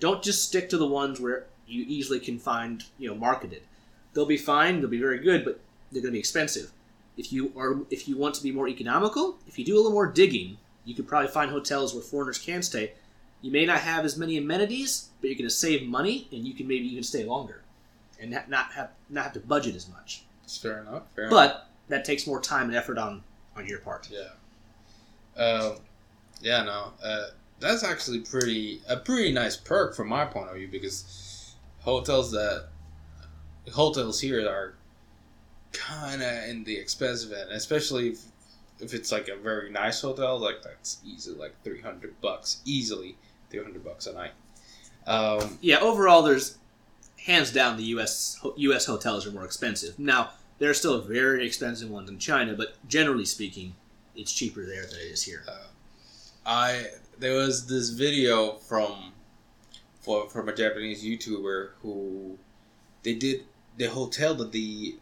don't 0.01 0.23
just 0.23 0.45
stick 0.45 0.69
to 0.71 0.79
the 0.79 0.87
ones 0.87 1.21
where 1.21 1.47
you 1.67 1.85
easily 1.89 2.21
can 2.21 2.39
find 2.39 2.85
you 2.99 3.09
know 3.09 3.15
marketed. 3.15 3.63
They'll 4.15 4.27
be 4.27 4.39
fine, 4.39 4.81
they'll 4.81 4.89
be 4.89 5.01
very 5.01 5.19
good, 5.19 5.45
but 5.45 5.61
they're 5.91 6.03
going 6.03 6.13
to 6.13 6.17
be 6.17 6.21
expensive. 6.21 6.73
If 7.17 7.33
you 7.33 7.53
are 7.57 7.81
if 7.91 8.09
you 8.09 8.17
want 8.17 8.35
to 8.37 8.43
be 8.43 8.53
more 8.53 8.69
economical, 8.69 9.39
if 9.47 9.59
you 9.59 9.65
do 9.65 9.75
a 9.75 9.79
little 9.79 9.93
more 9.93 10.07
digging, 10.07 10.59
you 10.85 10.95
could 10.95 11.09
probably 11.09 11.29
find 11.29 11.51
hotels 11.51 11.95
where 11.95 12.03
foreigners 12.03 12.39
can 12.39 12.63
stay. 12.63 12.93
You 13.43 13.51
may 13.51 13.67
not 13.67 13.81
have 13.81 14.05
as 14.05 14.17
many 14.17 14.39
amenities, 14.39 15.11
but 15.21 15.29
you're 15.29 15.37
going 15.37 15.49
to 15.49 15.55
save 15.55 15.87
money, 15.87 16.29
and 16.33 16.47
you 16.47 16.55
can 16.55 16.67
maybe 16.67 16.87
even 16.89 17.03
stay 17.03 17.25
longer, 17.25 17.63
and 18.21 18.31
not 18.31 18.73
have 18.73 18.91
not 19.09 19.25
have 19.25 19.33
to 19.35 19.41
budget 19.41 19.75
as 19.75 19.89
much. 19.89 20.25
It's 20.45 20.57
fair 20.57 20.81
enough. 20.81 21.05
Fair 21.15 21.25
enough. 21.25 21.33
But 21.33 21.69
that 21.89 22.05
takes 22.05 22.27
more 22.27 22.41
time 22.41 22.69
and 22.69 22.77
effort 22.77 22.99
on 22.99 23.23
on 23.57 23.67
your 23.67 23.79
part. 23.81 24.09
Yeah. 24.11 25.43
Um, 25.43 25.77
yeah, 26.41 26.63
no. 26.63 26.93
Uh, 27.03 27.27
that's 27.61 27.83
actually 27.85 28.21
pretty 28.21 28.83
a 28.89 28.97
pretty 28.97 29.33
nice 29.33 29.57
perk 29.57 29.95
from 29.95 30.09
my 30.09 30.25
point 30.25 30.49
of 30.49 30.57
view 30.57 30.69
because 30.69 31.55
hotels 31.81 32.31
that 32.33 32.69
hotels 33.73 34.21
here 34.21 34.47
are 34.49 34.75
kind 35.77 36.23
of 36.23 36.45
in 36.49 36.65
the 36.65 36.77
expensive 36.77 37.33
end, 37.33 37.51
especially 37.51 38.09
if, 38.11 38.21
if 38.81 38.95
it's 38.95 39.13
like 39.13 39.29
a 39.29 39.37
very 39.37 39.71
nice 39.71 40.01
hotel. 40.01 40.39
Like 40.39 40.63
that's 40.63 40.99
easily 41.05 41.39
like 41.39 41.55
three 41.65 41.81
hundred 41.81 42.21
bucks, 42.21 42.61
easily 42.65 43.17
three 43.51 43.63
hundred 43.63 43.85
bucks 43.85 44.07
a 44.07 44.13
night. 44.13 44.33
Um, 45.07 45.59
Yeah, 45.61 45.79
overall, 45.79 46.23
there's 46.23 46.59
hands 47.25 47.53
down 47.53 47.77
the 47.77 47.85
U.S. 47.85 48.41
U.S. 48.57 48.87
hotels 48.87 49.27
are 49.27 49.33
more 49.33 49.45
expensive. 49.45 49.99
Now 49.99 50.31
there 50.59 50.71
are 50.71 50.75
still 50.75 51.01
very 51.01 51.47
expensive 51.47 51.91
ones 51.91 52.09
in 52.09 52.19
China, 52.19 52.55
but 52.55 52.77
generally 52.89 53.25
speaking, 53.25 53.75
it's 54.15 54.33
cheaper 54.33 54.65
there 54.65 54.87
than 54.87 54.99
it 54.99 55.13
is 55.13 55.23
here. 55.23 55.45
I 56.45 56.87
there 57.19 57.35
was 57.35 57.67
this 57.67 57.91
video 57.91 58.55
from 58.55 59.13
for 60.01 60.29
from 60.29 60.49
a 60.49 60.55
Japanese 60.55 61.05
YouTuber 61.05 61.71
who 61.83 62.39
they 63.03 63.15
did 63.15 63.45
the 63.77 63.87
hotel 63.87 64.35
that 64.37 64.53
the 64.53 64.97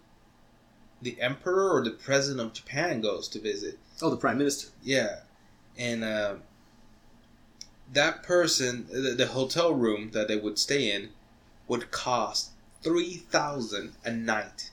the 1.04 1.20
emperor 1.20 1.70
or 1.70 1.84
the 1.84 1.90
president 1.90 2.40
of 2.40 2.52
Japan 2.54 3.00
goes 3.00 3.28
to 3.28 3.38
visit. 3.38 3.78
Oh, 4.02 4.10
the 4.10 4.16
prime 4.16 4.38
minister. 4.38 4.68
Yeah, 4.82 5.20
and 5.78 6.02
uh, 6.02 6.34
that 7.92 8.22
person, 8.22 8.86
the, 8.90 9.10
the 9.10 9.26
hotel 9.26 9.72
room 9.72 10.10
that 10.12 10.28
they 10.28 10.36
would 10.36 10.58
stay 10.58 10.90
in, 10.90 11.10
would 11.68 11.90
cost 11.90 12.50
three 12.82 13.14
thousand 13.14 13.92
a 14.04 14.10
night. 14.10 14.70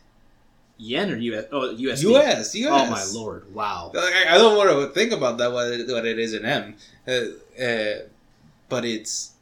Yen 0.77 1.11
or 1.11 1.17
U.S. 1.17 1.45
Oh, 1.51 1.75
USD. 1.75 2.01
U.S. 2.01 2.55
U.S. 2.55 2.71
Oh 2.71 2.89
my 2.89 3.03
lord! 3.19 3.53
Wow. 3.53 3.91
Like, 3.93 4.03
I, 4.05 4.35
I 4.35 4.37
don't 4.37 4.57
want 4.57 4.69
to 4.69 4.87
think 4.99 5.11
about 5.11 5.37
that 5.37 5.51
what 5.51 5.67
it, 5.67 5.87
what 5.87 6.05
it 6.05 6.17
is 6.17 6.33
in 6.33 6.43
M, 6.43 6.75
uh, 7.07 7.11
uh, 7.61 7.99
but 8.67 8.83
it's, 8.85 9.33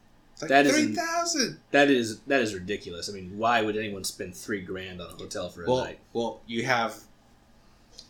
it's 0.42 0.42
like 0.42 0.48
That 0.48 0.66
is 0.66 0.72
three 0.72 0.82
in- 0.84 0.94
thousand. 0.94 1.58
That 1.70 1.90
is 1.90 2.20
that 2.20 2.40
is 2.40 2.54
ridiculous. 2.54 3.08
I 3.08 3.12
mean, 3.12 3.36
why 3.36 3.62
would 3.62 3.76
anyone 3.76 4.04
spend 4.04 4.34
three 4.34 4.60
grand 4.62 5.00
on 5.00 5.08
a 5.08 5.16
hotel 5.16 5.48
for 5.48 5.64
a 5.64 5.66
Well, 5.66 5.84
night? 5.84 5.98
well, 6.12 6.40
you 6.46 6.64
have 6.64 6.96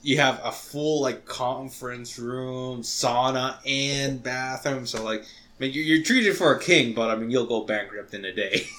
you 0.02 0.16
have 0.18 0.40
a 0.44 0.52
full 0.52 1.00
like 1.02 1.24
conference 1.26 2.18
room, 2.18 2.82
sauna, 2.82 3.56
and 3.66 4.22
bathroom. 4.22 4.86
So 4.86 5.02
like, 5.04 5.22
I 5.22 5.26
mean, 5.58 5.72
you're, 5.72 5.84
you're 5.84 6.04
treated 6.04 6.36
for 6.36 6.54
a 6.54 6.60
king, 6.60 6.94
but 6.94 7.10
I 7.10 7.16
mean, 7.16 7.30
you'll 7.30 7.46
go 7.46 7.62
bankrupt 7.64 8.14
in 8.14 8.24
a 8.24 8.32
day. 8.32 8.66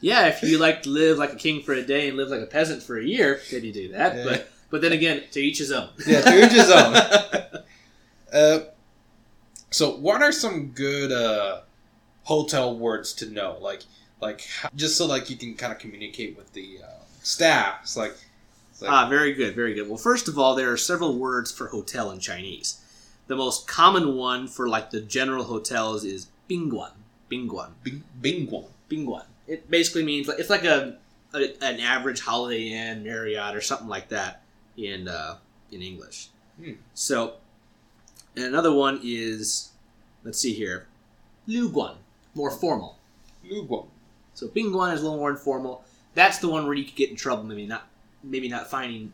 Yeah, 0.00 0.28
if 0.28 0.44
you 0.44 0.58
like 0.58 0.84
to 0.84 0.90
live 0.90 1.18
like 1.18 1.32
a 1.32 1.36
king 1.36 1.60
for 1.60 1.72
a 1.72 1.82
day 1.82 2.06
and 2.06 2.16
live 2.16 2.28
like 2.28 2.40
a 2.40 2.46
peasant 2.46 2.84
for 2.84 2.96
a 2.96 3.04
year, 3.04 3.40
then 3.50 3.64
you 3.64 3.72
do 3.72 3.88
that. 3.88 4.14
Yeah. 4.14 4.24
But 4.24 4.52
but 4.70 4.80
then 4.80 4.92
again, 4.92 5.24
to 5.32 5.40
each 5.40 5.58
his 5.58 5.72
own. 5.72 5.88
Yeah, 6.06 6.20
to 6.20 6.44
each 6.46 6.52
his 6.52 6.70
own. 6.70 6.94
uh, 8.32 8.58
so 9.70 9.96
what 9.96 10.22
are 10.22 10.30
some 10.30 10.68
good 10.68 11.10
uh, 11.10 11.62
hotel 12.28 12.76
words 12.76 13.14
to 13.14 13.26
know? 13.30 13.56
Like, 13.60 13.84
like 14.20 14.46
just 14.76 14.96
so 14.96 15.06
like 15.06 15.30
you 15.30 15.36
can 15.36 15.54
kind 15.54 15.72
of 15.72 15.78
communicate 15.78 16.36
with 16.36 16.52
the 16.52 16.80
uh, 16.84 17.02
staff. 17.22 17.80
It's 17.82 17.96
like, 17.96 18.14
it's 18.70 18.82
like 18.82 18.90
Ah, 18.90 19.08
very 19.08 19.32
good, 19.32 19.54
very 19.54 19.72
good. 19.72 19.88
Well, 19.88 19.96
first 19.96 20.28
of 20.28 20.38
all, 20.38 20.54
there 20.54 20.70
are 20.70 20.76
several 20.76 21.18
words 21.18 21.50
for 21.50 21.68
hotel 21.68 22.10
in 22.10 22.20
Chinese. 22.20 22.80
The 23.26 23.36
most 23.36 23.66
common 23.66 24.16
one 24.16 24.46
for 24.46 24.68
like 24.68 24.90
the 24.90 25.00
general 25.00 25.44
hotels 25.44 26.04
is 26.04 26.28
bingguan. 26.48 26.92
Bingguan. 27.30 27.70
bing, 27.82 28.04
bingguan. 28.20 28.68
Bingguan. 28.90 29.24
It 29.46 29.70
basically 29.70 30.04
means 30.04 30.28
like 30.28 30.38
it's 30.38 30.50
like 30.50 30.64
a, 30.64 30.98
a 31.34 31.64
an 31.64 31.80
average 31.80 32.20
Holiday 32.20 32.68
Inn, 32.72 33.04
Marriott, 33.04 33.54
or 33.56 33.62
something 33.62 33.88
like 33.88 34.08
that 34.10 34.42
in 34.76 35.08
uh, 35.08 35.36
in 35.72 35.80
English. 35.82 36.28
Hmm. 36.58 36.72
So, 36.94 37.34
and 38.36 38.44
another 38.44 38.72
one 38.72 39.00
is 39.02 39.70
let's 40.24 40.38
see 40.38 40.52
here, 40.52 40.86
luguan, 41.46 41.96
more 42.34 42.50
formal. 42.50 42.98
Luguan. 43.50 43.88
So 44.34 44.48
bingguan 44.48 44.94
is 44.94 45.00
a 45.00 45.04
little 45.04 45.18
more 45.18 45.30
informal. 45.30 45.84
That's 46.14 46.38
the 46.38 46.48
one 46.48 46.64
where 46.66 46.74
you 46.74 46.84
could 46.84 46.96
get 46.96 47.10
in 47.10 47.16
trouble, 47.16 47.44
maybe 47.44 47.66
not, 47.66 47.88
maybe 48.22 48.48
not 48.48 48.70
finding 48.70 49.12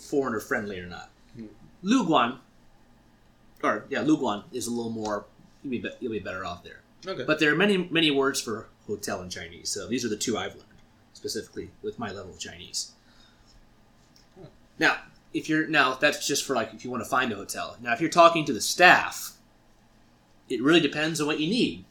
foreigner 0.00 0.40
friendly 0.40 0.78
or 0.78 0.86
not. 0.86 1.10
Hmm. 1.34 1.46
Luguan, 1.84 2.38
or 3.62 3.84
yeah, 3.88 4.02
luguan 4.02 4.44
is 4.52 4.66
a 4.66 4.70
little 4.70 4.90
more. 4.90 5.26
You'll 5.62 5.70
be, 5.70 5.78
be- 5.78 5.94
you'll 6.00 6.12
be 6.12 6.18
better 6.18 6.44
off 6.44 6.62
there. 6.62 6.80
Okay. 7.06 7.24
But 7.24 7.40
there 7.40 7.52
are 7.52 7.56
many 7.56 7.88
many 7.90 8.10
words 8.10 8.40
for 8.40 8.68
hotel 8.86 9.22
in 9.22 9.30
Chinese. 9.30 9.68
So 9.68 9.86
these 9.86 10.04
are 10.04 10.08
the 10.08 10.16
two 10.16 10.36
I've 10.36 10.54
learned 10.54 10.64
specifically 11.12 11.70
with 11.82 11.98
my 11.98 12.08
level 12.08 12.32
of 12.32 12.38
Chinese. 12.38 12.92
Hmm. 14.34 14.46
Now, 14.78 14.98
if 15.32 15.48
you're 15.48 15.66
now 15.66 15.94
that's 15.94 16.26
just 16.26 16.44
for 16.44 16.54
like 16.54 16.74
if 16.74 16.84
you 16.84 16.90
want 16.90 17.02
to 17.02 17.08
find 17.08 17.32
a 17.32 17.36
hotel. 17.36 17.76
Now, 17.80 17.92
if 17.92 18.00
you're 18.00 18.10
talking 18.10 18.44
to 18.46 18.52
the 18.52 18.60
staff, 18.60 19.32
it 20.48 20.62
really 20.62 20.80
depends 20.80 21.20
on 21.20 21.26
what 21.26 21.40
you 21.40 21.48
need 21.48 21.84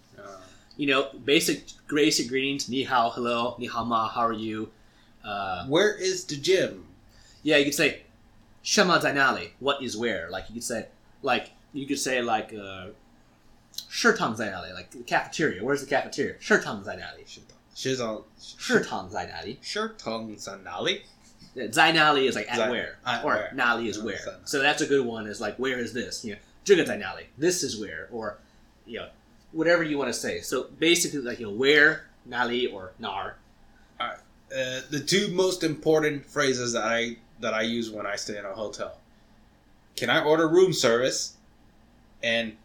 you 0.78 0.88
know, 0.88 1.10
basic 1.24 1.66
basic 1.88 2.28
greetings, 2.28 2.70
ni 2.70 2.84
hao, 2.84 3.10
hello, 3.10 3.56
ni 3.60 3.68
hao 3.68 3.84
ma, 3.84 4.08
how 4.08 4.22
are 4.22 4.34
you? 4.34 4.72
Uh, 5.24 5.66
where 5.68 5.96
is 5.96 6.26
the 6.26 6.36
gym? 6.36 6.86
Yeah, 7.44 7.58
you 7.58 7.66
could 7.66 7.74
say, 7.74 8.04
shama 8.62 9.00
zainali, 9.00 9.50
what 9.60 9.82
is 9.82 9.98
where? 9.98 10.30
Like, 10.30 10.46
you 10.50 10.56
could 10.56 10.64
say, 10.64 10.88
like, 11.22 11.52
you 11.74 11.88
could 11.88 12.00
say, 12.00 12.22
like, 12.22 12.54
uh, 12.54 12.88
zainali, 13.76 14.74
like, 14.74 14.92
the 14.92 15.04
cafeteria. 15.04 15.64
Where's 15.64 15.82
the 15.82 15.88
cafeteria? 15.88 16.36
Shirtang 16.36 16.84
zainali. 16.84 17.26
Shirtang. 17.26 17.56
Zainali. 17.76 19.58
Shirtang 19.62 20.36
zainali? 20.36 21.02
Zainali 21.56 22.28
is 22.28 22.36
like 22.36 22.52
at 22.52 22.58
Zain, 22.58 22.70
where, 22.70 22.98
at 23.06 23.24
or 23.24 23.34
where. 23.34 23.52
Nali 23.56 23.88
is 23.88 24.02
where. 24.02 24.20
So 24.44 24.62
that's 24.62 24.82
a 24.82 24.86
good 24.86 25.06
one. 25.06 25.26
Is 25.28 25.40
like 25.40 25.58
where 25.58 25.80
is 25.80 25.94
this? 25.94 26.26
You 26.26 26.34
know, 26.34 26.40
Juga 26.66 26.86
Zainali. 26.86 27.26
This 27.38 27.64
is 27.64 27.80
where, 27.80 28.10
or 28.12 28.38
you 28.86 29.00
know, 29.00 29.08
whatever 29.56 29.84
you 29.84 29.98
want 29.98 30.10
to 30.10 30.14
say. 30.14 30.42
So 30.42 30.68
basically, 30.78 31.20
like 31.20 31.40
you 31.40 31.48
know, 31.48 31.54
where 31.54 32.08
Nali 32.30 32.72
or 32.72 32.92
Nar. 33.00 33.38
Uh, 34.00 34.82
the 34.92 35.00
two 35.00 35.30
most 35.30 35.64
important 35.64 36.26
phrases 36.26 36.74
that 36.74 36.84
I 36.84 37.18
that 37.40 37.54
I 37.54 37.64
use 37.64 37.90
when 37.90 38.06
I 38.06 38.16
stay 38.16 38.38
in 38.38 38.46
a 38.46 38.54
hotel. 38.54 38.98
Can 39.96 40.10
I 40.10 40.24
order 40.24 40.48
room 40.48 40.72
service? 40.72 41.38
And 42.22 42.56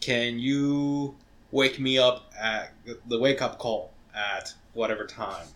can 0.00 0.38
you 0.38 1.14
wake 1.50 1.78
me 1.78 1.98
up 1.98 2.32
at 2.38 2.72
the 3.06 3.18
wake 3.18 3.42
up 3.42 3.58
call 3.58 3.90
at 4.14 4.54
whatever 4.72 5.06
time? 5.06 5.46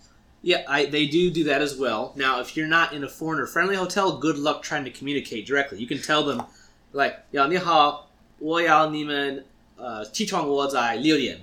Yeah, 0.42 0.64
I, 0.68 0.86
they 0.86 1.06
do 1.06 1.30
do 1.30 1.44
that 1.44 1.60
as 1.60 1.76
well. 1.76 2.12
Now, 2.16 2.40
if 2.40 2.56
you're 2.56 2.66
not 2.66 2.92
in 2.92 3.04
a 3.04 3.08
foreigner 3.08 3.46
friendly 3.46 3.76
hotel, 3.76 4.18
good 4.18 4.38
luck 4.38 4.62
trying 4.62 4.84
to 4.84 4.90
communicate 4.90 5.46
directly. 5.46 5.78
You 5.78 5.86
can 5.86 6.00
tell 6.00 6.22
them, 6.24 6.42
like, 6.92 7.18
"Yeah, 7.32 7.46
ni 7.46 7.56
hao, 7.56 8.06
wo 8.38 8.58
yao 8.58 8.88
ni 8.88 9.04
men 9.04 9.44
uh, 9.80 10.04
Teton 10.04 10.44
i 10.44 10.96
Liurian, 10.96 11.40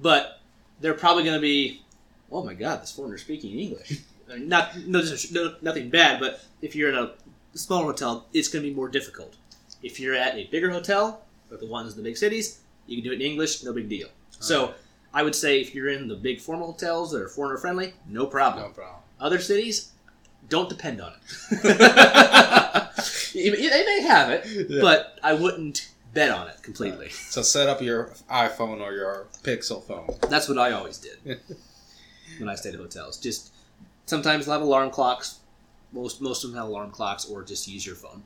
but 0.00 0.40
they're 0.80 0.94
probably 0.94 1.24
going 1.24 1.36
to 1.36 1.40
be, 1.40 1.82
oh 2.30 2.42
my 2.44 2.54
God, 2.54 2.82
this 2.82 2.92
foreigner 2.92 3.18
speaking 3.18 3.58
English. 3.58 4.00
Not 4.38 4.76
no, 4.86 5.02
no, 5.32 5.54
nothing 5.60 5.90
bad, 5.90 6.20
but 6.20 6.40
if 6.62 6.76
you're 6.76 6.88
in 6.88 6.94
a 6.94 7.12
smaller 7.54 7.86
hotel, 7.86 8.26
it's 8.32 8.48
going 8.48 8.62
to 8.64 8.68
be 8.68 8.74
more 8.74 8.88
difficult. 8.88 9.34
If 9.82 9.98
you're 9.98 10.14
at 10.14 10.36
a 10.36 10.46
bigger 10.46 10.70
hotel, 10.70 11.22
like 11.50 11.58
the 11.58 11.66
ones 11.66 11.92
in 11.92 11.96
the 11.96 12.08
big 12.08 12.16
cities, 12.16 12.60
you 12.86 12.96
can 12.96 13.04
do 13.04 13.12
it 13.12 13.20
in 13.20 13.22
English, 13.22 13.64
no 13.64 13.72
big 13.72 13.88
deal. 13.88 14.06
All 14.06 14.12
so 14.38 14.66
right. 14.66 14.74
I 15.14 15.22
would 15.24 15.34
say 15.34 15.60
if 15.60 15.74
you're 15.74 15.88
in 15.88 16.06
the 16.06 16.14
big 16.14 16.40
formal 16.40 16.68
hotels 16.68 17.10
that 17.10 17.22
are 17.22 17.28
foreigner 17.28 17.58
friendly, 17.58 17.94
no 18.06 18.26
problem. 18.26 18.66
No 18.66 18.70
problem. 18.70 19.00
Other 19.18 19.40
cities, 19.40 19.90
don't 20.48 20.68
depend 20.68 21.00
on 21.00 21.12
it. 21.12 21.60
they 23.34 23.50
may 23.50 24.02
have 24.02 24.30
it, 24.30 24.46
yeah. 24.46 24.80
but 24.80 25.18
I 25.22 25.32
wouldn't 25.32 25.90
bet 26.12 26.30
on 26.30 26.48
it 26.48 26.62
completely. 26.62 27.08
So 27.10 27.42
set 27.42 27.68
up 27.68 27.80
your 27.82 28.10
iPhone 28.30 28.80
or 28.80 28.92
your 28.92 29.26
Pixel 29.42 29.82
phone. 29.82 30.08
That's 30.28 30.48
what 30.48 30.58
I 30.58 30.72
always 30.72 30.98
did 30.98 31.40
when 32.38 32.48
I 32.48 32.54
stayed 32.54 32.74
at 32.74 32.80
hotels. 32.80 33.18
Just 33.18 33.52
sometimes 34.06 34.46
they'll 34.46 34.54
have 34.54 34.62
alarm 34.62 34.90
clocks. 34.90 35.38
Most 35.92 36.20
most 36.20 36.44
of 36.44 36.50
them 36.50 36.58
have 36.58 36.68
alarm 36.68 36.90
clocks, 36.90 37.24
or 37.24 37.42
just 37.42 37.66
use 37.68 37.84
your 37.84 37.96
phone. 37.96 38.22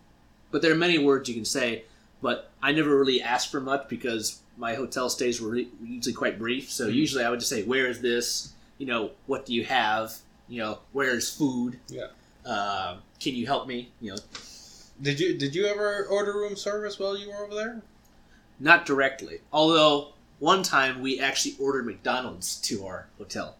But 0.51 0.63
there 0.63 0.73
are 0.73 0.77
many 0.77 0.99
words 0.99 1.29
you 1.29 1.35
can 1.35 1.45
say. 1.45 1.85
But 2.23 2.51
I 2.63 2.73
never 2.73 2.97
really 2.97 3.21
asked 3.21 3.51
for 3.51 3.61
much 3.61 3.89
because 3.89 4.41
my 4.57 4.75
hotel 4.75 5.11
stays 5.11 5.43
were 5.43 5.51
re- 5.51 5.69
usually 5.85 6.15
quite 6.15 6.39
brief. 6.39 6.71
So 6.71 6.87
Mhm. 6.89 6.95
usually 6.95 7.25
I 7.25 7.29
would 7.29 7.41
just 7.41 7.51
say, 7.51 7.65
"Where 7.65 7.87
is 7.87 8.01
this? 8.01 8.53
You 8.79 8.87
know, 8.87 9.11
what 9.27 9.45
do 9.45 9.53
you 9.53 9.65
have? 9.65 10.15
You 10.49 10.61
know, 10.63 10.79
where's 10.93 11.29
food? 11.31 11.81
Yeah. 11.89 12.07
Uh, 12.47 12.97
can 13.21 13.35
you 13.35 13.47
help 13.47 13.67
me? 13.67 13.91
You 14.01 14.13
know, 14.13 14.17
Did 15.05 15.21
you 15.21 15.39
did 15.39 15.55
you 15.55 15.67
ever 15.67 16.07
order 16.11 16.33
room 16.33 16.57
service 16.57 16.99
while 16.99 17.17
you 17.17 17.29
were 17.31 17.45
over 17.45 17.55
there? 17.55 17.83
not 18.61 18.87
directly. 18.87 19.41
Although 19.53 20.13
one 20.39 20.63
time 20.63 21.03
we 21.03 21.19
actually 21.21 21.57
ordered 21.61 21.85
McDonald's 21.87 22.57
to 22.63 22.87
our 22.87 23.07
hotel. 23.19 23.57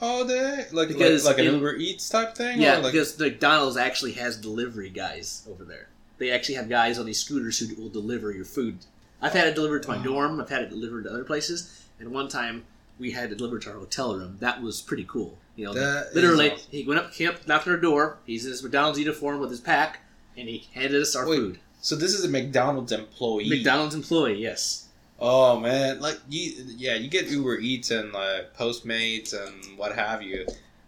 Oh, 0.00 0.22
they 0.24 0.64
like 0.72 0.88
Because 0.88 1.24
like, 1.26 1.36
like 1.36 1.44
an 1.46 1.52
in- 1.52 1.60
Uber 1.60 1.74
Eats 1.76 2.08
type 2.08 2.36
thing. 2.36 2.60
Yeah, 2.60 2.78
like, 2.78 2.92
because 2.92 3.18
McDonald's 3.18 3.76
actually 3.76 4.12
has 4.12 4.36
delivery 4.36 4.90
guys 4.90 5.46
over 5.50 5.64
there. 5.64 5.88
They 6.18 6.30
actually 6.30 6.54
have 6.54 6.68
guys 6.68 6.98
on 7.00 7.06
these 7.06 7.18
scooters 7.18 7.58
who 7.58 7.74
will 7.80 7.88
deliver 7.90 8.30
your 8.32 8.44
food. 8.44 8.78
I've 9.20 9.32
had 9.32 9.48
it 9.48 9.54
delivered 9.56 9.82
to 9.84 9.88
my 9.88 9.96
Wow. 9.98 10.02
dorm. 10.04 10.40
I've 10.40 10.48
had 10.50 10.62
it 10.62 10.70
delivered 10.70 11.04
to 11.04 11.10
other 11.10 11.24
places. 11.24 11.82
And 11.98 12.12
one 12.12 12.28
time 12.28 12.64
we 12.98 13.10
had 13.10 13.32
it 13.32 13.38
delivered 13.38 13.62
to 13.62 13.70
our 13.72 13.78
hotel 13.78 14.14
room. 14.16 14.36
That 14.38 14.62
was 14.62 14.80
pretty 14.80 15.04
cool. 15.04 15.36
You 15.56 15.66
know, 15.66 15.74
That 15.74 16.14
literally, 16.14 16.52
awesome. 16.52 16.66
he 16.70 16.84
went 16.84 17.00
up, 17.00 17.12
came 17.12 17.30
up, 17.30 17.46
knocked 17.48 17.66
on 17.66 17.74
our 17.74 17.80
door. 17.80 18.18
He's 18.24 18.44
in 18.44 18.52
his 18.52 18.62
McDonald's 18.62 19.00
uniform 19.00 19.40
with 19.40 19.50
his 19.50 19.60
pack, 19.60 20.00
and 20.38 20.48
he 20.48 20.68
handed 20.74 21.00
us 21.00 21.16
our 21.16 21.28
Wait, 21.28 21.36
food. 21.36 21.58
so 21.80 21.96
this 21.96 22.14
is 22.14 22.24
a 22.24 22.28
McDonald's 22.28 22.92
employee. 22.92 23.48
McDonald's 23.48 23.94
employee, 23.94 24.40
yes. 24.40 24.86
Oh 25.20 25.58
man, 25.58 26.00
like 26.00 26.18
you, 26.28 26.52
yeah, 26.76 26.94
you 26.94 27.08
get 27.08 27.28
Uber 27.28 27.58
Eats 27.58 27.90
and 27.90 28.12
like 28.12 28.56
Postmates 28.56 29.34
and 29.34 29.76
what 29.76 29.94
have 29.96 30.22
you, 30.22 30.46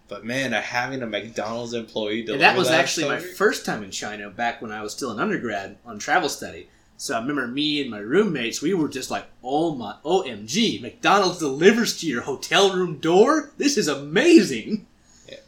but 0.09 0.25
man, 0.25 0.53
having 0.53 1.03
a 1.03 1.07
McDonald's 1.07 1.75
employee 1.75 2.19
And 2.19 2.27
deliver 2.27 2.43
that 2.43 2.57
was 2.57 2.71
actually 2.71 3.09
my 3.09 3.19
first 3.19 3.67
time 3.67 3.83
in 3.83 3.91
China 3.91 4.31
back 4.31 4.63
when 4.63 4.71
I 4.71 4.83
was 4.83 4.93
still 4.93 5.11
an 5.11 5.19
undergrad 5.19 5.79
on 5.85 5.99
travel 5.99 6.29
study. 6.29 6.69
So 6.97 7.17
I 7.17 7.21
remember 7.21 7.47
me 7.47 7.81
and 7.81 7.91
my 7.91 7.99
roommates, 7.99 8.61
we 8.61 8.75
were 8.75 8.89
just 8.89 9.11
like, 9.11 9.25
oh 9.43 9.75
my, 9.75 9.97
OMG, 10.05 10.83
McDonald's 10.83 11.39
delivers 11.39 11.99
to 12.01 12.07
your 12.07 12.23
hotel 12.23 12.75
room 12.75 12.99
door? 12.99 13.53
This 13.57 13.79
is 13.79 13.89
amazing. 13.89 14.87
Yeah, 15.27 15.39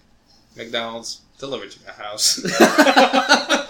McDonald's 0.56 1.20
delivered 1.38 1.70
to 1.72 1.78
my 1.84 1.92
house. 1.92 2.40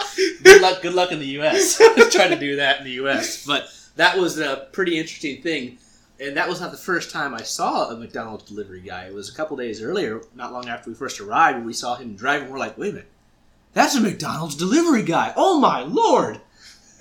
good 0.42 0.62
luck, 0.62 0.82
good 0.82 0.94
luck 0.94 1.12
in 1.12 1.18
the 1.18 1.26
U.S. 1.26 1.76
Try 2.10 2.28
to 2.28 2.38
do 2.38 2.56
that 2.56 2.78
in 2.78 2.84
the 2.84 2.92
U.S. 2.92 3.46
But 3.46 3.68
that 3.96 4.16
was 4.18 4.38
a 4.38 4.68
pretty 4.72 4.98
interesting 4.98 5.42
thing. 5.42 5.78
And 6.20 6.36
that 6.36 6.48
was 6.48 6.60
not 6.60 6.70
the 6.70 6.78
first 6.78 7.10
time 7.10 7.34
I 7.34 7.42
saw 7.42 7.90
a 7.90 7.96
McDonald's 7.96 8.44
delivery 8.44 8.80
guy. 8.80 9.06
It 9.06 9.14
was 9.14 9.28
a 9.28 9.34
couple 9.34 9.56
days 9.56 9.82
earlier, 9.82 10.22
not 10.34 10.52
long 10.52 10.68
after 10.68 10.90
we 10.90 10.94
first 10.94 11.20
arrived, 11.20 11.58
when 11.58 11.66
we 11.66 11.72
saw 11.72 11.96
him 11.96 12.14
driving. 12.14 12.48
We're 12.48 12.58
like, 12.58 12.78
wait 12.78 12.90
a 12.90 12.92
minute, 12.92 13.08
that's 13.72 13.96
a 13.96 14.00
McDonald's 14.00 14.54
delivery 14.54 15.02
guy. 15.02 15.32
Oh 15.36 15.58
my 15.58 15.80
lord! 15.80 16.40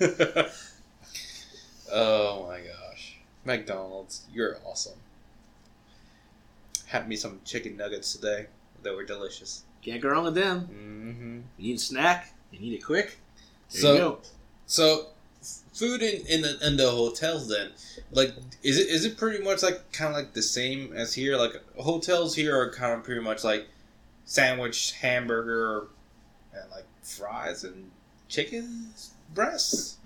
oh 1.92 2.46
my 2.48 2.60
gosh, 2.60 3.18
McDonald's, 3.44 4.26
you're 4.32 4.56
awesome. 4.66 4.98
Had 6.86 7.08
me 7.08 7.16
some 7.16 7.40
chicken 7.44 7.76
nuggets 7.76 8.12
today. 8.12 8.46
They 8.82 8.90
were 8.90 9.04
delicious. 9.04 9.62
Can't 9.82 10.00
go 10.00 10.08
wrong 10.08 10.24
with 10.24 10.34
them. 10.34 10.60
Mm-hmm. 10.62 11.40
You 11.58 11.68
need 11.68 11.76
a 11.76 11.78
snack, 11.78 12.34
you 12.52 12.60
need 12.60 12.74
it 12.74 12.84
quick. 12.84 13.18
There 13.70 13.80
So-. 13.80 13.96
So, 14.66 15.06
food 15.74 16.02
in 16.02 16.26
in 16.26 16.42
the, 16.42 16.66
in 16.66 16.76
the 16.76 16.90
hotels 16.90 17.48
then, 17.48 17.70
like, 18.12 18.34
is 18.62 18.78
it 18.78 18.88
is 18.88 19.04
it 19.04 19.16
pretty 19.18 19.42
much 19.42 19.62
like 19.62 19.92
kind 19.92 20.10
of 20.10 20.16
like 20.16 20.32
the 20.34 20.42
same 20.42 20.92
as 20.94 21.14
here? 21.14 21.36
Like 21.36 21.54
hotels 21.76 22.34
here 22.36 22.56
are 22.58 22.70
kind 22.70 22.92
of 22.94 23.04
pretty 23.04 23.20
much 23.20 23.44
like 23.44 23.66
sandwich, 24.24 24.92
hamburger, 24.92 25.88
and 26.54 26.70
like 26.70 26.86
fries 27.02 27.64
and 27.64 27.90
chicken 28.28 28.88
breasts. 29.34 29.96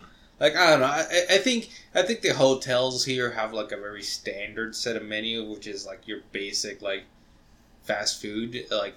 Like 0.41 0.57
I 0.57 0.71
don't 0.71 0.81
know. 0.81 0.87
I, 0.87 1.01
I- 1.11 1.35
I 1.35 1.39
think 1.39 1.71
I 1.95 2.03
think 2.03 2.23
the 2.23 2.31
hotels 2.35 3.05
here 3.05 3.31
have 3.33 3.53
like 3.53 3.73
a 3.73 3.77
very 3.77 4.03
standard 4.03 4.75
set 4.75 4.97
of 4.97 5.05
menu, 5.05 5.45
which 5.51 5.67
is 5.67 5.87
like 5.87 6.07
your 6.09 6.21
basic 6.33 6.83
like 6.83 7.05
fast 7.83 8.21
food. 8.21 8.67
Like 8.71 8.95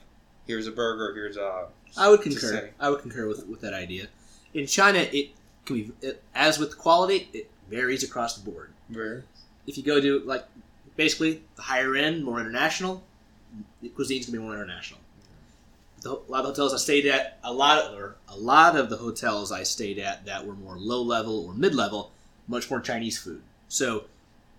here's 0.50 0.66
a 0.66 0.72
burger, 0.72 1.14
here's 1.14 1.38
a 1.38 1.68
I 1.96 2.10
would 2.10 2.22
concur. 2.22 2.72
I 2.80 2.90
would 2.90 3.02
concur 3.02 3.28
with, 3.28 3.48
with 3.48 3.62
that 3.62 3.74
idea. 3.74 4.08
In 4.54 4.66
China, 4.66 4.98
it 5.00 5.30
can 5.66 5.76
be 5.76 5.92
it, 6.02 6.24
as 6.34 6.58
with 6.58 6.78
quality, 6.78 7.30
it 7.32 7.50
varies 7.70 8.04
across 8.04 8.36
the 8.36 8.50
board. 8.50 8.72
burger. 8.90 9.24
If 9.68 9.78
you 9.78 9.84
go 9.84 10.02
to 10.02 10.20
like 10.22 10.44
basically 10.98 11.44
the 11.56 11.62
higher 11.62 11.96
end, 11.96 12.24
more 12.24 12.40
international, 12.40 13.04
the 13.82 13.90
cuisine's 13.90 14.26
gonna 14.26 14.40
be 14.40 14.44
more 14.44 14.56
international. 14.56 15.00
The, 16.02 16.14
a 16.14 16.32
lot 16.32 16.40
of 16.40 16.46
hotels 16.48 16.74
I 16.74 16.78
stayed 16.78 17.06
at, 17.06 17.38
a 17.44 17.54
lot 17.54 17.78
of, 17.84 18.00
or 18.00 18.16
a 18.28 18.36
lot 18.36 18.76
of 18.76 18.90
the 18.90 18.98
hotels 18.98 19.52
I 19.52 19.64
stayed 19.64 20.00
at 20.00 20.26
that 20.26 20.48
were 20.48 20.56
more 20.56 20.78
low 20.78 21.04
level 21.04 21.46
or 21.46 21.54
mid 21.54 21.76
level, 21.76 22.12
much 22.48 22.72
more 22.72 22.82
Chinese 22.82 23.20
food. 23.20 23.42
So, 23.68 24.06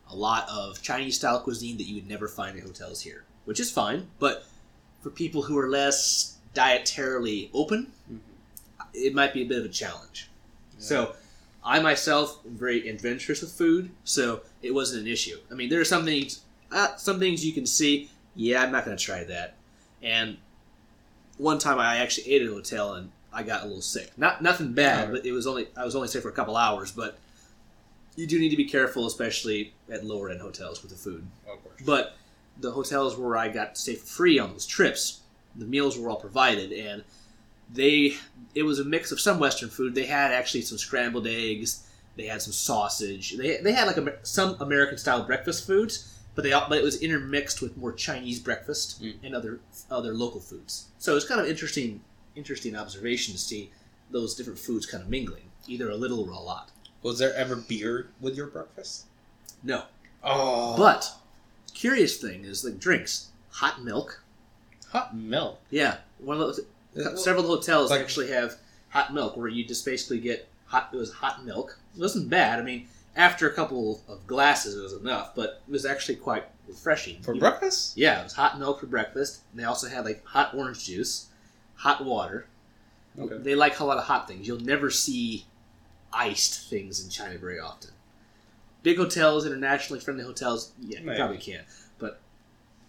a 0.09 0.15
lot 0.15 0.49
of 0.49 0.83
Chinese 0.83 1.17
style 1.17 1.41
cuisine 1.41 1.79
that 1.79 1.85
you 1.85 1.97
would 1.97 2.09
never 2.09 2.29
find 2.29 2.57
in 2.57 2.63
hotels 2.63 3.01
here, 3.01 3.25
which 3.45 3.59
is 3.59 3.71
fine. 3.71 4.09
But 4.19 4.45
for 5.03 5.11
people 5.11 5.43
who 5.43 5.59
are 5.59 5.69
less 5.69 6.37
dietarily 6.55 7.49
open, 7.55 7.93
it 8.93 9.15
might 9.15 9.33
be 9.33 9.43
a 9.43 9.47
bit 9.47 9.59
of 9.59 9.65
a 9.65 9.69
challenge. 9.69 10.29
So, 10.79 11.15
I 11.65 11.79
myself 11.81 12.41
am 12.47 12.57
very 12.57 12.89
adventurous 12.89 13.43
with 13.43 13.53
food, 13.53 13.91
so 14.05 14.41
it 14.63 14.73
wasn't 14.73 15.03
an 15.03 15.09
issue. 15.09 15.37
I 15.51 15.55
mean, 15.55 15.69
there 15.69 15.81
are 15.81 15.85
some 15.85 16.05
things, 16.05 16.41
uh, 16.73 16.97
some 16.97 17.19
things 17.19 17.45
you 17.45 17.53
can 17.53 17.67
see. 17.67 18.09
Yeah, 18.35 18.63
I'm 18.63 18.73
not 18.73 18.85
going 18.87 18.97
to 18.97 19.03
try 19.05 19.25
that. 19.25 19.55
And 20.03 20.39
one 21.37 21.59
time, 21.59 21.79
I 21.79 21.99
actually 21.99 22.33
ate 22.33 22.43
at 22.43 22.49
a 22.49 22.53
hotel 22.53 22.95
and 22.95 23.11
I 23.33 23.43
got 23.43 23.63
a 23.63 23.67
little 23.67 23.83
sick. 23.83 24.11
Not 24.17 24.43
nothing 24.43 24.73
bad, 24.73 25.09
Oh. 25.09 25.13
but 25.13 25.27
it 25.27 25.33
was 25.33 25.47
only 25.47 25.69
I 25.77 25.85
was 25.85 25.95
only 25.95 26.09
sick 26.09 26.23
for 26.23 26.31
a 26.31 26.33
couple 26.33 26.57
hours. 26.57 26.91
But 26.93 27.19
you 28.17 28.27
do 28.27 28.39
need 28.39 28.49
to 28.51 28.57
be 28.57 28.65
careful, 28.65 29.07
especially 29.07 29.75
at 29.91 30.05
lower 30.05 30.31
end 30.31 30.41
hotels 30.41 30.83
with 30.83 30.91
the 30.93 30.97
food. 30.97 31.27
of 31.47 31.63
course. 31.63 31.81
But 31.85 32.17
the 32.61 32.71
hotels 32.73 33.17
where 33.17 33.37
I 33.37 33.49
got 33.49 33.75
to 33.75 33.81
stay 33.81 33.95
for 33.95 34.07
free 34.07 34.39
on 34.39 34.53
those 34.53 34.67
trips, 34.67 35.21
the 35.57 35.65
meals 35.67 35.99
were 35.99 36.09
all 36.11 36.17
provided, 36.21 36.73
and 36.73 37.05
they 37.73 38.15
it 38.55 38.63
was 38.65 38.79
a 38.81 38.85
mix 38.85 39.13
of 39.13 39.21
some 39.21 39.39
Western 39.39 39.69
food. 39.71 39.95
They 39.95 40.07
had 40.07 40.33
actually 40.33 40.63
some 40.63 40.79
scrambled 40.79 41.27
eggs. 41.27 41.87
They 42.17 42.27
had 42.27 42.43
some 42.43 42.53
sausage. 42.53 43.37
They, 43.37 43.59
they 43.59 43.73
had 43.73 43.87
like 43.87 43.97
a, 43.97 44.15
some 44.25 44.57
American 44.61 44.99
style 44.99 45.23
breakfast 45.25 45.67
foods, 45.67 46.19
but 46.35 46.43
they 46.43 46.53
all, 46.53 46.67
but 46.69 46.79
it 46.79 46.85
was 46.85 47.01
intermixed 47.01 47.63
with 47.63 47.77
more 47.77 47.93
Chinese 47.93 48.41
breakfast 48.41 49.01
Mm. 49.03 49.15
and 49.23 49.35
other 49.35 49.61
other 49.91 50.13
local 50.15 50.41
foods. 50.41 50.87
So 50.99 51.17
it's 51.17 51.27
kind 51.27 51.41
of 51.41 51.47
interesting 51.47 52.01
interesting 52.37 52.77
observation 52.77 53.33
to 53.35 53.39
see 53.39 53.71
those 54.11 54.35
different 54.35 54.59
foods 54.59 54.87
kind 54.87 55.03
of 55.03 55.09
mingling, 55.09 55.45
either 55.69 55.89
a 55.91 55.97
little 55.97 56.21
or 56.29 56.33
a 56.33 56.39
lot. 56.39 56.71
Was 57.03 57.19
there 57.19 57.35
ever 57.35 57.57
beer 57.57 58.09
with 58.21 58.37
your 58.37 58.49
breakfast? 58.49 59.07
No. 59.63 59.85
Oh, 60.23 60.77
But 60.77 61.11
curious 61.75 62.17
thing 62.19 62.45
is 62.45 62.65
like 62.65 62.79
drinks, 62.79 63.29
hot 63.51 63.83
milk. 63.83 64.23
hot 64.91 65.17
milk. 65.17 65.61
Yeah, 65.71 65.99
one 66.19 66.41
of 66.41 66.57
those. 66.95 67.23
Several 67.23 67.47
hotels 67.47 67.91
like- 67.91 68.01
actually 68.01 68.29
have 68.29 68.57
hot 68.89 69.15
milk 69.15 69.37
where 69.37 69.49
you 69.49 69.65
just 69.65 69.85
basically 69.85 70.19
get 70.19 70.49
hot. 70.67 70.91
It 70.93 70.97
was 70.97 71.13
hot 71.13 71.45
milk. 71.45 71.79
It 71.97 72.01
wasn't 72.01 72.29
bad. 72.29 72.59
I 72.59 72.63
mean, 72.63 72.89
after 73.17 73.49
a 73.49 73.53
couple 73.53 74.03
of 74.09 74.27
glasses, 74.27 74.77
it 74.77 74.83
was 74.83 74.93
enough, 74.95 75.35
but 75.35 75.63
it 75.69 75.71
was 75.73 75.85
actually 75.87 76.17
quite 76.17 76.45
refreshing 76.67 77.23
for 77.23 77.35
You- 77.35 77.41
breakfast. 77.41 77.97
Yeah, 77.97 78.21
it 78.21 78.25
was 78.25 78.33
hot 78.35 78.59
milk 78.59 78.81
for 78.81 78.87
breakfast. 78.87 79.41
And 79.53 79.61
they 79.61 79.65
also 79.65 79.89
had 79.89 80.05
like 80.05 80.25
hot 80.25 80.55
orange 80.55 80.85
juice, 80.87 81.27
hot 81.77 82.05
water. 82.05 82.47
Okay. 83.19 83.39
They 83.39 83.55
like 83.55 83.79
a 83.81 83.85
lot 83.85 83.99
of 83.99 84.05
hot 84.05 84.27
things. 84.29 84.47
You'll 84.47 84.61
never 84.61 84.91
see 84.91 85.47
iced 86.13 86.69
things 86.69 87.03
in 87.03 87.11
China 87.11 87.39
very 87.39 87.61
often. 87.61 87.91
Big 88.83 88.97
hotels, 88.97 89.45
internationally 89.47 90.01
friendly 90.01 90.25
hotels, 90.25 90.73
yeah, 90.81 91.01
you 91.01 91.13
probably 91.17 91.39
can. 91.39 91.61
But 91.99 92.21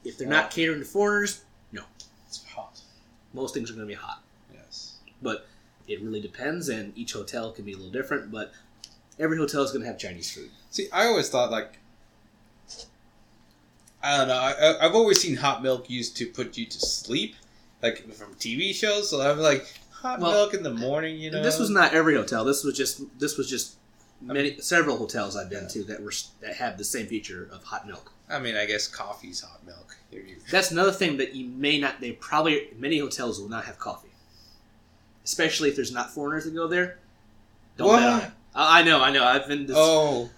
if 0.06 0.18
they're 0.18 0.28
not 0.28 0.50
catering 0.52 0.80
to 0.80 0.86
foreigners, 0.86 1.44
no. 1.72 1.84
It's 2.28 2.44
hot. 2.46 2.80
most 3.34 3.54
things 3.54 3.70
are 3.70 3.74
going 3.74 3.86
to 3.88 3.92
be 3.94 4.00
hot. 4.00 4.24
Yes. 4.54 4.98
But 5.22 5.48
it 5.88 6.02
really 6.02 6.22
depends, 6.22 6.70
and 6.70 6.98
each 6.98 7.14
hotel 7.14 7.52
can 7.52 7.66
be 7.66 7.74
a 7.74 7.76
little 7.76 7.92
different. 7.92 8.32
But 8.32 8.54
every 9.20 9.38
hotel 9.38 9.64
is 9.64 9.72
going 9.72 9.82
to 9.82 9.88
have 9.88 9.98
Chinese 10.00 10.32
food. 10.32 10.50
See, 10.70 10.88
I 10.94 11.06
always 11.08 11.30
thought 11.30 11.52
like 11.52 11.78
I 14.04 14.18
don't 14.18 14.28
know. 14.30 14.34
I, 14.36 14.52
I- 14.52 14.86
I've 14.86 14.96
always 14.96 15.22
seen 15.22 15.36
hot 15.36 15.62
milk 15.62 15.90
used 15.90 16.18
to 16.18 16.26
put 16.28 16.58
you 16.58 16.66
to 16.66 16.80
sleep, 16.80 17.36
like 17.84 18.12
from 18.14 18.34
TV 18.36 18.74
shows. 18.74 19.10
So 19.10 19.22
I'm 19.22 19.40
like 19.40 19.72
hot 19.92 20.20
Well, 20.20 20.32
milk 20.32 20.54
in 20.54 20.64
the 20.64 20.74
morning. 20.74 21.18
You 21.20 21.32
know, 21.32 21.44
This 21.44 21.60
was 21.60 21.70
not 21.70 21.94
every 21.94 22.16
hotel. 22.16 22.44
This 22.46 22.64
was 22.64 22.76
just 22.76 23.02
this 23.20 23.38
was 23.38 23.50
just 23.50 23.76
many 24.22 24.60
several 24.60 24.98
hotels 24.98 25.36
I've 25.36 25.50
been 25.50 25.68
to 25.70 25.84
that 25.86 26.02
were 26.02 26.14
that 26.42 26.56
have 26.56 26.78
the 26.78 26.84
same 26.84 27.08
feature 27.08 27.50
of 27.52 27.64
hot 27.64 27.88
milk. 27.88 28.12
I 28.30 28.40
mean, 28.40 28.56
I 28.56 28.66
guess 28.66 28.88
coffee's 28.88 29.42
hot 29.42 29.66
milk. 29.66 29.98
That's 30.50 30.72
another 30.72 30.92
thing 30.92 31.18
that 31.18 31.34
you 31.36 31.48
may 31.48 31.80
not. 31.80 32.00
They 32.02 32.12
probably 32.14 32.70
many 32.78 33.00
hotels 33.00 33.40
will 33.42 33.50
not 33.50 33.66
have 33.66 33.80
coffee, 33.80 34.10
especially 35.24 35.70
if 35.70 35.76
there's 35.76 35.92
not 35.92 36.12
foreigners 36.12 36.46
that 36.46 36.54
go 36.54 36.68
there. 36.68 36.98
Don't 37.78 37.88
bet 37.90 38.04
on 38.08 38.14
What? 38.20 38.24
it. 38.26 38.32
I 38.56 38.80
I 38.82 38.84
know, 38.84 39.02
I 39.02 39.12
know. 39.12 39.24
I've 39.24 39.48
been 39.48 39.68
to 39.68 39.74
Oh, 39.76 40.30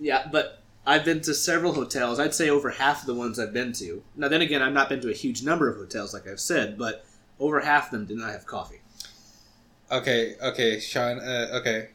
yeah, 0.00 0.26
but 0.30 0.62
I've 0.86 1.04
been 1.04 1.20
to 1.22 1.34
several 1.34 1.72
hotels. 1.74 2.18
I'd 2.18 2.34
say 2.34 2.50
over 2.50 2.70
half 2.70 3.00
of 3.02 3.06
the 3.06 3.14
ones 3.14 3.38
I've 3.38 3.52
been 3.52 3.72
to. 3.74 4.02
Now 4.16 4.28
then 4.28 4.40
again, 4.42 4.62
I've 4.62 4.72
not 4.72 4.88
been 4.88 5.00
to 5.02 5.10
a 5.10 5.14
huge 5.14 5.42
number 5.44 5.68
of 5.68 5.76
hotels, 5.76 6.12
like 6.14 6.26
I've 6.26 6.40
said, 6.40 6.76
but 6.78 7.04
over 7.38 7.60
half 7.60 7.86
of 7.86 7.90
them 7.92 8.06
did 8.06 8.16
not 8.18 8.30
have 8.32 8.46
coffee. 8.46 8.80
okay, 9.90 10.34
okay, 10.42 10.80
Sean. 10.80 11.18
Uh, 11.20 11.48
okay, 11.60 11.88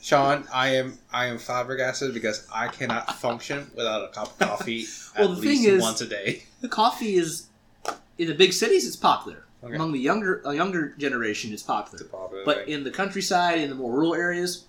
Sean. 0.00 0.46
I 0.52 0.68
am 0.76 0.98
I 1.12 1.26
am 1.26 1.38
flabbergasted 1.38 2.14
because 2.14 2.46
I 2.52 2.68
cannot 2.68 3.18
function 3.20 3.70
without 3.74 4.04
a 4.04 4.08
cup 4.08 4.28
of 4.28 4.38
coffee 4.38 4.86
Well, 5.18 5.32
at 5.32 5.38
least 5.38 5.66
is- 5.66 5.82
once 5.82 6.00
a 6.00 6.06
day. 6.06 6.44
coffee 6.70 7.16
is 7.16 7.46
in 8.18 8.28
the 8.28 8.34
big 8.34 8.52
cities. 8.52 8.86
It's 8.86 8.96
popular 8.96 9.44
Okay. 9.62 9.74
among 9.74 9.92
the 9.92 9.98
younger 10.00 10.40
a 10.46 10.54
younger 10.54 10.94
generation. 10.96 11.52
It's 11.52 11.62
popular, 11.62 12.04
but 12.46 12.66
in 12.68 12.82
the 12.84 12.90
countryside, 12.90 13.58
in 13.58 13.68
the 13.68 13.74
more 13.76 13.92
rural 13.92 14.14
areas, 14.14 14.64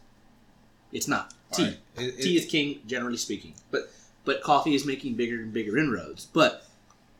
it's 0.91 1.07
not. 1.07 1.33
Tea. 1.53 1.63
Alright. 1.63 1.77
It- 1.97 2.03
it- 2.19 2.21
tea 2.21 2.37
is 2.37 2.45
king, 2.45 2.81
generally 2.85 3.17
speaking. 3.17 3.53
But 3.71 3.89
but 4.25 4.41
coffee 4.43 4.75
is 4.75 4.85
making 4.85 5.15
bigger 5.15 5.37
and 5.41 5.53
bigger 5.53 5.77
inroads. 5.77 6.27
But 6.33 6.65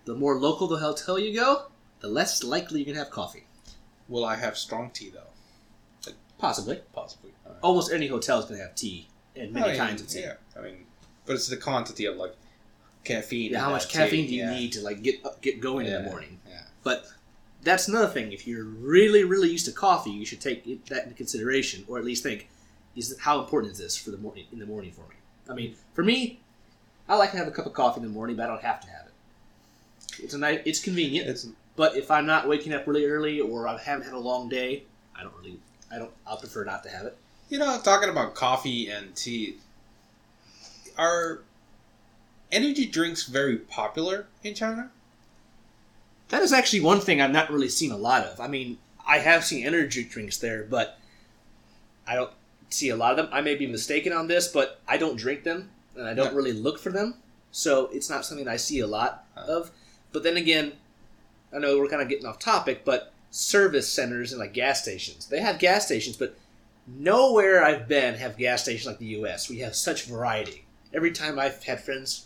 the 0.05 0.15
more 0.15 0.37
local 0.37 0.67
the 0.67 0.77
hotel 0.77 1.17
you 1.17 1.33
go, 1.33 1.67
the 2.01 2.09
less 2.09 2.43
likely 2.43 2.81
you're 2.81 2.93
gonna 2.93 3.03
have 3.05 3.11
coffee. 3.13 3.45
will 4.09 4.25
I 4.25 4.35
have 4.35 4.57
strong 4.57 4.89
tea 4.91 5.09
though? 5.09 5.30
Possibly. 6.41 6.81
Possibly. 6.91 7.31
Almost 7.61 7.93
any 7.93 8.07
hotel 8.07 8.39
is 8.39 8.45
gonna 8.45 8.61
have 8.61 8.75
tea 8.75 9.07
and 9.35 9.53
many 9.53 9.65
oh, 9.65 9.69
I 9.69 9.71
mean, 9.71 9.79
kinds 9.79 10.01
of 10.01 10.07
tea. 10.07 10.21
Yeah, 10.21 10.33
I 10.57 10.61
mean, 10.61 10.85
but 11.25 11.33
it's 11.33 11.47
the 11.47 11.57
quantity 11.57 12.05
of 12.05 12.17
like 12.17 12.35
caffeine. 13.03 13.51
Yeah, 13.51 13.59
how 13.59 13.69
much 13.69 13.83
that 13.83 13.91
tea, 13.91 13.97
caffeine 13.99 14.27
do 14.27 14.35
you 14.35 14.43
yeah. 14.43 14.53
need 14.53 14.71
to 14.73 14.81
like 14.81 15.03
get 15.03 15.23
up- 15.25 15.41
get 15.41 15.61
going 15.61 15.85
in 15.85 15.93
the 15.93 16.09
morning? 16.09 16.39
Yeah. 16.49 16.61
But 16.83 17.05
that's 17.61 17.87
another 17.87 18.07
thing. 18.07 18.31
If 18.31 18.47
you're 18.47 18.65
really 18.65 19.23
really 19.23 19.49
used 19.49 19.65
to 19.67 19.71
coffee, 19.71 20.09
you 20.09 20.25
should 20.25 20.41
take 20.41 20.85
that 20.87 21.03
into 21.03 21.15
consideration, 21.15 21.85
or 21.87 21.99
at 21.99 22.05
least 22.05 22.23
think, 22.23 22.49
is 22.95 23.15
how 23.19 23.39
important 23.39 23.73
is 23.73 23.77
this 23.77 23.95
for 23.95 24.11
the 24.11 24.17
morning 24.17 24.45
in 24.51 24.59
the 24.59 24.65
morning 24.65 24.91
for 24.91 25.01
me? 25.01 25.15
I 25.49 25.53
mean, 25.53 25.75
for 25.93 26.03
me, 26.03 26.39
I 27.07 27.15
like 27.15 27.31
to 27.31 27.37
have 27.37 27.47
a 27.47 27.51
cup 27.51 27.65
of 27.65 27.73
coffee 27.73 28.01
in 28.01 28.07
the 28.07 28.13
morning, 28.13 28.35
but 28.35 28.43
I 28.43 28.47
don't 28.47 28.63
have 28.63 28.81
to 28.81 28.87
have 28.87 29.05
it. 29.05 30.23
It's 30.23 30.33
a 30.33 30.37
nice, 30.37 30.61
it's 30.65 30.79
convenient. 30.79 31.29
It's 31.29 31.47
But 31.75 31.95
if 31.95 32.11
I'm 32.11 32.25
not 32.25 32.47
waking 32.47 32.73
up 32.73 32.87
really 32.87 33.05
early 33.05 33.39
or 33.39 33.67
I 33.67 33.77
haven't 33.77 34.05
had 34.05 34.13
a 34.13 34.19
long 34.19 34.49
day, 34.49 34.83
I 35.15 35.23
don't 35.23 35.33
really. 35.37 35.59
I 35.93 35.97
don't. 35.97 36.11
I'll 36.25 36.37
prefer 36.37 36.63
not 36.63 36.83
to 36.83 36.89
have 36.89 37.05
it. 37.05 37.17
you 37.49 37.57
know 37.59 37.79
talking 37.83 38.09
about 38.09 38.33
coffee 38.35 38.89
and 38.89 39.15
tea. 39.15 39.57
Are 40.97 41.41
energy 42.51 42.85
drinks 42.85 43.23
very 43.23 43.57
popular 43.57 44.27
in 44.43 44.53
China? 44.53 44.91
That 46.29 46.41
is 46.41 46.53
actually 46.53 46.81
one 46.81 46.99
thing 47.01 47.21
I've 47.21 47.31
not 47.31 47.49
really 47.51 47.69
seen 47.69 47.91
a 47.91 47.97
lot 47.97 48.23
of. 48.23 48.39
I 48.39 48.47
mean, 48.47 48.77
I 49.05 49.19
have 49.19 49.43
seen 49.43 49.65
energy 49.65 50.03
drinks 50.03 50.37
there, 50.37 50.63
but 50.69 50.97
I 52.07 52.15
don't 52.15 52.31
see 52.69 52.89
a 52.89 52.95
lot 52.95 53.11
of 53.11 53.17
them. 53.17 53.29
I 53.33 53.41
may 53.41 53.55
be 53.55 53.67
mistaken 53.67 54.13
on 54.13 54.27
this, 54.27 54.47
but 54.47 54.79
I 54.87 54.97
don't 54.97 55.17
drink 55.17 55.43
them 55.43 55.71
and 55.95 56.07
I 56.07 56.13
don't 56.13 56.27
Yeah. 56.27 56.35
really 56.35 56.53
look 56.53 56.79
for 56.79 56.89
them. 56.89 57.15
So 57.51 57.87
it's 57.91 58.09
not 58.09 58.25
something 58.25 58.47
I 58.47 58.55
see 58.55 58.79
a 58.79 58.87
lot 58.87 59.25
of. 59.35 59.71
But 60.13 60.23
then 60.23 60.37
again, 60.37 60.73
I 61.53 61.57
know 61.59 61.77
we're 61.77 61.89
kind 61.89 62.01
of 62.01 62.07
getting 62.07 62.25
off 62.25 62.39
topic, 62.39 62.85
but 62.85 63.11
service 63.31 63.89
centers 63.89 64.31
and 64.31 64.39
like 64.39 64.53
gas 64.53 64.81
stations, 64.83 65.25
they 65.27 65.39
have 65.39 65.57
gas 65.59 65.85
stations, 65.85 66.15
but 66.17 66.37
nowhere 66.87 67.63
I've 67.63 67.87
been 67.87 68.15
have 68.15 68.37
gas 68.37 68.63
stations 68.63 68.85
like 68.87 68.97
the 68.99 69.05
U.S. 69.07 69.49
We 69.49 69.59
have 69.59 69.75
such 69.75 70.03
variety. 70.05 70.65
Every 70.93 71.11
time 71.11 71.39
I've 71.39 71.63
had 71.63 71.81
friends 71.83 72.25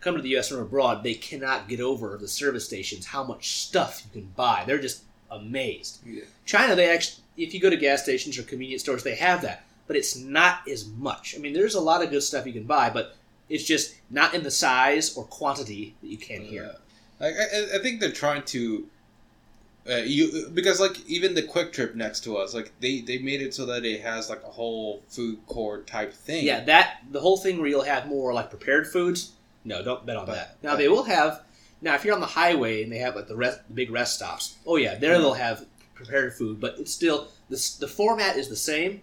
come 0.00 0.14
to 0.16 0.22
the 0.22 0.28
U.S. 0.30 0.48
from 0.48 0.58
abroad, 0.60 1.02
they 1.02 1.14
cannot 1.14 1.68
get 1.68 1.80
over 1.80 2.16
the 2.16 2.28
service 2.28 2.64
stations 2.66 3.06
how 3.06 3.24
much 3.24 3.50
stuff 3.62 4.02
you 4.04 4.20
can 4.20 4.30
buy. 4.36 4.64
They're 4.66 4.78
just 4.78 5.02
amazed. 5.30 6.00
Yeah. 6.06 6.22
China, 6.44 6.76
they 6.76 6.88
actually, 6.90 7.24
if 7.36 7.52
you 7.54 7.60
go 7.60 7.70
to 7.70 7.76
gas 7.76 8.02
stations 8.02 8.38
or 8.38 8.42
convenience 8.42 8.82
stores, 8.82 9.02
they 9.02 9.16
have 9.16 9.42
that, 9.42 9.64
but 9.86 9.96
it's 9.96 10.16
not 10.16 10.68
as 10.68 10.86
much. 10.86 11.34
I 11.36 11.40
mean, 11.40 11.52
there's 11.54 11.74
a 11.74 11.80
lot 11.80 12.02
of 12.04 12.10
good 12.10 12.22
stuff 12.22 12.46
you 12.46 12.52
can 12.52 12.64
buy, 12.64 12.90
but 12.90 13.16
it's 13.48 13.64
just 13.64 13.94
not 14.10 14.34
in 14.34 14.42
the 14.42 14.50
size 14.50 15.16
or 15.16 15.24
quantity 15.24 15.94
that 16.02 16.06
you 16.08 16.18
can 16.18 16.42
uh, 16.42 16.44
here. 16.44 16.74
Like 17.18 17.34
I, 17.34 17.42
I- 17.58 17.78
I 17.78 17.82
think 17.82 18.00
they're 18.00 18.12
trying 18.12 18.42
to. 18.44 18.86
Uh, 19.88 19.96
you 19.96 20.48
because 20.54 20.80
like 20.80 20.96
even 21.06 21.34
the 21.34 21.42
QuikTrip 21.42 21.94
next 21.94 22.20
to 22.24 22.38
us 22.38 22.54
like 22.54 22.72
they 22.80 23.02
they 23.02 23.18
made 23.18 23.42
it 23.42 23.52
so 23.52 23.66
that 23.66 23.84
it 23.84 24.00
has 24.00 24.30
like 24.30 24.42
a 24.42 24.50
whole 24.50 25.02
food 25.08 25.38
court 25.46 25.86
type 25.86 26.10
thing 26.14 26.46
Yeah, 26.46 26.64
that 26.64 27.02
the 27.10 27.20
whole 27.20 27.36
thing 27.36 27.58
where 27.58 27.66
you'll 27.68 27.82
have 27.82 28.06
more 28.06 28.32
like 28.32 28.48
prepared 28.48 28.86
foods. 28.86 29.32
No, 29.62 29.82
don't 29.82 30.06
bet 30.06 30.16
on 30.16 30.24
But- 30.26 30.34
that. 30.36 30.56
Now 30.62 30.70
but- 30.70 30.78
they 30.78 30.88
will 30.88 31.02
have. 31.04 31.42
Now, 31.82 31.94
if 31.96 32.02
you're 32.04 32.14
on 32.14 32.20
the 32.22 32.26
highway 32.26 32.82
and 32.82 32.90
they 32.90 32.96
have 32.98 33.14
like 33.14 33.28
the 33.28 33.36
rest, 33.36 33.60
the 33.68 33.74
big 33.74 33.90
rest 33.90 34.14
stops. 34.14 34.54
Oh 34.66 34.76
yeah, 34.76 34.94
there 34.94 35.18
they'll 35.18 35.34
have 35.34 35.66
prepared 35.94 36.32
food, 36.32 36.58
but 36.60 36.76
it's 36.78 36.92
still 36.92 37.28
the 37.50 37.56
the 37.78 37.88
format 37.88 38.36
is 38.38 38.48
the 38.48 38.56
same. 38.56 39.02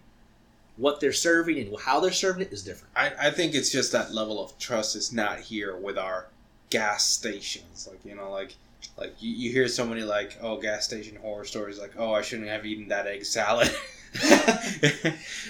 What 0.78 1.00
they're 1.00 1.14
serving 1.14 1.60
and 1.60 1.76
how 1.80 2.00
they're 2.00 2.12
serving 2.12 2.42
it 2.48 2.52
is 2.54 2.64
different. 2.64 2.92
I, 2.96 3.28
I 3.28 3.30
think 3.32 3.54
it's 3.54 3.70
just 3.72 3.92
that 3.92 4.14
level 4.16 4.44
of 4.44 4.58
trust 4.58 4.96
is 4.96 5.12
not 5.14 5.42
here 5.42 5.76
with 5.76 5.96
our 6.00 6.26
gas 6.72 7.08
stations. 7.08 7.88
Like 7.88 8.00
you 8.04 8.16
know, 8.16 8.32
like 8.32 8.56
like 8.98 9.16
you, 9.22 9.32
you 9.32 9.52
hear 9.52 9.68
so 9.68 9.86
many 9.86 10.02
like 10.04 10.38
oh 10.42 10.58
gas 10.58 10.86
station 10.86 11.16
horror 11.18 11.46
stories 11.46 11.80
like 11.80 11.94
oh 11.98 12.14
I 12.14 12.22
shouldn't 12.22 12.48
have 12.50 12.66
eaten 12.66 12.88
that 12.90 13.08
egg 13.08 13.26
salad. 13.26 13.70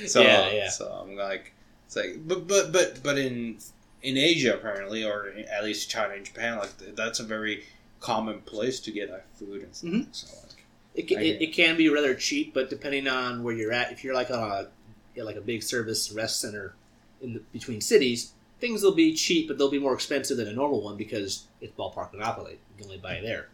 so 0.06 0.22
Yeah, 0.22 0.52
yeah. 0.52 0.70
so 0.70 0.88
I'm 0.92 1.16
like 1.16 1.54
it's 1.86 1.96
like 1.96 2.18
but 2.28 2.48
but 2.48 2.72
but 2.72 3.02
but 3.04 3.18
in 3.18 3.58
in 4.02 4.18
Asia 4.18 4.54
apparently 4.56 5.04
or 5.04 5.28
in, 5.28 5.46
at 5.46 5.64
least 5.64 5.90
China 5.90 6.14
and 6.14 6.26
Japan 6.26 6.58
like 6.58 6.96
that's 6.96 7.20
a 7.20 7.24
very 7.24 7.64
common 8.00 8.42
place 8.42 8.80
to 8.82 8.92
get 8.92 9.10
like 9.12 9.28
food 9.36 9.62
and 9.64 9.76
stuff. 9.76 9.92
Mhm. 9.92 10.08
So 10.12 10.28
like, 10.48 10.66
It, 10.96 11.08
ca- 11.10 11.18
I 11.18 11.22
it, 11.22 11.42
it 11.42 11.54
can 11.54 11.78
be 11.78 11.90
rather 11.90 12.16
cheap, 12.16 12.54
but 12.54 12.70
depending 12.70 13.08
on 13.08 13.44
where 13.44 13.54
you're 13.56 13.72
at, 13.72 13.92
if 13.92 14.04
you're 14.04 14.16
like 14.16 14.32
on 14.32 14.40
a 14.40 14.68
yeah, 15.16 15.24
like 15.24 15.36
a 15.36 15.42
big 15.42 15.62
service 15.64 16.12
rest 16.12 16.40
center 16.40 16.74
in 17.22 17.34
the, 17.34 17.40
between 17.52 17.82
cities, 17.82 18.34
things 18.60 18.82
will 18.84 18.96
be 18.96 19.14
cheap, 19.14 19.48
but 19.48 19.58
they'll 19.58 19.70
be 19.70 19.80
more 19.80 19.94
expensive 19.94 20.38
than 20.38 20.48
a 20.48 20.54
normal 20.54 20.82
one 20.82 20.98
because 20.98 21.48
it's 21.60 21.74
ballpark 21.78 22.14
monopoly. 22.14 22.58
Can 22.82 22.90
only 22.90 23.02
buy 23.02 23.20
there. 23.22 23.48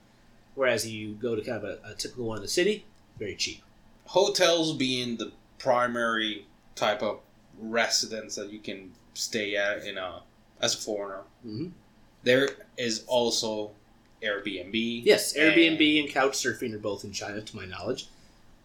Whereas 0.55 0.87
you 0.89 1.13
go 1.13 1.35
to 1.35 1.41
kind 1.41 1.57
of 1.57 1.63
a, 1.63 1.79
a 1.91 1.93
typical 1.95 2.25
one 2.25 2.37
in 2.37 2.41
the 2.43 2.47
city, 2.47 2.85
very 3.19 3.35
cheap. 3.35 3.61
hotels 4.05 4.71
being 4.77 5.17
the 5.17 5.29
primary 5.59 6.45
type 6.75 7.03
of 7.03 7.19
residence 7.59 8.35
that 8.35 8.49
you 8.53 8.59
can 8.59 8.89
stay 9.15 9.57
at 9.57 9.83
in 9.85 9.97
a 9.97 10.21
as 10.61 10.75
a 10.75 10.77
foreigner. 10.77 11.23
Mhm. 11.45 11.71
There 12.23 12.47
is 12.77 13.03
also 13.07 13.71
Airbnb. 14.23 15.01
Yes, 15.03 15.33
Airbnb 15.35 15.97
and- 15.99 16.05
and 16.05 16.09
couch 16.09 16.33
surfing 16.37 16.73
are 16.73 16.79
both 16.79 17.03
in 17.03 17.11
China, 17.11 17.41
to 17.41 17.55
my 17.55 17.65
knowledge. 17.65 18.07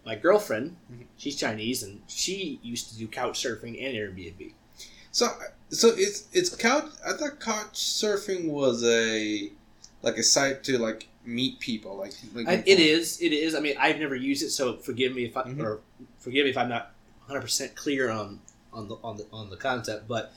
My 0.07 0.14
girlfriend, 0.14 0.77
Mhm. 0.92 1.07
she's 1.18 1.35
Chinese, 1.37 1.83
and 1.83 2.03
she 2.07 2.61
used 2.62 2.88
to 2.90 2.96
do 2.96 3.09
couch 3.09 3.42
surfing 3.42 3.83
and 3.85 3.96
Airbnb. 3.96 4.53
So 5.11 5.27
so 5.70 5.88
it's 5.88 6.25
it's 6.33 6.55
couch. 6.55 6.85
I 7.05 7.14
thought 7.14 7.40
couch 7.40 7.72
surfing 7.75 8.48
was 8.48 8.85
a 8.85 9.51
like 10.02 10.16
a 10.18 10.22
site 10.22 10.64
to 10.64 10.78
like 10.78 11.08
meet 11.24 11.60
people. 11.60 11.96
Like, 11.96 12.12
like 12.34 12.48
I, 12.48 12.62
it 12.66 12.78
is. 12.80 13.20
It 13.20 13.32
is. 13.32 13.54
I 13.54 13.60
mean, 13.60 13.76
I've 13.78 13.98
never 13.98 14.14
used 14.16 14.42
it, 14.42 14.50
so 14.50 14.76
forgive 14.76 15.14
me 15.14 15.24
if 15.24 15.36
I 15.36 15.42
Mhm. 15.44 15.62
or 15.62 15.80
forgive 16.18 16.44
me 16.44 16.50
if 16.50 16.58
I'm 16.58 16.68
not 16.68 16.92
100 17.26 17.40
percent 17.40 17.74
clear 17.74 18.10
on 18.10 18.40
on 18.72 18.88
the 18.88 18.96
on 19.04 19.16
the 19.16 19.26
on 19.32 19.50
the 19.50 19.56
concept, 19.56 20.08
but 20.08 20.32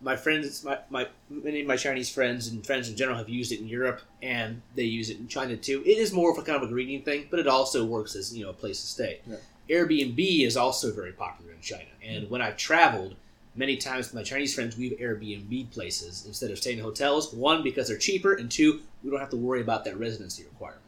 my 0.00 0.16
friends, 0.16 0.64
my, 0.64 0.78
my 0.90 1.06
many 1.30 1.60
of 1.60 1.66
my 1.66 1.76
Chinese 1.76 2.10
friends 2.10 2.48
and 2.48 2.66
friends 2.66 2.88
in 2.88 2.96
general 2.96 3.16
have 3.16 3.28
used 3.28 3.52
it 3.52 3.60
in 3.60 3.68
Europe, 3.68 4.02
and 4.20 4.60
they 4.74 4.82
use 4.82 5.10
it 5.10 5.18
in 5.18 5.28
China 5.28 5.56
too. 5.56 5.80
It 5.86 5.98
is 5.98 6.12
more 6.12 6.30
of 6.32 6.38
a 6.38 6.42
kind 6.42 6.56
of 6.60 6.68
a 6.68 6.72
greeting 6.72 7.02
thing, 7.02 7.28
but 7.30 7.38
it 7.40 7.46
also 7.46 7.84
works 7.84 8.14
as 8.16 8.36
you 8.36 8.44
know 8.44 8.50
a 8.50 8.54
place 8.54 8.80
to 8.80 8.86
stay. 8.86 9.20
Yeah. 9.26 9.36
Airbnb 9.68 10.44
is 10.44 10.56
also 10.56 10.92
very 10.92 11.12
popular 11.12 11.52
in 11.52 11.60
China, 11.60 11.88
and 12.04 12.28
when 12.30 12.42
I've 12.42 12.56
traveled 12.56 13.14
many 13.54 13.76
times 13.76 14.06
with 14.06 14.14
my 14.14 14.22
Chinese 14.22 14.54
friends, 14.54 14.76
we've 14.76 14.98
Airbnb 14.98 15.70
places 15.70 16.24
instead 16.26 16.50
of 16.50 16.58
staying 16.58 16.78
in 16.78 16.84
hotels. 16.84 17.32
One 17.32 17.62
because 17.62 17.88
they're 17.88 17.98
cheaper, 17.98 18.34
and 18.34 18.50
two 18.50 18.80
we 19.02 19.10
don't 19.10 19.20
have 19.20 19.30
to 19.30 19.36
worry 19.36 19.60
about 19.60 19.84
that 19.84 19.98
residency 19.98 20.44
requirement. 20.44 20.82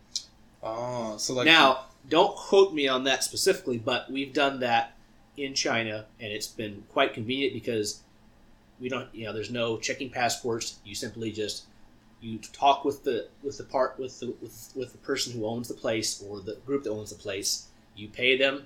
Oh, 0.62 1.16
so 1.18 1.35
like 1.35 1.46
now, 1.46 1.87
don't 2.09 2.35
quote 2.37 2.72
me 2.72 2.88
on 2.88 3.05
that 3.05 3.22
specifically, 3.22 3.79
but 3.79 4.11
we've 4.11 4.33
done 4.33 4.61
that 4.61 4.96
in 5.37 5.55
China, 5.55 6.07
and 6.20 6.33
it's 6.33 6.46
been 6.46 6.85
quite 6.88 7.12
convenient 7.12 7.53
because 7.53 8.00
we 8.81 8.88
don't, 8.88 9.12
you 9.14 9.27
know, 9.27 9.33
there's 9.33 9.50
no 9.50 9.77
checking 9.77 10.11
passports. 10.11 10.79
You 10.85 10.94
simply 10.94 11.33
just 11.33 11.64
you 12.20 12.38
talk 12.38 12.85
with 12.85 13.05
the 13.05 13.29
with 13.42 13.59
the 13.59 13.64
part 13.64 13.98
with 13.98 14.18
the 14.20 14.35
with, 14.40 14.72
with 14.74 14.92
the 14.92 14.98
person 14.98 15.33
who 15.33 15.46
owns 15.46 15.68
the 15.68 15.74
place 15.74 16.24
or 16.27 16.40
the 16.40 16.57
group 16.66 16.85
that 16.85 16.90
owns 16.90 17.11
the 17.11 17.16
place. 17.16 17.66
You 17.96 18.09
pay 18.09 18.37
them. 18.37 18.64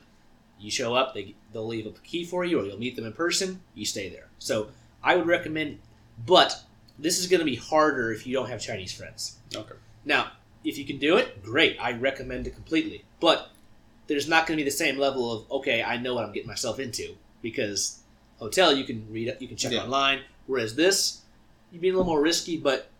You 0.61 0.71
show 0.71 0.95
up. 0.95 1.15
They 1.15 1.35
they'll 1.53 1.67
leave 1.67 1.87
a 1.87 1.91
key 1.91 2.25
for 2.25 2.45
you, 2.45 2.61
or 2.61 2.65
you'll 2.65 2.79
meet 2.79 2.97
them 2.97 3.07
in 3.07 3.13
person. 3.13 3.61
You 3.75 3.85
stay 3.85 4.09
there. 4.09 4.29
So 4.39 4.69
I 5.03 5.17
would 5.17 5.27
recommend, 5.27 5.79
but 6.27 6.63
this 6.99 7.19
is 7.19 7.27
going 7.29 7.39
to 7.41 7.45
be 7.45 7.57
harder 7.57 8.11
if 8.13 8.27
you 8.27 8.35
don't 8.35 8.49
have 8.49 8.61
Chinese 8.61 8.93
friends. 8.93 9.37
Okay. 9.55 9.75
Now, 10.05 10.33
if 10.65 10.77
you 10.79 10.85
can 10.85 10.99
do 10.99 11.17
it, 11.17 11.43
great. 11.45 11.77
I 11.81 11.93
recommend 11.93 12.47
it 12.47 12.55
completely. 12.55 13.05
But 13.21 13.51
there's 14.09 14.29
not 14.29 14.47
going 14.47 14.57
to 14.59 14.65
be 14.65 14.69
the 14.69 14.75
same 14.77 14.99
level 14.99 15.33
of 15.33 15.51
okay, 15.61 15.83
I 15.83 15.97
know 15.99 16.15
what 16.15 16.25
I'm 16.25 16.33
getting 16.33 16.49
myself 16.49 16.79
into 16.81 17.15
because 17.43 18.01
hotel 18.39 18.73
you 18.75 18.85
can 18.85 19.07
read 19.13 19.37
you 19.41 19.49
can 19.49 19.57
check 19.57 19.73
Yeah. 19.73 19.83
online. 19.85 20.21
Whereas 20.47 20.75
this, 20.75 21.23
you'd 21.71 21.83
be 21.83 21.89
a 21.91 21.93
little 21.93 22.07
more 22.07 22.23
risky, 22.23 22.57
but 22.57 22.91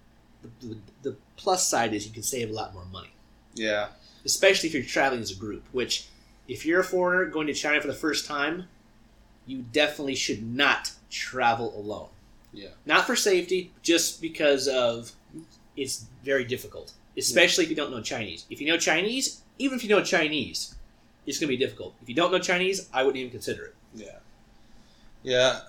the, 0.43 0.67
the, 0.69 0.77
the 1.03 1.17
plus 1.37 1.67
side 1.67 1.95
is 1.95 2.07
you 2.07 2.13
can 2.13 2.23
save 2.23 2.51
a 2.51 2.53
lot 2.53 2.75
more 2.75 2.85
money, 2.85 3.11
yeah, 3.55 3.89
especially 4.25 4.69
if 4.69 4.75
you're 4.75 4.85
traveling 4.85 5.23
as 5.23 5.31
a 5.33 5.35
group. 5.35 5.65
Which, 5.73 6.07
if 6.49 6.65
you're 6.65 6.81
a 6.81 6.85
foreigner 6.85 7.27
going 7.27 7.47
to 7.47 7.55
China 7.55 7.81
for 7.81 7.87
the 7.87 7.95
first 7.95 8.27
time, 8.27 8.65
you 9.47 9.65
definitely 9.73 10.15
should 10.15 10.43
not 10.43 10.93
travel 11.11 11.79
alone. 11.79 12.09
Yeah. 12.53 12.69
Not 12.87 13.07
for 13.07 13.15
safety, 13.15 13.73
just 13.83 14.21
because 14.21 14.67
of 14.67 15.13
it's 15.77 16.07
very 16.25 16.45
difficult, 16.45 16.95
especially 17.17 17.65
if 17.65 17.71
you 17.71 17.77
don't 17.77 17.91
know 17.91 18.01
Chinese. 18.01 18.47
If 18.51 18.61
you 18.61 18.67
know 18.67 18.79
Chinese, 18.79 19.43
even 19.59 19.77
if 19.77 19.85
you 19.85 19.91
know 19.91 20.03
Chinese, 20.03 20.75
it's 21.27 21.39
going 21.39 21.49
to 21.51 21.57
be 21.57 21.63
difficult. 21.63 21.95
If 22.03 22.09
you 22.09 22.15
don't 22.15 22.33
know 22.33 22.39
Chinese, 22.39 22.89
I 22.93 23.03
wouldn't 23.03 23.19
even 23.19 23.31
consider 23.31 23.67
it. 23.67 23.75
yeah, 23.95 24.19
yeah. 25.23 25.61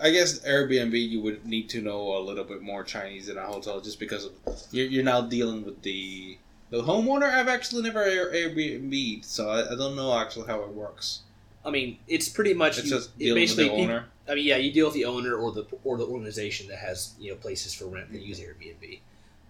I, 0.00 0.08
I 0.08 0.10
guess 0.12 0.38
Airbnb 0.40 0.96
you 1.08 1.20
would 1.20 1.44
need 1.44 1.68
to 1.70 1.80
know 1.82 2.16
a 2.16 2.20
little 2.20 2.44
bit 2.44 2.62
more 2.62 2.84
Chinese 2.84 3.26
than 3.26 3.36
a 3.36 3.42
hotel 3.44 3.80
just 3.80 3.98
because 3.98 4.26
of 4.26 4.32
you're, 4.70 4.86
you're 4.86 5.04
now 5.04 5.20
dealing 5.20 5.64
with 5.64 5.82
the 5.82 6.38
the 6.70 6.82
homeowner. 6.82 7.24
I've 7.32 7.48
actually 7.48 7.82
never 7.82 8.02
Air, 8.02 8.32
Airbnb, 8.32 9.24
so 9.24 9.48
I, 9.50 9.72
I 9.72 9.76
don't 9.76 9.96
know 9.96 10.16
actually 10.18 10.46
how 10.46 10.60
it 10.62 10.68
works. 10.70 11.20
I 11.64 11.70
mean, 11.70 11.98
it's 12.08 12.28
pretty 12.28 12.54
much 12.54 12.78
It's 12.78 12.86
you- 12.88 12.96
just 12.96 13.10
it 13.18 13.24
dealing 13.24 13.42
with 13.42 13.50
the 13.56 13.62
basically 13.64 13.82
owner. 13.84 14.06
I 14.28 14.34
mean, 14.36 14.44
yeah, 14.46 14.56
you 14.56 14.72
deal 14.72 14.86
with 14.86 14.94
the 14.94 15.04
owner 15.04 15.34
or 15.34 15.50
the 15.52 15.66
or 15.84 15.96
the 15.98 16.06
organization 16.06 16.68
that 16.68 16.78
has 16.78 17.14
you 17.18 17.30
know 17.30 17.36
places 17.36 17.74
for 17.74 17.86
rent 17.86 18.12
that 18.12 18.22
use 18.22 18.40
Airbnb. 18.40 19.00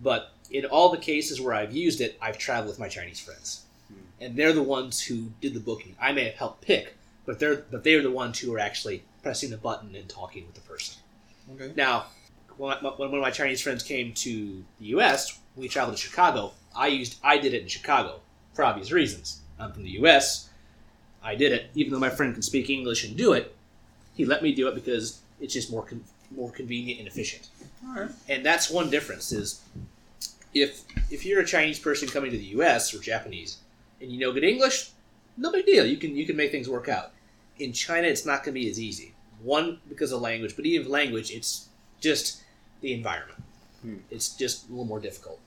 But 0.03 0.33
in 0.51 0.65
all 0.65 0.89
the 0.89 0.97
cases 0.99 1.41
where 1.41 1.53
I've 1.55 1.73
used 1.77 2.01
it, 2.01 2.17
I've 2.23 2.39
traveled 2.39 2.69
with 2.71 2.79
my 2.79 2.89
Chinese 2.89 3.21
friends, 3.21 3.63
Hmm. 3.89 4.01
and 4.21 4.37
they're 4.37 4.55
the 4.55 4.63
ones 4.63 5.03
who 5.03 5.33
did 5.43 5.53
the 5.55 5.61
booking. 5.61 5.95
I 6.01 6.13
may 6.13 6.25
have 6.25 6.35
helped 6.35 6.63
pick, 6.63 6.95
but 7.27 7.39
they're 7.39 7.57
but 7.71 7.85
they're 7.85 8.03
the 8.03 8.11
ones 8.11 8.39
who 8.39 8.53
are 8.55 8.59
actually 8.59 9.03
pressing 9.23 9.51
the 9.51 9.59
button 9.59 9.95
and 9.95 10.09
talking 10.09 10.47
with 10.47 10.55
the 10.55 10.63
person. 10.63 10.97
Okay. 11.55 11.73
Now, 11.77 12.07
when, 12.61 12.77
one 12.83 13.15
of 13.15 13.21
my 13.21 13.31
Chinese 13.31 13.63
friends 13.63 13.83
came 13.83 14.13
to 14.13 14.63
the 14.79 14.87
U.S., 14.87 15.39
we 15.57 15.69
traveled 15.69 15.97
to 15.97 16.03
Chicago. 16.03 16.53
I 16.77 16.89
used 16.89 17.19
I 17.25 17.39
did 17.39 17.55
it 17.55 17.63
in 17.63 17.69
Chicago 17.69 18.21
for 18.53 18.65
obvious 18.65 18.93
reasons. 18.93 19.41
I'm 19.59 19.73
from 19.73 19.83
the 19.83 19.91
U.S. 20.03 20.51
I 21.23 21.35
did 21.35 21.53
it, 21.53 21.71
even 21.75 21.93
though 21.93 21.99
my 21.99 22.11
friend 22.11 22.33
can 22.35 22.43
speak 22.43 22.71
English 22.71 23.05
and 23.05 23.17
do 23.17 23.33
it. 23.33 23.55
He 24.15 24.25
let 24.25 24.43
me 24.43 24.53
do 24.55 24.69
it 24.69 24.75
because 24.75 25.21
it's 25.41 25.55
just 25.55 25.71
more 25.71 25.85
con- 25.85 26.05
more 26.37 26.51
convenient 26.51 27.01
and 27.01 27.09
efficient. 27.09 27.49
All 27.87 27.95
right. 27.95 28.11
And 28.29 28.45
that's 28.45 28.71
one 28.71 28.91
difference 28.91 29.33
is 29.33 29.63
if 30.53 30.85
if 31.11 31.25
you're 31.25 31.41
a 31.41 31.47
Chinese 31.47 31.79
person 31.79 32.09
coming 32.09 32.31
to 32.31 32.37
the 32.37 32.53
U.S. 32.57 32.95
or 32.95 32.99
Japanese 32.99 33.59
and 34.01 34.13
you 34.13 34.21
know 34.21 34.33
good 34.33 34.45
English, 34.45 34.91
no 35.37 35.51
big 35.51 35.65
deal. 35.65 35.87
You 35.87 35.97
can 35.97 36.15
you 36.15 36.27
can 36.27 36.37
make 36.37 36.51
things 36.51 36.69
work 36.69 36.89
out. 36.89 37.13
In 37.59 37.73
China, 37.73 38.07
it's 38.07 38.27
not 38.27 38.45
going 38.45 38.55
to 38.55 38.61
be 38.61 38.71
as 38.71 38.79
easy. 38.79 39.15
One 39.43 39.81
because 39.89 40.13
of 40.13 40.21
language, 40.21 40.57
but 40.57 40.67
even 40.67 40.91
language, 40.91 41.31
it's 41.31 41.69
just 42.01 42.43
the 42.81 42.93
environment. 42.93 43.43
Hmm. 43.83 43.97
It's 44.11 44.29
just 44.29 44.69
a 44.69 44.71
little 44.71 44.85
more 44.85 45.01
difficult. 45.01 45.41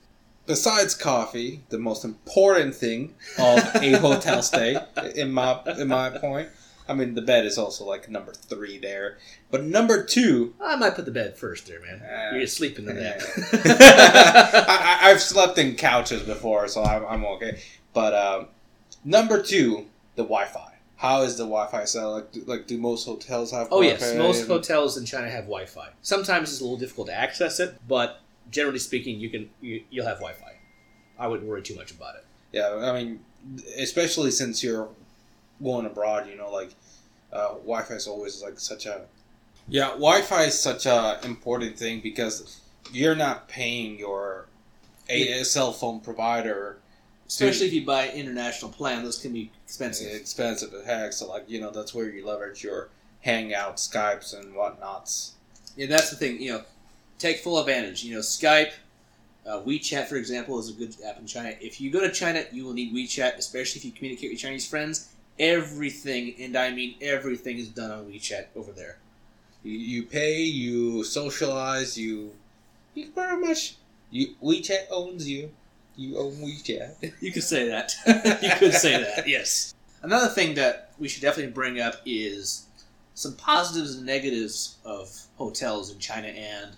Besides 0.46 0.94
coffee, 0.94 1.62
the 1.70 1.78
most 1.78 2.04
important 2.04 2.74
thing 2.74 3.14
of 3.38 3.58
a 3.76 3.92
hotel 3.98 4.42
stay, 4.42 4.78
in 5.14 5.32
my 5.32 5.60
in 5.78 5.88
my 5.88 6.10
point. 6.10 6.48
I 6.86 6.92
mean, 6.92 7.14
the 7.14 7.22
bed 7.22 7.46
is 7.46 7.56
also 7.56 7.86
like 7.86 8.10
number 8.10 8.34
three 8.34 8.78
there, 8.78 9.16
but 9.50 9.64
number 9.64 10.04
two 10.04 10.54
I 10.60 10.76
might 10.76 10.94
put 10.94 11.06
the 11.06 11.10
bed 11.10 11.38
first 11.38 11.66
there, 11.66 11.80
man. 11.80 12.02
Uh, 12.02 12.36
You're 12.36 12.46
sleeping 12.46 12.86
in 12.86 12.96
that. 12.96 13.22
I, 14.68 15.10
I've 15.10 15.22
slept 15.22 15.56
in 15.56 15.76
couches 15.76 16.22
before, 16.22 16.68
so 16.68 16.82
I'm, 16.82 17.06
I'm 17.06 17.24
okay. 17.24 17.62
But 17.94 18.14
um, 18.14 18.48
number 19.02 19.42
two, 19.42 19.86
the 20.16 20.24
Wi-Fi. 20.24 20.73
How 21.04 21.20
is 21.20 21.36
the 21.36 21.44
Wi-Fi 21.44 21.84
set? 21.84 22.02
Like, 22.02 22.32
do, 22.32 22.44
like 22.46 22.66
do 22.66 22.78
most 22.78 23.04
hotels 23.04 23.50
have? 23.50 23.66
Oh 23.70 23.82
Wi-Fi? 23.82 24.04
Oh 24.04 24.08
yes, 24.08 24.16
most 24.16 24.46
hotels 24.46 24.96
in 24.96 25.04
China 25.04 25.28
have 25.28 25.44
Wi-Fi. 25.44 25.90
Sometimes 26.00 26.50
it's 26.50 26.60
a 26.60 26.64
little 26.64 26.78
difficult 26.78 27.08
to 27.08 27.14
access 27.14 27.60
it, 27.60 27.76
but 27.86 28.22
generally 28.50 28.78
speaking, 28.78 29.20
you 29.20 29.28
can 29.28 29.50
you, 29.60 29.82
you'll 29.90 30.06
have 30.06 30.16
Wi-Fi. 30.16 30.54
I 31.18 31.26
wouldn't 31.26 31.46
worry 31.46 31.60
too 31.60 31.76
much 31.76 31.90
about 31.90 32.14
it. 32.16 32.24
Yeah, 32.52 32.90
I 32.90 32.92
mean, 32.94 33.20
especially 33.76 34.30
since 34.30 34.64
you're 34.64 34.88
going 35.62 35.84
abroad, 35.84 36.26
you 36.26 36.36
know, 36.36 36.50
like 36.50 36.70
uh, 37.30 37.48
Wi-Fi 37.48 37.94
is 37.94 38.06
always 38.06 38.42
like 38.42 38.58
such 38.58 38.86
a 38.86 39.02
yeah. 39.68 39.88
Wi-Fi 39.88 40.44
is 40.44 40.58
such 40.58 40.86
a 40.86 41.20
important 41.22 41.78
thing 41.78 42.00
because 42.00 42.62
you're 42.92 43.14
not 43.14 43.46
paying 43.46 43.98
your 43.98 44.46
a, 45.10 45.40
a 45.40 45.44
cell 45.44 45.74
phone 45.74 46.00
provider 46.00 46.78
Especially 47.26 47.66
if 47.66 47.72
you 47.72 47.86
buy 47.86 48.06
an 48.06 48.16
international 48.16 48.70
plan, 48.70 49.02
those 49.02 49.18
can 49.18 49.32
be 49.32 49.50
expensive. 49.64 50.12
expensive 50.14 50.72
as 50.74 50.84
heck. 50.84 51.12
So 51.12 51.28
like 51.28 51.44
you 51.48 51.60
know 51.60 51.70
that's 51.70 51.94
where 51.94 52.08
you 52.08 52.26
leverage 52.26 52.62
your 52.62 52.90
Hangout, 53.22 53.76
Skypes, 53.76 54.38
and 54.38 54.54
whatnots. 54.54 55.32
Yeah, 55.76 55.86
that's 55.86 56.10
the 56.10 56.16
thing. 56.16 56.40
You 56.40 56.52
know, 56.52 56.62
take 57.18 57.38
full 57.38 57.58
advantage. 57.58 58.04
You 58.04 58.14
know, 58.14 58.20
Skype, 58.20 58.72
uh, 59.46 59.60
WeChat, 59.60 60.06
for 60.06 60.16
example, 60.16 60.58
is 60.58 60.68
a 60.68 60.74
good 60.74 60.94
app 61.06 61.18
in 61.18 61.26
China. 61.26 61.54
If 61.60 61.80
you 61.80 61.90
go 61.90 62.00
to 62.00 62.12
China, 62.12 62.44
you 62.52 62.64
will 62.64 62.74
need 62.74 62.94
WeChat, 62.94 63.36
especially 63.36 63.78
if 63.78 63.84
you 63.86 63.92
communicate 63.92 64.30
with 64.30 64.38
Chinese 64.38 64.68
friends. 64.68 65.08
Everything, 65.38 66.34
and 66.38 66.56
I 66.56 66.70
mean 66.70 66.94
everything, 67.00 67.58
is 67.58 67.68
done 67.68 67.90
on 67.90 68.04
WeChat 68.04 68.46
over 68.54 68.70
there. 68.70 68.98
You, 69.64 69.72
you 69.72 70.02
pay, 70.04 70.42
you 70.42 71.02
socialize, 71.02 71.98
you 71.98 72.32
you 72.94 73.10
very 73.12 73.40
much 73.40 73.76
you 74.10 74.34
WeChat 74.42 74.86
owns 74.90 75.28
you. 75.28 75.50
You 75.96 76.18
own 76.18 76.32
WeChat. 76.34 77.12
You 77.20 77.32
could 77.32 77.42
say 77.42 77.68
that. 77.68 77.94
you 78.42 78.50
could 78.58 78.74
say 78.74 79.02
that. 79.02 79.28
Yes. 79.34 79.74
Another 80.02 80.28
thing 80.28 80.54
that 80.56 80.90
we 80.98 81.08
should 81.08 81.22
definitely 81.22 81.52
bring 81.52 81.80
up 81.80 81.96
is 82.04 82.66
some 83.14 83.34
positives 83.36 83.96
and 83.96 84.04
negatives 84.04 84.76
of 84.84 85.10
hotels 85.36 85.90
in 85.92 85.98
China 85.98 86.28
and 86.28 86.72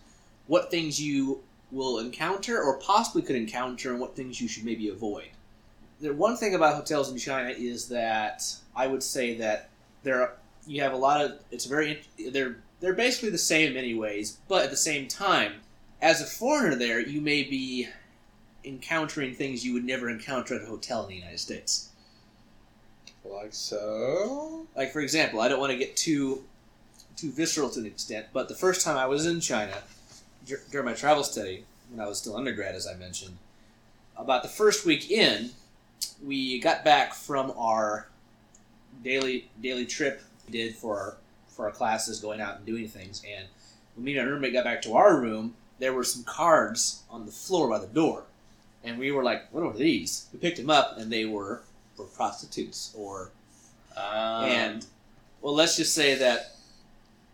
what 0.46 0.70
things 0.70 1.00
you 1.00 1.42
will 1.72 1.98
encounter 1.98 2.62
or 2.62 2.78
possibly 2.78 3.22
could 3.22 3.36
encounter 3.36 3.90
and 3.90 4.00
what 4.00 4.14
things 4.14 4.40
you 4.40 4.46
should 4.46 4.64
maybe 4.64 4.88
avoid. 4.88 5.28
The 6.00 6.12
one 6.12 6.36
thing 6.36 6.54
about 6.54 6.76
hotels 6.76 7.10
in 7.10 7.18
China 7.18 7.50
is 7.50 7.88
that 7.88 8.44
I 8.76 8.86
would 8.86 9.02
say 9.02 9.34
that 9.38 9.70
there 10.02 10.22
are, 10.22 10.32
you 10.66 10.82
have 10.82 10.92
a 10.92 10.96
lot 10.96 11.24
of 11.24 11.38
it's 11.50 11.64
very 11.64 12.02
they're 12.30 12.58
they're 12.80 12.92
basically 12.92 13.30
the 13.30 13.38
same 13.38 13.68
in 13.68 13.74
many 13.74 13.94
ways, 13.94 14.38
but 14.48 14.62
at 14.62 14.70
the 14.70 14.76
same 14.76 15.08
time, 15.08 15.54
as 16.02 16.20
a 16.20 16.26
foreigner 16.26 16.76
there, 16.76 17.00
you 17.00 17.20
may 17.20 17.42
be 17.42 17.88
encountering 18.66 19.34
things 19.34 19.64
you 19.64 19.72
would 19.72 19.84
never 19.84 20.10
encounter 20.10 20.56
at 20.56 20.62
a 20.62 20.66
hotel 20.66 21.04
in 21.04 21.08
the 21.08 21.14
United 21.14 21.38
States. 21.38 21.90
like 23.24 23.54
so. 23.54 24.66
Like 24.76 24.92
for 24.92 25.00
example, 25.00 25.40
I 25.40 25.48
don't 25.48 25.60
want 25.60 25.72
to 25.72 25.78
get 25.78 25.96
too 25.96 26.44
too 27.16 27.30
visceral 27.30 27.70
to 27.70 27.80
an 27.80 27.86
extent, 27.86 28.26
but 28.32 28.48
the 28.48 28.54
first 28.54 28.84
time 28.84 28.96
I 28.98 29.06
was 29.06 29.24
in 29.24 29.40
China 29.40 29.74
dur- 30.46 30.60
during 30.70 30.84
my 30.84 30.92
travel 30.92 31.24
study 31.24 31.64
when 31.90 32.04
I 32.04 32.08
was 32.08 32.18
still 32.18 32.36
undergrad, 32.36 32.74
as 32.74 32.86
I 32.86 32.94
mentioned, 32.94 33.38
about 34.16 34.42
the 34.42 34.48
first 34.48 34.84
week 34.84 35.10
in, 35.10 35.50
we 36.22 36.58
got 36.58 36.84
back 36.84 37.14
from 37.14 37.52
our 37.56 38.08
daily 39.02 39.48
daily 39.62 39.86
trip 39.86 40.22
we 40.46 40.52
did 40.52 40.74
for 40.74 40.98
our 40.98 41.16
for 41.48 41.66
our 41.66 41.72
classes, 41.72 42.20
going 42.20 42.40
out 42.40 42.56
and 42.58 42.66
doing 42.66 42.86
things, 42.86 43.22
and 43.26 43.46
when 43.94 44.04
me 44.04 44.16
and 44.16 44.26
my 44.26 44.30
roommate 44.30 44.52
got 44.52 44.64
back 44.64 44.82
to 44.82 44.94
our 44.94 45.18
room, 45.18 45.54
there 45.78 45.92
were 45.94 46.04
some 46.04 46.22
cards 46.24 47.02
on 47.08 47.24
the 47.24 47.32
floor 47.32 47.68
by 47.68 47.78
the 47.78 47.86
door, 47.86 48.24
and 48.86 48.98
we 48.98 49.12
were 49.12 49.22
like, 49.22 49.52
"What 49.52 49.62
are 49.62 49.72
these?" 49.72 50.26
We 50.32 50.38
picked 50.38 50.56
them 50.58 50.70
up, 50.70 50.96
and 50.98 51.12
they 51.12 51.24
were 51.26 51.62
for 51.96 52.04
prostitutes 52.06 52.92
or 52.96 53.30
Um, 53.96 54.44
and 54.44 54.86
well, 55.40 55.54
let's 55.54 55.76
just 55.76 55.94
say 55.94 56.14
that 56.16 56.56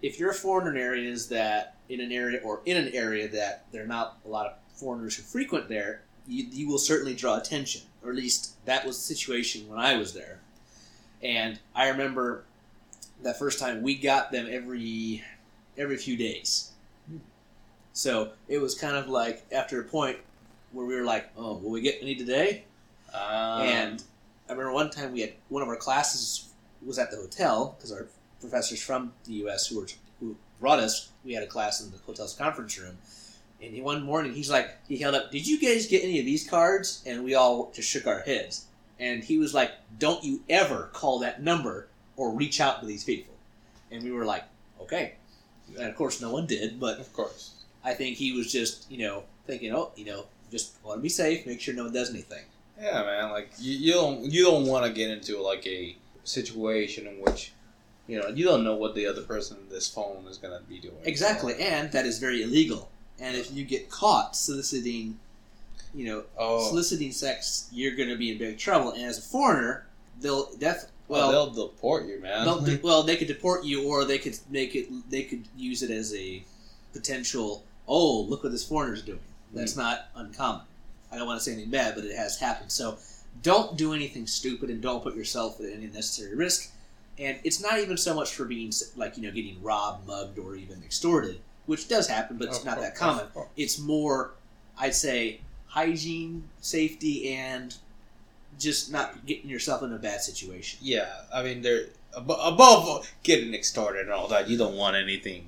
if 0.01 0.19
you're 0.19 0.31
a 0.31 0.35
foreigner 0.35 0.71
in 0.71 0.77
areas 0.77 1.29
that 1.29 1.77
in 1.89 2.01
an 2.01 2.13
area 2.13 2.41
or 2.43 2.61
in 2.65 2.77
an 2.77 2.89
area 2.95 3.29
that 3.29 3.65
there 3.73 3.83
are 3.83 3.87
not 3.87 4.19
a 4.25 4.29
lot 4.29 4.47
of 4.47 4.53
foreigners 4.75 5.17
who 5.17 5.23
frequent 5.23 5.69
there, 5.69 6.03
you, 6.27 6.45
you 6.51 6.69
will 6.69 6.79
certainly 6.79 7.15
draw 7.15 7.37
attention. 7.37 7.83
Or 8.03 8.11
at 8.11 8.17
least 8.17 8.55
that 8.65 8.87
was 8.87 8.97
the 8.97 9.15
situation 9.15 9.69
when 9.69 9.79
I 9.79 9.97
was 9.97 10.13
there. 10.13 10.41
And 11.23 11.59
I 11.75 11.89
remember 11.89 12.45
that 13.23 13.39
first 13.39 13.59
time 13.59 13.83
we 13.83 13.95
got 13.95 14.33
them 14.33 14.49
every 14.51 15.23
every 15.79 15.97
few 15.97 16.17
days. 16.17 16.73
So 17.93 18.33
it 18.49 18.59
was 18.59 18.75
kind 18.75 18.97
of 18.97 19.09
like 19.09 19.45
after 19.53 19.81
a 19.81 19.85
point 19.85 20.19
where 20.73 20.87
we 20.87 20.95
were 20.95 21.05
like, 21.05 21.31
"Oh, 21.37 21.55
will 21.55 21.71
we 21.71 21.81
get 21.81 21.99
any 22.01 22.15
today?" 22.15 22.65
Um, 23.13 23.63
and 23.63 24.03
I 24.49 24.53
remember 24.53 24.73
one 24.73 24.91
time 24.91 25.13
we 25.13 25.21
had 25.21 25.33
one 25.49 25.63
of 25.63 25.69
our 25.69 25.77
classes 25.77 26.49
was 26.85 26.99
at 26.99 27.11
the 27.11 27.17
hotel 27.17 27.77
because 27.77 27.93
our 27.93 28.07
professors 28.41 28.83
from 28.83 29.13
the 29.25 29.35
U.S. 29.35 29.69
who 29.69 29.81
were 29.81 29.87
who 30.21 30.37
brought 30.61 30.79
us, 30.79 31.11
we 31.25 31.35
had 31.35 31.43
a 31.43 31.47
class 31.47 31.81
in 31.81 31.91
the 31.91 31.99
hotel's 31.99 32.35
conference 32.35 32.79
room. 32.79 32.97
And 33.61 33.73
he, 33.75 33.81
one 33.81 34.03
morning, 34.03 34.33
he's 34.35 34.51
like, 34.51 34.77
he 34.89 34.99
held 34.99 35.15
up, 35.15 35.31
"Did 35.31 35.47
you 35.47 35.61
guys 35.61 35.87
get 35.87 36.03
any 36.03 36.19
of 36.19 36.27
these 36.27 36.49
cards?" 36.49 37.03
And 37.07 37.25
we 37.25 37.35
all 37.35 37.71
just 37.75 37.89
shook 37.89 38.07
our 38.07 38.21
heads. 38.21 38.67
And 38.99 39.23
he 39.23 39.39
was 39.39 39.55
like, 39.55 39.73
"Don't 39.99 40.25
you 40.25 40.43
ever 40.49 40.91
call 40.93 41.21
that 41.21 41.43
number 41.43 41.89
or 42.17 42.31
reach 42.31 42.61
out 42.61 42.81
to 42.81 42.87
these 42.87 43.05
people." 43.05 43.35
And 43.91 44.03
we 44.03 44.11
were 44.11 44.25
like, 44.25 44.45
"Okay." 44.81 45.15
And 45.77 45.89
of 45.89 45.97
course, 45.97 46.21
no 46.21 46.31
one 46.33 46.47
did, 46.47 46.81
but 46.81 46.99
of 46.99 47.13
course. 47.13 47.53
I 47.85 47.95
think 47.95 48.17
he 48.17 48.33
was 48.33 48.53
just, 48.53 48.91
you 48.91 48.99
know, 48.99 49.25
thinking, 49.47 49.75
"Oh, 49.75 49.91
you 49.97 50.05
know, 50.05 50.27
just 50.53 50.75
want 50.85 50.99
to 50.99 51.03
be 51.03 51.09
safe, 51.09 51.45
make 51.47 51.61
sure 51.61 51.75
no 51.75 51.85
one 51.85 51.93
does 51.93 52.11
anything." 52.11 52.45
Yeah, 52.81 53.03
man. 53.03 53.31
Like 53.31 53.51
you, 53.59 53.73
you 53.79 53.93
don't 53.93 54.25
you 54.31 54.45
don't 54.45 54.67
want 54.67 54.87
to 54.87 54.93
get 54.93 55.11
into 55.11 55.41
like 55.41 55.67
a 55.67 55.97
situation 56.25 57.07
in 57.09 57.15
which 57.21 57.53
you 58.07 58.19
know 58.21 58.29
you 58.29 58.45
don't 58.45 58.63
know 58.65 58.77
what 58.77 58.95
the 58.95 59.07
other 59.07 59.23
person 59.23 59.57
in 59.63 59.69
this 59.69 59.89
phone 59.89 60.25
is 60.29 60.39
going 60.39 60.57
to 60.57 60.65
be 60.69 60.79
doing. 60.79 60.95
Exactly, 61.05 61.55
and 61.61 61.91
that 61.93 62.07
is 62.07 62.19
very 62.19 62.43
illegal. 62.43 62.91
And 63.21 63.37
if 63.37 63.53
you 63.53 63.65
get 63.65 63.89
caught 63.91 64.35
soliciting, 64.37 65.19
you 65.95 66.07
know, 66.07 66.25
Oh, 66.37 66.69
soliciting 66.69 67.13
sex, 67.13 67.69
you're 67.73 67.95
going 67.95 68.09
to 68.09 68.17
be 68.17 68.33
in 68.33 68.39
big 68.39 68.59
trouble. 68.59 68.91
And 68.93 69.03
as 69.05 69.19
a 69.19 69.23
foreigner, 69.23 69.87
they'll 70.21 70.53
def 70.57 70.87
well, 71.09 71.29
well, 71.29 71.53
they'll 71.53 71.67
deport 71.69 72.07
you, 72.07 72.21
man. 72.21 72.65
de- 72.65 72.81
well 72.83 73.03
they 73.03 73.17
could 73.17 73.29
deport 73.29 73.65
you, 73.65 73.85
or 73.87 74.05
they 74.05 74.19
could 74.19 74.37
make 74.51 74.75
it. 74.75 74.89
They 75.11 75.23
could 75.23 75.45
use 75.57 75.83
it 75.83 75.91
as 75.91 76.13
a 76.15 76.43
potential. 76.93 77.65
Oh, 77.87 78.23
look 78.23 78.43
what 78.43 78.53
this 78.53 78.67
foreigner's 78.67 79.03
doing. 79.03 79.21
That's 79.53 79.75
mm. 79.75 79.79
not 79.79 80.09
uncommon. 80.17 80.63
I 81.11 81.17
don't 81.19 81.27
want 81.27 81.41
to 81.41 81.45
say 81.45 81.53
anything 81.53 81.71
bad, 81.71 81.95
but 81.95 82.05
it 82.05 82.17
has 82.17 82.39
happened. 82.39 82.73
So 82.73 82.97
don't 83.43 83.77
do 83.77 83.93
anything 83.93 84.27
stupid, 84.27 84.71
and 84.71 84.81
don't 84.81 85.03
put 85.03 85.15
yourself 85.15 85.61
at 85.61 85.67
any 85.67 85.87
unnecessary 85.87 86.35
risk. 86.35 86.71
And 87.19 87.39
it's 87.45 87.61
not 87.61 87.79
even 87.79 87.97
so 87.97 88.15
much 88.15 88.35
for 88.35 88.45
being 88.45 88.73
like 88.97 89.17
you 89.17 89.23
know 89.23 89.31
getting 89.31 89.63
robbed, 89.63 90.07
mugged, 90.07 90.39
or 90.39 90.57
even 90.57 90.83
extorted, 90.83 91.39
which 91.67 91.89
does 91.89 92.09
happen, 92.09 92.39
but 92.39 92.49
it's 92.49 92.65
not 92.65 92.81
that 92.81 92.95
common. 92.97 93.27
It's 93.57 93.79
more, 93.79 94.33
I'd 94.79 94.95
say, 94.95 95.41
hygiene, 95.67 96.49
safety, 96.61 97.35
and 97.35 97.75
just 98.59 98.93
not 98.93 99.25
getting 99.27 99.51
yourself 99.51 99.83
in 99.83 99.93
a 99.93 99.99
bad 99.99 100.21
situation. 100.21 100.79
Yeah, 100.83 101.11
I 101.33 101.43
mean, 101.43 101.63
they're 101.63 101.87
abo- 102.17 102.47
above 102.47 103.11
getting 103.23 103.55
extorted 103.55 104.03
and 104.03 104.11
all 104.11 104.29
that. 104.29 104.49
You 104.49 104.59
don't 104.59 104.77
want 104.77 104.97
anything, 104.97 105.47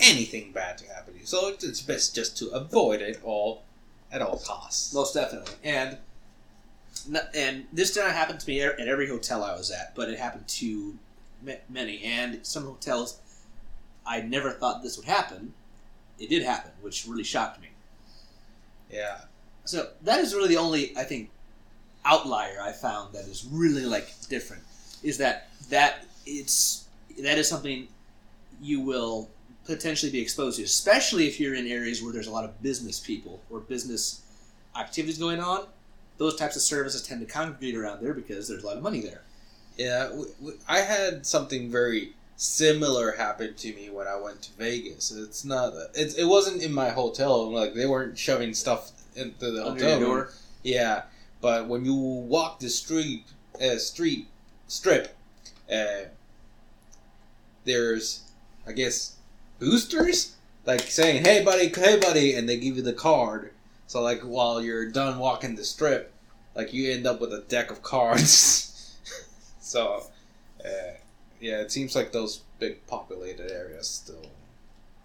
anything 0.00 0.52
bad 0.52 0.78
to 0.78 0.86
happen 0.88 1.14
to 1.14 1.20
you. 1.20 1.26
So 1.26 1.48
it's 1.48 1.80
best 1.80 2.14
just 2.14 2.36
to 2.38 2.50
avoid 2.50 3.00
it 3.00 3.20
all 3.24 3.62
at 4.12 4.22
all 4.22 4.38
costs. 4.38 4.94
Most 4.94 5.14
definitely. 5.14 5.54
And 5.62 5.98
and 7.34 7.66
this 7.72 7.92
did 7.92 8.04
not 8.04 8.12
happen 8.12 8.38
to 8.38 8.48
me 8.48 8.62
at 8.62 8.78
every 8.78 9.08
hotel 9.08 9.44
I 9.44 9.52
was 9.52 9.70
at, 9.70 9.94
but 9.94 10.08
it 10.08 10.18
happened 10.18 10.48
to 10.48 10.96
many. 11.68 12.02
And 12.02 12.46
some 12.46 12.64
hotels, 12.64 13.18
I 14.06 14.20
never 14.22 14.50
thought 14.52 14.82
this 14.82 14.96
would 14.96 15.06
happen. 15.06 15.52
It 16.18 16.30
did 16.30 16.42
happen, 16.44 16.70
which 16.80 17.06
really 17.06 17.24
shocked 17.24 17.60
me. 17.60 17.68
Yeah, 18.90 19.22
So 19.64 19.88
that 20.02 20.20
is 20.20 20.34
really 20.34 20.48
the 20.48 20.56
only 20.58 20.96
I 20.96 21.02
think 21.04 21.30
outlier 22.04 22.60
I 22.62 22.72
found 22.72 23.14
that 23.14 23.24
is 23.24 23.46
really 23.50 23.84
like 23.84 24.12
different 24.28 24.62
is 25.02 25.18
that 25.18 25.48
that 25.70 26.04
it's 26.26 26.84
that 27.18 27.38
is 27.38 27.48
something 27.48 27.88
you 28.60 28.80
will 28.80 29.28
potentially 29.64 30.12
be 30.12 30.20
exposed 30.20 30.58
to, 30.58 30.64
especially 30.64 31.26
if 31.26 31.40
you're 31.40 31.54
in 31.54 31.66
areas 31.66 32.02
where 32.02 32.12
there's 32.12 32.26
a 32.26 32.30
lot 32.30 32.44
of 32.44 32.62
business 32.62 33.00
people 33.00 33.40
or 33.50 33.60
business 33.60 34.22
activities 34.78 35.18
going 35.18 35.40
on. 35.40 35.66
Those 36.18 36.36
types 36.36 36.54
of 36.56 36.62
services 36.62 37.02
tend 37.06 37.20
to 37.20 37.26
congregate 37.26 37.74
around 37.74 38.02
there 38.02 38.14
because 38.14 38.46
there's 38.48 38.62
a 38.62 38.66
lot 38.66 38.76
of 38.76 38.82
money 38.82 39.00
there. 39.00 39.22
yeah. 39.76 40.10
I 40.68 40.78
had 40.80 41.26
something 41.26 41.70
very 41.70 42.12
similar 42.36 43.12
happen 43.12 43.54
to 43.54 43.74
me 43.74 43.90
when 43.90 44.06
I 44.06 44.16
went 44.16 44.42
to 44.42 44.52
Vegas. 44.52 45.10
It's 45.12 45.44
not. 45.44 45.72
It, 45.94 46.18
it 46.18 46.24
wasn't 46.24 46.62
in 46.62 46.72
my 46.72 46.90
hotel. 46.90 47.50
Like 47.52 47.74
they 47.74 47.86
weren't 47.86 48.16
shoving 48.18 48.54
stuff 48.54 48.92
into 49.16 49.50
the 49.50 49.66
Under 49.66 49.84
hotel 49.84 50.00
door. 50.00 50.30
Yeah, 50.62 51.02
but 51.40 51.68
when 51.68 51.84
you 51.84 51.94
walk 51.94 52.60
the 52.60 52.68
street, 52.68 53.24
uh, 53.60 53.76
street 53.76 54.28
strip, 54.68 55.16
uh, 55.72 56.06
there's, 57.64 58.22
I 58.66 58.72
guess, 58.72 59.13
boosters 59.64 60.34
like 60.66 60.80
saying, 60.82 61.24
"Hey, 61.24 61.44
buddy, 61.44 61.68
hey, 61.68 61.98
buddy," 61.98 62.34
and 62.34 62.48
they 62.48 62.56
give 62.56 62.76
you 62.76 62.82
the 62.82 62.92
card. 62.92 63.52
So 63.86 64.00
like 64.02 64.22
while 64.22 64.62
you're 64.62 64.90
done 64.90 65.18
walking 65.18 65.56
the 65.56 65.64
strip, 65.64 66.12
like 66.54 66.72
you 66.72 66.90
end 66.92 67.06
up 67.06 67.20
with 67.20 67.32
a 67.32 67.40
deck 67.48 67.70
of 67.70 67.82
cards. 67.82 68.96
so, 69.60 70.04
uh, 70.64 70.68
yeah, 71.40 71.60
it 71.60 71.70
seems 71.72 71.94
like 71.94 72.12
those 72.12 72.40
big 72.58 72.86
populated 72.86 73.50
areas 73.50 73.88
still, 73.88 74.26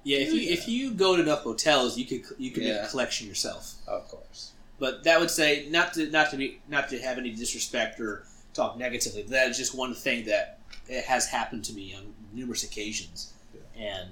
Yeah, 0.03 0.19
if 0.19 0.33
you 0.33 0.39
Yeah. 0.41 0.53
if 0.53 0.67
you 0.67 0.91
go 0.91 1.15
to 1.15 1.21
enough 1.23 1.41
hotels, 1.43 1.97
you 1.97 2.05
could 2.05 2.23
you 2.37 2.51
could 2.51 2.63
make 2.63 2.81
a 2.81 2.87
collection 2.87 3.27
yourself. 3.27 3.73
of 3.87 4.07
course. 4.07 4.51
But 4.79 5.03
that 5.03 5.19
would 5.19 5.29
say 5.31 5.67
not 5.69 5.93
to 5.95 6.09
not 6.09 6.31
to 6.31 6.37
be 6.37 6.61
not 6.69 6.89
to 6.89 6.99
have 6.99 7.17
any 7.17 7.31
disrespect 7.31 7.99
or 7.99 8.23
talk 8.53 8.77
negatively. 8.77 9.23
But 9.23 9.31
that 9.31 9.49
is 9.49 9.57
just 9.57 9.75
one 9.75 9.93
thing 9.93 10.25
that 10.25 10.59
it 10.87 11.03
has 11.03 11.27
happened 11.27 11.65
to 11.65 11.73
me 11.73 11.93
on 11.93 12.13
numerous 12.33 12.63
occasions. 12.63 13.33
And 13.77 14.09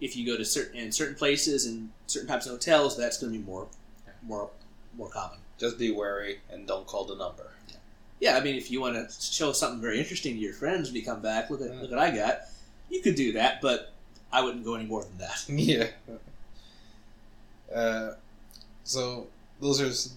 if 0.00 0.16
you 0.16 0.26
go 0.26 0.36
to 0.36 0.44
certain 0.44 0.78
in 0.78 0.92
certain 0.92 1.14
places 1.14 1.66
and 1.66 1.90
certain 2.06 2.28
types 2.28 2.46
of 2.46 2.52
hotels, 2.52 2.96
that's 2.96 3.18
going 3.18 3.32
to 3.32 3.38
be 3.38 3.44
more 3.44 3.66
more 4.22 4.50
more 4.96 5.08
common. 5.08 5.38
Just 5.58 5.78
be 5.78 5.90
wary 5.90 6.40
and 6.50 6.66
don't 6.66 6.86
call 6.86 7.04
the 7.04 7.16
number. 7.16 7.46
Yeah, 8.20 8.36
I 8.36 8.40
mean, 8.40 8.56
if 8.56 8.70
you 8.70 8.80
want 8.80 8.96
to 8.96 9.14
show 9.32 9.52
something 9.52 9.80
very 9.80 9.98
interesting 9.98 10.34
to 10.34 10.40
your 10.40 10.52
friends 10.52 10.88
when 10.88 10.96
you 10.96 11.04
come 11.04 11.20
back, 11.22 11.48
look 11.50 11.60
at 11.62 11.70
Yeah. 11.72 11.80
look 11.80 11.90
what 11.90 11.98
I 12.00 12.10
got. 12.14 12.40
You 12.90 13.00
could 13.00 13.14
do 13.14 13.32
that, 13.34 13.60
but 13.62 13.92
I 14.32 14.42
wouldn't 14.42 14.64
go 14.64 14.74
any 14.74 14.84
more 14.84 15.02
than 15.04 15.18
that. 15.18 15.44
Yeah. 15.48 15.86
Uh, 17.74 18.14
so 18.84 19.26
those 19.60 19.80
are. 19.80 20.10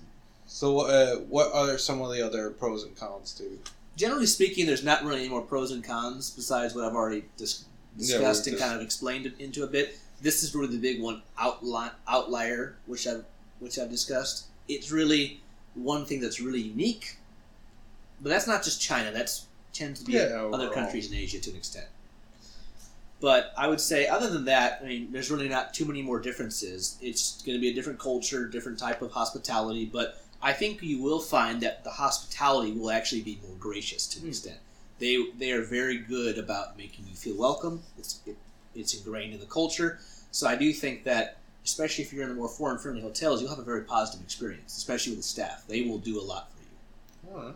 So 0.48 0.82
uh, 0.82 1.16
what 1.30 1.54
are 1.54 1.78
some 1.78 2.02
of 2.02 2.12
the 2.12 2.22
other 2.26 2.50
pros 2.52 2.84
and 2.84 2.96
cons 2.98 3.34
to? 3.36 3.60
generally 3.96 4.26
speaking, 4.26 4.66
there's 4.66 4.84
not 4.84 5.04
really 5.04 5.20
any 5.20 5.30
more 5.30 5.42
pros 5.44 5.70
and 5.72 5.84
cons 5.84 6.32
besides 6.32 6.74
what 6.74 6.84
I've 6.84 6.96
already 6.96 7.26
dis- 7.38 7.64
Yeah, 7.64 7.73
discussed 7.98 8.46
we're 8.46 8.52
and 8.52 8.58
just- 8.60 8.70
kind 8.70 8.76
of 8.76 8.82
explained 8.82 9.26
it 9.26 9.34
into 9.40 9.64
a 9.64 9.68
bit. 9.68 9.98
This 10.22 10.42
is 10.44 10.56
really 10.56 10.68
the 10.68 10.78
big 10.78 11.02
one 11.02 11.22
outli- 11.40 11.92
outlier, 12.08 12.76
which 12.86 13.06
I've 13.08 13.26
which 13.60 13.78
I've 13.80 13.90
discussed. 13.90 14.46
It's 14.68 14.92
really 14.92 15.42
one 15.76 16.06
thing 16.06 16.20
that's 16.22 16.40
really 16.42 16.62
unique, 16.62 17.18
but 18.22 18.30
that's 18.30 18.48
not 18.48 18.64
just 18.64 18.82
China. 18.82 19.12
That's 19.12 19.46
tends 19.74 20.00
to 20.02 20.06
be 20.06 20.14
Yeah, 20.14 20.50
other 20.54 20.70
countries 20.70 21.10
in 21.12 21.18
Asia 21.18 21.40
to 21.40 21.50
an 21.50 21.56
extent. 21.58 21.88
But 23.20 23.54
I 23.58 23.68
would 23.68 23.80
say, 23.82 24.08
other 24.08 24.30
than 24.30 24.46
that, 24.46 24.82
I 24.84 24.88
mean, 24.88 25.12
there's 25.12 25.32
really 25.32 25.48
not 25.48 25.74
too 25.74 25.86
many 25.86 26.02
more 26.02 26.20
differences. 26.20 26.98
It's 27.02 27.42
going 27.42 27.58
to 27.58 27.62
be 27.62 27.70
a 27.70 27.74
different 27.74 27.98
culture, 28.00 28.46
different 28.48 28.78
type 28.78 29.02
of 29.02 29.12
hospitality, 29.12 29.86
but 29.86 30.22
I 30.42 30.52
think 30.54 30.84
you 30.84 31.02
will 31.02 31.22
find 31.22 31.62
that 31.62 31.84
the 31.86 31.90
hospitality 31.90 32.74
will 32.74 32.92
actually 32.92 33.22
be 33.22 33.40
more 33.48 33.56
gracious 33.58 34.06
to 34.08 34.18
an 34.20 34.24
Hmm. 34.26 34.30
extent. 34.30 34.58
They 35.04 35.16
they 35.38 35.52
are 35.52 35.64
very 35.64 35.98
good 35.98 36.38
about 36.38 36.78
making 36.78 37.06
you 37.10 37.16
feel 37.16 37.38
welcome. 37.38 37.76
It's 37.98 38.22
it, 38.26 38.38
it's 38.74 38.94
ingrained 38.98 39.34
in 39.34 39.40
the 39.40 39.46
culture. 39.60 40.00
So 40.32 40.48
I 40.48 40.56
do 40.56 40.72
think 40.74 41.04
that, 41.04 41.38
especially 41.66 42.04
if 42.06 42.14
you're 42.14 42.24
in 42.24 42.30
the 42.30 42.36
more 42.36 42.48
foreign 42.48 42.80
friendly 42.80 43.02
hotels, 43.02 43.42
you'll 43.42 43.50
have 43.50 43.60
a 43.60 43.64
very 43.74 43.84
positive 43.84 44.22
experience, 44.24 44.78
especially 44.78 45.12
with 45.14 45.20
the 45.20 45.32
staff. 45.36 45.66
They 45.68 45.82
will 45.88 46.00
do 46.00 46.20
a 46.20 46.26
lot 46.34 46.46
for 46.54 46.62
you 46.64 47.36
Huh. 47.36 47.52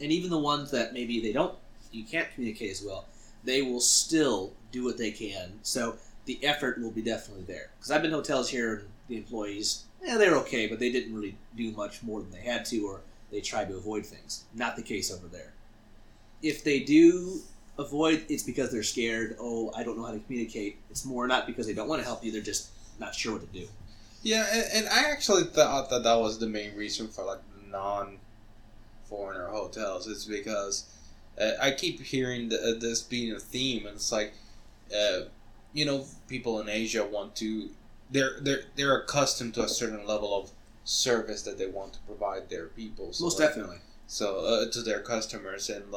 and 0.00 0.12
even 0.12 0.30
the 0.30 0.38
ones 0.38 0.70
that 0.70 0.92
maybe 0.92 1.20
they 1.20 1.32
don't 1.32 1.54
you 1.92 2.04
can't 2.04 2.28
communicate 2.34 2.70
as 2.70 2.82
well 2.82 3.06
they 3.44 3.62
will 3.62 3.80
still 3.80 4.52
do 4.72 4.84
what 4.84 4.96
they 4.98 5.10
can 5.10 5.58
so 5.62 5.96
the 6.24 6.38
effort 6.44 6.80
will 6.80 6.90
be 6.90 7.02
definitely 7.02 7.44
there 7.44 7.70
because 7.76 7.90
i've 7.90 8.02
been 8.02 8.10
to 8.10 8.16
hotels 8.16 8.48
here 8.50 8.74
and 8.74 8.88
the 9.08 9.16
employees 9.16 9.84
yeah 10.02 10.16
they're 10.16 10.36
okay 10.36 10.66
but 10.66 10.78
they 10.78 10.90
didn't 10.90 11.14
really 11.14 11.36
do 11.56 11.70
much 11.72 12.02
more 12.02 12.20
than 12.22 12.30
they 12.30 12.40
had 12.40 12.64
to 12.64 12.78
or 12.86 13.00
they 13.30 13.40
tried 13.40 13.68
to 13.68 13.76
avoid 13.76 14.04
things 14.06 14.44
not 14.54 14.76
the 14.76 14.82
case 14.82 15.12
over 15.12 15.26
there 15.28 15.52
if 16.42 16.64
they 16.64 16.80
do 16.80 17.40
avoid 17.78 18.24
it's 18.28 18.42
because 18.42 18.70
they're 18.70 18.82
scared 18.82 19.36
oh 19.40 19.72
i 19.76 19.82
don't 19.82 19.96
know 19.96 20.04
how 20.04 20.12
to 20.12 20.18
communicate 20.20 20.76
it's 20.90 21.04
more 21.04 21.26
not 21.26 21.46
because 21.46 21.66
they 21.66 21.72
don't 21.74 21.88
want 21.88 22.00
to 22.00 22.04
help 22.06 22.22
you 22.24 22.30
they're 22.32 22.40
just 22.42 22.68
not 22.98 23.14
sure 23.14 23.32
what 23.32 23.40
to 23.52 23.58
do 23.60 23.66
Yeah, 24.22 24.46
and, 24.52 24.64
and 24.74 24.88
I 24.88 25.10
actually 25.10 25.44
thought 25.44 25.88
that 25.90 26.02
that 26.02 26.18
was 26.20 26.38
the 26.38 26.46
main 26.46 26.76
reason 26.76 27.08
for 27.08 27.24
like 27.24 27.40
non-foreigner 27.70 29.46
hotels. 29.48 30.06
It's 30.06 30.24
because 30.26 30.84
uh, 31.40 31.52
I 31.60 31.70
keep 31.70 32.00
hearing 32.02 32.50
the, 32.50 32.58
uh, 32.60 32.78
this 32.78 33.00
being 33.02 33.32
a 33.34 33.38
theme, 33.38 33.86
and 33.86 33.96
it's 33.96 34.12
like 34.12 34.34
uh, 34.94 35.20
you 35.72 35.84
know, 35.86 36.04
people 36.28 36.60
in 36.60 36.68
Asia 36.68 37.04
want 37.04 37.34
to 37.36 37.70
they're 38.10 38.40
they're 38.40 38.62
they're 38.76 38.96
accustomed 38.98 39.54
to 39.54 39.62
a 39.62 39.68
certain 39.68 40.06
level 40.06 40.36
of 40.38 40.50
service 40.84 41.42
that 41.42 41.56
they 41.58 41.66
want 41.66 41.94
to 41.94 41.98
provide 42.00 42.50
their 42.50 42.66
people. 42.66 43.12
So 43.12 43.24
Most 43.24 43.38
like- 43.40 43.48
definitely. 43.48 43.78
so 44.06 44.40
uh, 44.44 44.70
to 44.70 44.82
their 44.82 45.00
customers 45.00 45.70
and 45.70 45.90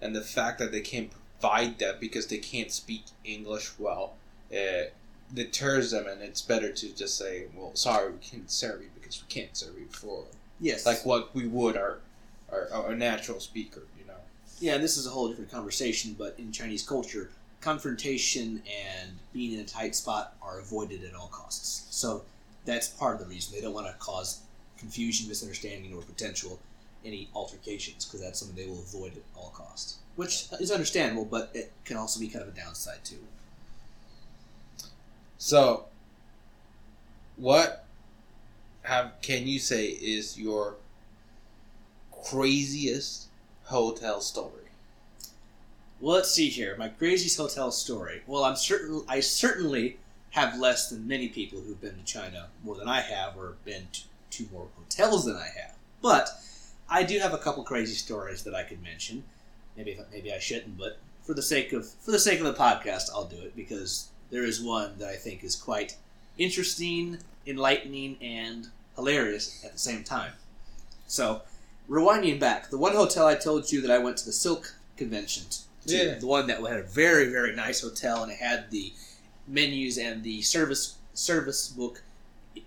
and 0.00 0.14
the 0.14 0.20
fact 0.20 0.58
that 0.58 0.72
they 0.72 0.80
can't 0.80 1.10
provide 1.40 1.78
that 1.78 2.00
because 2.00 2.26
they 2.26 2.38
can't 2.38 2.70
speak 2.72 3.04
English 3.24 3.72
well 3.78 4.14
uh, 4.52 4.84
deters 5.34 5.90
them 5.90 6.06
and 6.06 6.22
it's 6.22 6.42
better 6.42 6.72
to 6.72 6.94
just 6.94 7.16
say 7.18 7.44
well 7.54 7.74
sorry 7.74 8.12
we 8.12 8.18
can't 8.18 8.50
serve 8.50 8.80
you 8.82 8.88
because 8.94 9.22
we 9.22 9.28
can't 9.28 9.56
serve 9.56 9.78
you 9.78 9.86
for 9.90 10.24
Yes. 10.60 10.86
like 10.86 11.04
what 11.04 11.34
we 11.34 11.46
would 11.46 11.76
our 11.76 11.98
our, 12.50 12.68
our 12.72 12.94
natural 12.94 13.40
speaker 13.40 13.82
you 13.98 14.06
know 14.06 14.14
Yeah, 14.60 14.78
this 14.78 14.96
is 14.96 15.06
a 15.06 15.10
whole 15.10 15.28
different 15.28 15.50
conversation, 15.50 16.14
but 16.16 16.34
in 16.38 16.52
Chinese 16.52 16.82
culture, 16.86 17.30
confrontation 17.60 18.62
and 18.66 19.10
being 19.32 19.52
in 19.52 19.60
a 19.60 19.64
tight 19.64 19.94
spot 19.96 20.34
are 20.40 20.60
avoided 20.60 21.04
at 21.04 21.14
all 21.14 21.26
costs. 21.28 21.86
So 21.94 22.22
that's 22.64 22.88
part 22.88 23.14
of 23.16 23.20
the 23.20 23.26
reason 23.26 23.54
they 23.54 23.60
don't 23.60 23.74
want 23.74 23.88
to 23.88 23.92
cause 23.98 24.40
confusion, 24.78 25.28
misunderstanding, 25.28 25.92
or 25.94 26.02
potential 26.02 26.58
any 27.06 27.28
altercations 27.34 28.04
because 28.04 28.20
that's 28.20 28.38
something 28.40 28.56
they 28.56 28.68
will 28.70 28.80
avoid 28.80 29.12
at 29.16 29.22
all 29.36 29.50
costs. 29.50 29.98
Which 30.16 30.46
is 30.60 30.70
understandable, 30.70 31.24
but 31.24 31.50
it 31.54 31.72
can 31.84 31.96
also 31.96 32.18
be 32.20 32.28
kind 32.28 32.42
of 32.42 32.48
a 32.48 32.56
downside 32.56 33.04
too. 33.04 33.18
so 35.38 35.84
what 37.36 37.84
have 38.82 39.12
can 39.20 39.46
you 39.46 39.58
say 39.58 39.86
is 39.86 40.38
your 40.38 40.76
craziest 42.24 43.26
hotel 43.64 44.20
story 44.20 44.66
Well, 46.00 46.16
let's 46.16 46.30
see 46.32 46.48
here. 46.48 46.76
My 46.78 46.88
craziest 46.88 47.36
hotel 47.36 47.70
story. 47.70 48.22
Well, 48.26 48.44
I'm 48.44 48.56
certain 48.56 49.02
I 49.08 49.20
certainly 49.20 49.98
have 50.30 50.58
less 50.58 50.90
than 50.90 51.08
many 51.08 51.28
people 51.28 51.60
who've 51.60 51.80
been 51.80 51.96
to 51.96 52.04
China 52.04 52.48
more 52.62 52.76
than 52.76 52.88
I 52.88 53.00
have, 53.00 53.36
or 53.38 53.54
been 53.64 53.88
to, 53.92 54.02
to 54.30 54.52
more 54.52 54.68
hotels 54.76 55.24
than 55.24 55.36
I 55.36 55.48
have. 55.56 55.74
But 56.02 56.28
I 56.88 57.02
do 57.02 57.18
have 57.18 57.32
a 57.34 57.38
couple 57.38 57.62
crazy 57.64 57.94
stories 57.94 58.42
that 58.44 58.54
I 58.54 58.62
could 58.62 58.82
mention. 58.82 59.24
Maybe 59.76 59.98
maybe 60.12 60.32
I 60.32 60.38
shouldn't, 60.38 60.78
but 60.78 60.98
for 61.24 61.34
the 61.34 61.42
sake 61.42 61.72
of 61.72 61.88
for 61.88 62.10
the 62.12 62.18
sake 62.18 62.40
of 62.40 62.46
the 62.46 62.54
podcast, 62.54 63.10
I'll 63.12 63.24
do 63.26 63.36
it 63.40 63.54
because 63.56 64.08
there 64.30 64.44
is 64.44 64.60
one 64.62 64.98
that 64.98 65.08
I 65.08 65.16
think 65.16 65.44
is 65.44 65.54
quite 65.56 65.96
interesting, 66.38 67.18
enlightening, 67.46 68.16
and 68.20 68.68
hilarious 68.94 69.64
at 69.64 69.72
the 69.72 69.78
same 69.78 70.04
time. 70.04 70.32
So, 71.06 71.42
rewinding 71.88 72.40
back, 72.40 72.70
the 72.70 72.78
one 72.78 72.92
hotel 72.94 73.26
I 73.26 73.34
told 73.34 73.70
you 73.70 73.80
that 73.82 73.90
I 73.90 73.98
went 73.98 74.16
to 74.18 74.24
the 74.24 74.32
Silk 74.32 74.74
convention 74.96 75.44
to, 75.86 75.96
Yeah. 75.96 76.14
the 76.18 76.26
one 76.26 76.46
that 76.48 76.60
had 76.60 76.78
a 76.80 76.82
very 76.82 77.26
very 77.30 77.54
nice 77.54 77.80
hotel 77.82 78.22
and 78.22 78.32
it 78.32 78.38
had 78.38 78.70
the 78.70 78.92
menus 79.46 79.98
and 79.98 80.22
the 80.24 80.42
service 80.42 80.94
service 81.14 81.68
book 81.68 82.02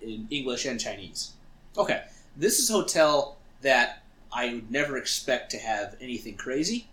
in 0.02 0.28
English 0.30 0.66
and 0.66 0.80
Chinese. 0.80 1.32
Okay, 1.78 2.04
this 2.36 2.60
is 2.60 2.70
a 2.70 2.74
hotel 2.74 3.38
that 3.62 4.04
I 4.32 4.54
would 4.54 4.72
never 4.72 4.98
expect 4.98 5.52
to 5.52 5.58
have 5.58 5.96
anything 6.02 6.36
crazy, 6.36 6.88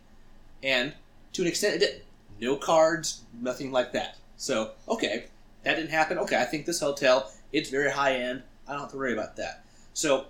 and 0.62 0.95
to 1.32 1.43
an 1.43 1.49
extent 1.49 1.76
it 1.76 1.78
didn't. 1.78 2.03
No 2.41 2.57
cards, 2.57 3.22
nothing 3.41 3.72
like 3.72 3.93
that. 3.93 4.16
So 4.37 4.72
okay, 4.89 5.26
that 5.64 5.76
didn't 5.76 5.91
happen. 5.91 6.18
Okay, 6.18 6.41
I 6.41 6.45
think 6.45 6.66
this 6.66 6.80
hotel 6.80 7.30
it's 7.53 7.70
very 7.70 7.91
high 7.91 8.14
end. 8.16 8.43
I 8.66 8.72
don't 8.72 8.82
have 8.82 8.91
to 8.91 8.97
worry 8.97 9.12
about 9.12 9.37
that. 9.37 9.64
So 9.95 10.26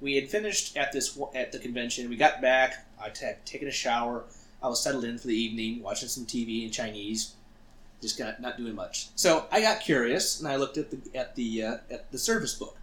we 0.00 0.16
had 0.16 0.28
finished 0.28 0.76
at 0.76 0.92
this 0.92 1.18
at 1.34 1.52
the 1.52 1.58
convention. 1.58 2.08
We 2.08 2.16
got 2.16 2.40
back. 2.40 2.86
I 3.00 3.10
had 3.20 3.44
taken 3.46 3.68
a 3.68 3.72
shower. 3.72 4.24
I 4.62 4.68
was 4.68 4.82
settled 4.82 5.04
in 5.04 5.18
for 5.18 5.28
the 5.28 5.34
evening, 5.34 5.82
watching 5.82 6.08
some 6.08 6.26
TV 6.26 6.64
in 6.64 6.70
Chinese, 6.70 7.34
just 8.00 8.18
got, 8.18 8.40
not 8.40 8.56
doing 8.56 8.74
much. 8.74 9.08
So 9.14 9.46
I 9.52 9.60
got 9.60 9.80
curious 9.80 10.40
and 10.40 10.48
I 10.48 10.56
looked 10.56 10.78
at 10.78 10.90
the 10.90 11.18
at 11.18 11.34
the 11.34 11.62
uh, 11.62 11.76
at 11.90 12.10
the 12.10 12.18
service 12.18 12.54
book, 12.54 12.76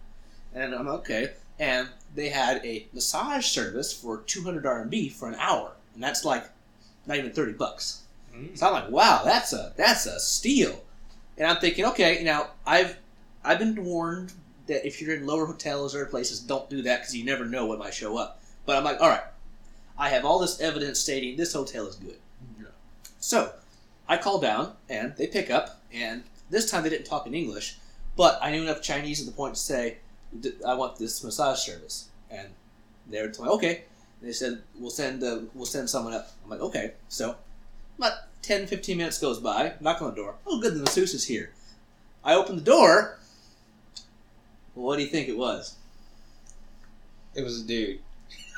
and 0.54 0.74
I'm 0.74 0.88
okay. 0.88 1.32
And 1.58 1.88
they 2.14 2.28
had 2.28 2.64
a 2.64 2.86
massage 2.92 3.46
service 3.46 3.92
for 3.92 4.18
200 4.18 4.64
RMB 4.64 5.12
for 5.12 5.28
an 5.28 5.36
hour, 5.36 5.72
and 5.94 6.02
that's 6.02 6.24
like 6.24 6.44
not 7.06 7.16
even 7.16 7.32
30 7.32 7.52
bucks. 7.52 8.02
Hmm. 8.32 8.54
So 8.54 8.66
I'm 8.66 8.72
like, 8.72 8.90
wow, 8.90 9.22
that's 9.24 9.52
a 9.52 9.72
that's 9.76 10.06
a 10.06 10.18
steal. 10.18 10.82
And 11.36 11.46
I'm 11.46 11.58
thinking, 11.58 11.84
okay, 11.86 12.22
now 12.24 12.50
I've 12.66 12.96
I've 13.44 13.58
been 13.58 13.84
warned 13.84 14.32
that 14.66 14.86
if 14.86 15.00
you're 15.00 15.14
in 15.14 15.26
lower 15.26 15.46
hotels 15.46 15.94
or 15.94 16.06
places, 16.06 16.40
don't 16.40 16.70
do 16.70 16.82
that 16.82 17.00
because 17.00 17.14
you 17.14 17.24
never 17.24 17.44
know 17.44 17.66
what 17.66 17.78
might 17.78 17.94
show 17.94 18.16
up. 18.16 18.42
But 18.64 18.76
I'm 18.76 18.84
like, 18.84 19.00
all 19.00 19.08
right, 19.08 19.24
I 19.98 20.08
have 20.08 20.24
all 20.24 20.38
this 20.38 20.60
evidence 20.60 20.98
stating 20.98 21.36
this 21.36 21.52
hotel 21.52 21.86
is 21.86 21.96
good. 21.96 22.18
So 23.20 23.52
I 24.08 24.16
call 24.16 24.38
down 24.38 24.74
and 24.88 25.14
they 25.16 25.26
pick 25.26 25.50
up, 25.50 25.80
and 25.92 26.24
this 26.50 26.70
time 26.70 26.82
they 26.82 26.90
didn't 26.90 27.06
talk 27.06 27.26
in 27.26 27.34
English, 27.34 27.78
but 28.16 28.38
I 28.42 28.50
knew 28.50 28.62
enough 28.62 28.82
Chinese 28.82 29.20
at 29.20 29.26
the 29.26 29.32
point 29.32 29.54
to 29.54 29.60
say, 29.60 29.90
"D- 29.92 29.96
I 30.66 30.74
want 30.74 30.96
this 30.96 31.22
massage 31.22 31.60
service, 31.60 32.08
and 32.30 32.48
they 33.08 33.20
were 33.22 33.32
like, 33.38 33.50
okay. 33.50 33.84
And 34.20 34.28
They 34.28 34.32
said 34.32 34.62
we'll 34.78 34.90
send 34.90 35.22
uh, 35.22 35.40
we'll 35.54 35.66
send 35.66 35.88
someone 35.88 36.12
up. 36.12 36.32
I'm 36.44 36.50
like, 36.50 36.60
okay. 36.60 36.92
So 37.08 37.36
about 37.98 38.12
10, 38.42 38.66
15 38.66 38.96
minutes 38.96 39.18
goes 39.18 39.38
by. 39.40 39.74
Knock 39.80 40.02
on 40.02 40.10
the 40.10 40.16
door. 40.16 40.36
Oh, 40.46 40.60
good, 40.60 40.74
the 40.74 40.80
masseuse 40.80 41.14
is 41.14 41.26
here. 41.26 41.52
I 42.24 42.34
open 42.34 42.56
the 42.56 42.62
door. 42.62 43.18
Well, 44.74 44.86
what 44.86 44.96
do 44.96 45.02
you 45.02 45.08
think 45.08 45.28
it 45.28 45.36
was? 45.36 45.76
It 47.34 47.42
was 47.42 47.62
a 47.62 47.66
dude. 47.66 48.00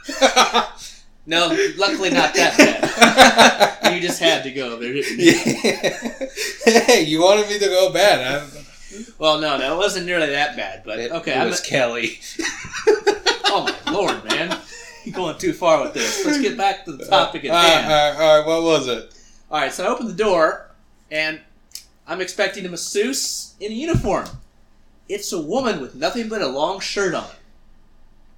No, 1.29 1.49
luckily 1.77 2.11
not 2.11 2.35
that 2.35 2.57
bad. 2.57 3.95
you 3.95 4.01
just 4.01 4.21
had 4.21 4.45
to 4.45 4.53
go 4.53 4.79
there, 4.79 4.93
didn't 4.93 5.19
you? 5.19 5.33
hey, 6.65 7.03
you 7.03 7.21
wanted 7.21 7.49
me 7.49 7.59
to 7.59 7.67
go 7.67 7.93
bad. 7.93 8.21
I, 8.21 8.47
Well, 9.19 9.41
no, 9.41 9.59
no, 9.59 9.75
it 9.75 9.79
wasn't 9.79 10.07
nearly 10.07 10.29
that 10.29 10.57
bad. 10.57 10.83
But 10.85 10.99
it, 10.99 11.11
okay, 11.11 11.33
it 11.33 11.39
I'm 11.39 11.49
was 11.49 11.61
Kelly. 11.61 12.21
oh 13.47 13.75
my 13.85 13.93
lord, 13.93 14.25
man, 14.25 14.59
you're 15.05 15.15
going 15.15 15.39
too 15.39 15.53
far 15.53 15.83
with 15.83 15.95
this. 15.95 16.25
Let's 16.25 16.41
get 16.41 16.57
back 16.57 16.85
to 16.85 16.93
the 16.93 17.05
topic 17.07 17.45
at 17.45 17.51
All 17.51 17.61
hand. 17.61 17.89
right, 17.89 17.93
all 17.93 18.11
right, 18.13 18.21
all 18.21 18.39
right, 18.39 18.47
what 18.47 18.63
was 18.63 18.89
it? 18.89 19.15
All 19.51 19.61
right, 19.61 19.73
so 19.73 19.85
I 19.85 19.89
open 19.89 20.07
the 20.07 20.13
door, 20.15 20.71
and 21.11 21.41
I'm 22.07 22.21
expecting 22.21 22.65
a 22.67 22.69
masseuse 22.69 23.55
in 23.61 23.73
a 23.73 23.75
uniform. 23.75 24.27
It's 25.09 25.33
a 25.33 25.41
woman 25.41 25.81
with 25.81 25.95
nothing 25.95 26.29
but 26.29 26.43
a 26.43 26.49
long 26.49 26.81
shirt 26.81 27.15
on, 27.15 27.31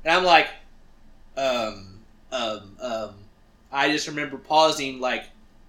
and 0.05 0.17
I'm 0.17 0.25
like, 0.25 0.49
um, 1.37 2.01
um, 2.33 2.77
um. 2.81 3.15
I 3.71 3.91
just 3.93 4.09
remember 4.09 4.39
pausing, 4.39 4.99
like 4.99 5.25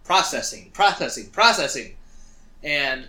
processing, 0.06 0.72
processing, 0.74 1.30
processing, 1.32 1.98
and 2.64 3.08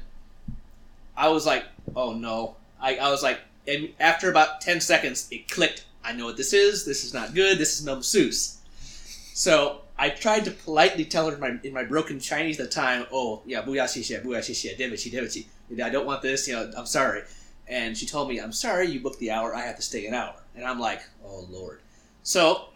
I 1.17 1.29
was 1.29 1.47
like, 1.47 1.65
oh 1.95 2.13
no. 2.13 2.57
I, 2.81 2.97
I 2.97 3.11
was 3.11 3.23
like, 3.23 3.41
and 3.67 3.91
after 4.01 4.31
about 4.31 4.61
10 4.61 4.81
seconds, 4.81 5.29
it 5.31 5.49
clicked. 5.49 5.85
I 6.03 6.13
know 6.13 6.27
what 6.27 6.37
this 6.37 6.53
is. 6.53 6.85
This 6.85 7.05
is 7.05 7.13
not 7.13 7.35
good. 7.35 7.59
This 7.59 7.79
is 7.79 7.85
no. 7.85 8.01
So 8.01 9.83
I 9.99 10.09
tried 10.09 10.47
to 10.47 10.51
politely 10.51 11.05
tell 11.05 11.29
her 11.29 11.35
in 11.35 11.41
my, 11.41 11.59
in 11.63 11.75
my 11.75 11.85
broken 11.85 12.19
Chinese 12.21 12.59
at 12.59 12.67
the 12.67 12.73
time, 12.73 13.07
oh, 13.13 13.43
yeah, 13.45 13.63
buya 13.63 13.85
xixie, 13.85 14.25
buya 14.25 14.39
xixie, 14.39 14.77
demichi, 14.79 15.13
demichi. 15.13 15.83
I 15.83 15.91
don't 15.91 16.07
want 16.07 16.23
this, 16.23 16.49
you 16.49 16.55
know, 16.55 16.71
I'm 16.77 16.87
sorry. 16.87 17.23
And 17.69 17.97
she 17.97 18.07
told 18.07 18.29
me, 18.29 18.39
I'm 18.39 18.53
sorry, 18.53 18.89
you 18.89 19.01
booked 19.01 19.19
the 19.19 19.31
hour, 19.31 19.55
I 19.55 19.61
have 19.61 19.77
to 19.77 19.83
stay 19.83 20.07
an 20.07 20.15
hour. 20.15 20.35
And 20.57 20.65
I'm 20.65 20.81
like, 20.81 21.03
oh, 21.25 21.47
Lord. 21.51 21.81
So, 22.23 22.71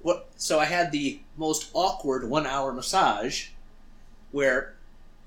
what? 0.00 0.28
so 0.36 0.58
I 0.60 0.64
had 0.64 0.92
the 0.92 1.20
most 1.36 1.70
awkward 1.74 2.28
one 2.30 2.46
hour 2.46 2.72
massage 2.72 3.48
where 4.30 4.74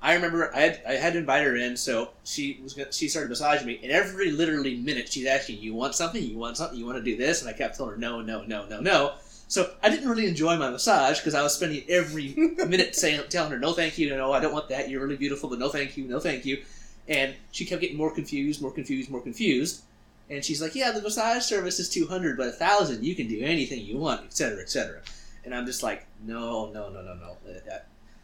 I 0.02 0.16
remember 0.16 0.54
I 0.56 0.62
had, 0.62 0.82
I 0.88 0.94
had 0.94 1.14
to 1.14 1.20
invite 1.20 1.44
her 1.44 1.56
in, 1.56 1.78
so 1.78 2.10
she 2.24 2.60
was 2.64 2.74
gonna, 2.74 2.92
she 2.92 3.08
started 3.08 3.30
massaging 3.30 3.68
me, 3.68 3.80
and 3.84 3.92
every 3.92 4.32
literally 4.32 4.78
minute 4.78 5.12
she's 5.12 5.28
asking, 5.28 5.60
"You 5.60 5.76
want 5.76 5.94
something? 5.94 6.24
You 6.24 6.38
want 6.38 6.58
something? 6.58 6.78
You 6.78 6.88
want 6.88 6.98
to 6.98 7.04
do 7.04 7.16
this?" 7.16 7.42
And 7.42 7.50
I 7.50 7.54
kept 7.54 7.78
telling 7.78 7.92
her, 7.92 7.98
"No, 7.98 8.22
no, 8.22 8.44
no, 8.44 8.66
no, 8.66 8.80
no." 8.80 9.14
So 9.48 9.70
I 9.84 9.90
didn't 9.90 10.10
really 10.10 10.28
enjoy 10.28 10.58
my 10.58 10.70
massage 10.72 11.20
because 11.20 11.36
I 11.36 11.44
was 11.44 11.54
spending 11.54 11.84
every 11.88 12.34
minute 12.68 12.96
saying, 12.96 13.22
telling 13.30 13.52
her, 13.52 13.60
"No, 13.60 13.74
thank 13.74 14.00
you. 14.00 14.10
No, 14.10 14.32
I 14.32 14.40
don't 14.40 14.54
want 14.54 14.70
that. 14.70 14.90
You're 14.90 15.04
really 15.04 15.18
beautiful, 15.18 15.50
but 15.50 15.60
no, 15.60 15.70
thank 15.70 15.96
you. 15.96 16.06
No, 16.06 16.20
thank 16.20 16.46
you." 16.46 16.64
And 17.08 17.36
she 17.52 17.66
kept 17.66 17.82
getting 17.82 17.98
more 17.98 18.12
confused, 18.12 18.62
more 18.62 18.72
confused, 18.72 19.12
more 19.12 19.22
confused. 19.22 19.84
And 20.32 20.44
she's 20.44 20.62
like, 20.62 20.74
"Yeah, 20.74 20.92
the 20.92 21.02
massage 21.02 21.44
service 21.44 21.80
is 21.80 21.90
two 21.90 22.08
hundred, 22.08 22.38
but 22.38 22.48
a 22.48 22.54
thousand, 22.54 23.04
you 23.04 23.14
can 23.14 23.28
do 23.28 23.40
anything 23.44 23.82
you 23.82 23.98
want, 23.98 24.26
etc., 24.26 24.62
etc." 24.62 25.02
And 25.46 25.54
I'm 25.54 25.68
just 25.68 25.84
like, 25.84 26.08
"No, 26.26 26.72
no, 26.72 26.90
no, 26.90 27.04
no, 27.04 27.14
no." 27.14 27.38
Uh, 27.48 27.72
uh, 27.72 27.80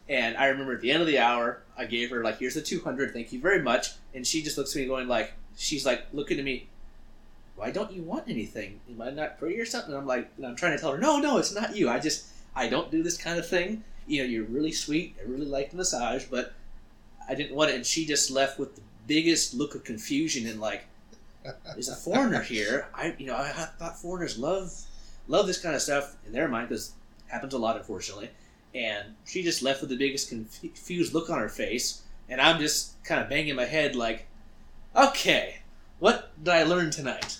And 0.08 0.36
I 0.36 0.46
remember 0.46 0.72
at 0.72 0.80
the 0.80 0.90
end 0.90 1.02
of 1.02 1.06
the 1.06 1.18
hour, 1.18 1.62
I 1.76 1.84
gave 1.84 2.10
her 2.10 2.24
like, 2.24 2.38
"Here's 2.38 2.54
the 2.54 2.62
two 2.62 2.80
hundred. 2.80 3.12
Thank 3.12 3.32
you 3.32 3.40
very 3.40 3.62
much." 3.62 3.90
And 4.14 4.26
she 4.26 4.42
just 4.42 4.56
looks 4.56 4.74
at 4.74 4.80
me, 4.80 4.86
going 4.86 5.06
like, 5.06 5.32
she's 5.56 5.84
like 5.84 6.06
looking 6.12 6.38
at 6.38 6.44
me, 6.44 6.68
why 7.56 7.70
don't 7.70 7.92
you 7.92 8.02
want 8.02 8.28
anything? 8.28 8.80
Am 8.88 9.02
I 9.02 9.10
not 9.10 9.38
pretty 9.38 9.60
or 9.60 9.66
something? 9.66 9.90
And 9.90 10.00
I'm 10.00 10.06
like, 10.06 10.30
and 10.36 10.46
I'm 10.46 10.56
trying 10.56 10.76
to 10.76 10.78
tell 10.78 10.92
her, 10.92 10.98
no, 10.98 11.18
no, 11.18 11.38
it's 11.38 11.52
not 11.52 11.76
you. 11.76 11.90
I 11.90 11.98
just, 11.98 12.26
I 12.54 12.68
don't 12.68 12.90
do 12.90 13.02
this 13.02 13.18
kind 13.18 13.38
of 13.38 13.48
thing. 13.48 13.82
You 14.06 14.22
know, 14.22 14.28
you're 14.28 14.44
really 14.44 14.72
sweet. 14.72 15.16
I 15.20 15.28
really 15.28 15.46
like 15.46 15.70
the 15.70 15.76
massage, 15.76 16.24
but 16.24 16.54
I 17.28 17.34
didn't 17.34 17.56
want 17.56 17.70
it. 17.70 17.76
And 17.76 17.84
she 17.84 18.06
just 18.06 18.30
left 18.30 18.58
with 18.58 18.76
the 18.76 18.82
biggest 19.06 19.54
look 19.54 19.74
of 19.74 19.84
confusion 19.84 20.46
and 20.46 20.60
like, 20.60 20.84
there's 21.72 21.88
a 21.88 21.96
foreigner 21.96 22.42
here. 22.42 22.86
I, 22.94 23.14
you 23.18 23.26
know, 23.26 23.34
I, 23.34 23.48
I 23.48 23.64
thought 23.78 23.98
foreigners 23.98 24.38
love, 24.38 24.72
love 25.26 25.46
this 25.46 25.60
kind 25.60 25.74
of 25.74 25.82
stuff 25.82 26.16
in 26.26 26.32
their 26.32 26.46
mind 26.46 26.68
because 26.68 26.92
happens 27.26 27.54
a 27.54 27.58
lot, 27.58 27.76
unfortunately. 27.76 28.30
And 28.74 29.14
she 29.24 29.42
just 29.42 29.62
left 29.62 29.80
with 29.80 29.90
the 29.90 29.96
biggest 29.96 30.28
confused 30.28 31.14
look 31.14 31.30
on 31.30 31.38
her 31.38 31.48
face. 31.48 32.02
and 32.28 32.40
I'm 32.40 32.58
just 32.60 33.02
kind 33.04 33.20
of 33.22 33.28
banging 33.28 33.56
my 33.56 33.64
head 33.64 33.96
like, 33.96 34.26
okay, 34.94 35.60
what 35.98 36.30
did 36.42 36.52
I 36.52 36.62
learn 36.64 36.90
tonight? 36.90 37.38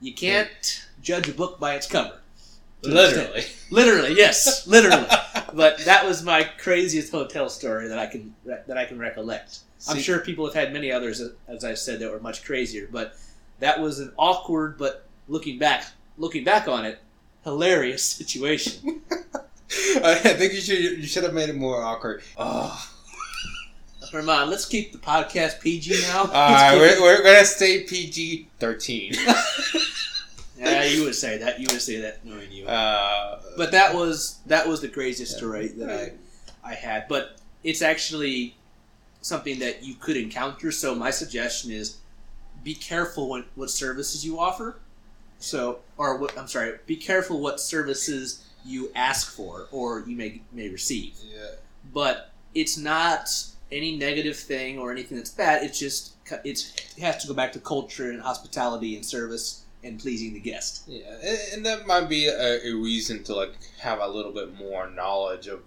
You 0.00 0.12
can't 0.12 0.86
judge 1.00 1.28
a 1.28 1.32
book 1.32 1.58
by 1.58 1.74
its 1.74 1.86
cover. 1.86 2.20
Literally. 2.82 3.44
Literally, 3.70 4.14
yes, 4.14 4.66
literally. 4.66 5.06
but 5.54 5.78
that 5.86 6.06
was 6.06 6.22
my 6.22 6.44
craziest 6.44 7.10
hotel 7.10 7.48
story 7.48 7.88
that 7.88 7.98
I 7.98 8.06
can 8.06 8.34
that 8.44 8.76
I 8.76 8.84
can 8.84 8.98
recollect. 8.98 9.60
I'm 9.88 9.98
sure 9.98 10.18
people 10.20 10.44
have 10.46 10.54
had 10.54 10.72
many 10.72 10.90
others, 10.90 11.22
as 11.48 11.64
I 11.64 11.74
said, 11.74 12.00
that 12.00 12.10
were 12.10 12.20
much 12.20 12.44
crazier. 12.44 12.88
But 12.90 13.16
that 13.60 13.80
was 13.80 13.98
an 14.00 14.12
awkward, 14.16 14.78
but 14.78 15.06
looking 15.28 15.58
back, 15.58 15.86
looking 16.18 16.44
back 16.44 16.68
on 16.68 16.84
it, 16.84 16.98
hilarious 17.42 18.02
situation. 18.20 19.02
I 20.02 20.14
think 20.14 20.52
you 20.52 20.60
should 20.60 20.78
you 20.78 21.06
should 21.06 21.24
have 21.24 21.34
made 21.34 21.48
it 21.48 21.56
more 21.56 21.82
awkward. 21.82 22.22
Oh. 22.36 22.90
Herman, 24.12 24.48
let's 24.48 24.66
keep 24.66 24.92
the 24.92 24.98
podcast 24.98 25.60
PG 25.60 26.00
now. 26.02 26.20
All 26.22 26.28
right, 26.28 26.76
we're, 26.78 27.00
we're 27.00 27.22
gonna 27.22 27.44
stay 27.44 27.82
PG 27.82 28.48
thirteen. 28.60 29.14
yeah, 30.56 30.84
you 30.84 31.02
would 31.04 31.14
say 31.16 31.38
that. 31.38 31.58
You 31.58 31.66
would 31.70 31.82
say 31.82 32.00
that 32.00 32.24
knowing 32.24 32.52
you. 32.52 32.66
uh, 32.66 33.40
But 33.56 33.72
that 33.72 33.94
was 33.94 34.38
that 34.46 34.68
was 34.68 34.80
the 34.80 34.88
craziest 34.88 35.36
story 35.36 35.68
that 35.68 35.90
I 35.90 36.12
I 36.70 36.74
had. 36.74 37.08
But 37.08 37.38
it's 37.64 37.82
actually 37.82 38.54
something 39.20 39.58
that 39.60 39.82
you 39.82 39.94
could 39.94 40.16
encounter. 40.16 40.70
So 40.70 40.94
my 40.94 41.10
suggestion 41.10 41.72
is 41.72 41.96
be 42.62 42.74
careful 42.74 43.28
what, 43.28 43.46
what 43.56 43.70
services 43.70 44.24
you 44.24 44.38
offer. 44.38 44.76
So, 45.38 45.80
or 45.98 46.16
what, 46.18 46.38
I'm 46.38 46.46
sorry, 46.48 46.78
be 46.86 46.96
careful 46.96 47.40
what 47.40 47.60
services 47.60 48.43
you 48.64 48.90
ask 48.94 49.34
for 49.34 49.66
or 49.70 50.04
you 50.06 50.16
may 50.16 50.42
may 50.52 50.68
receive. 50.68 51.14
yeah. 51.24 51.56
But 51.92 52.30
it's 52.54 52.76
not 52.78 53.28
any 53.70 53.96
negative 53.96 54.36
thing 54.36 54.78
or 54.78 54.90
anything 54.90 55.16
that's 55.16 55.30
bad. 55.30 55.62
It's 55.62 55.78
just 55.78 56.14
it's 56.44 56.74
it 56.96 57.02
has 57.02 57.22
to 57.22 57.28
go 57.28 57.34
back 57.34 57.52
to 57.52 57.60
culture 57.60 58.10
and 58.10 58.20
hospitality 58.22 58.96
and 58.96 59.04
service 59.04 59.64
and 59.82 59.98
pleasing 59.98 60.32
the 60.32 60.40
guest. 60.40 60.84
Yeah, 60.86 61.02
and, 61.22 61.38
and 61.52 61.66
that 61.66 61.86
might 61.86 62.08
be 62.08 62.26
a, 62.26 62.66
a 62.66 62.72
reason 62.72 63.22
to 63.24 63.34
like 63.34 63.54
have 63.80 64.00
a 64.00 64.08
little 64.08 64.32
bit 64.32 64.56
more 64.56 64.88
knowledge 64.90 65.46
of 65.46 65.62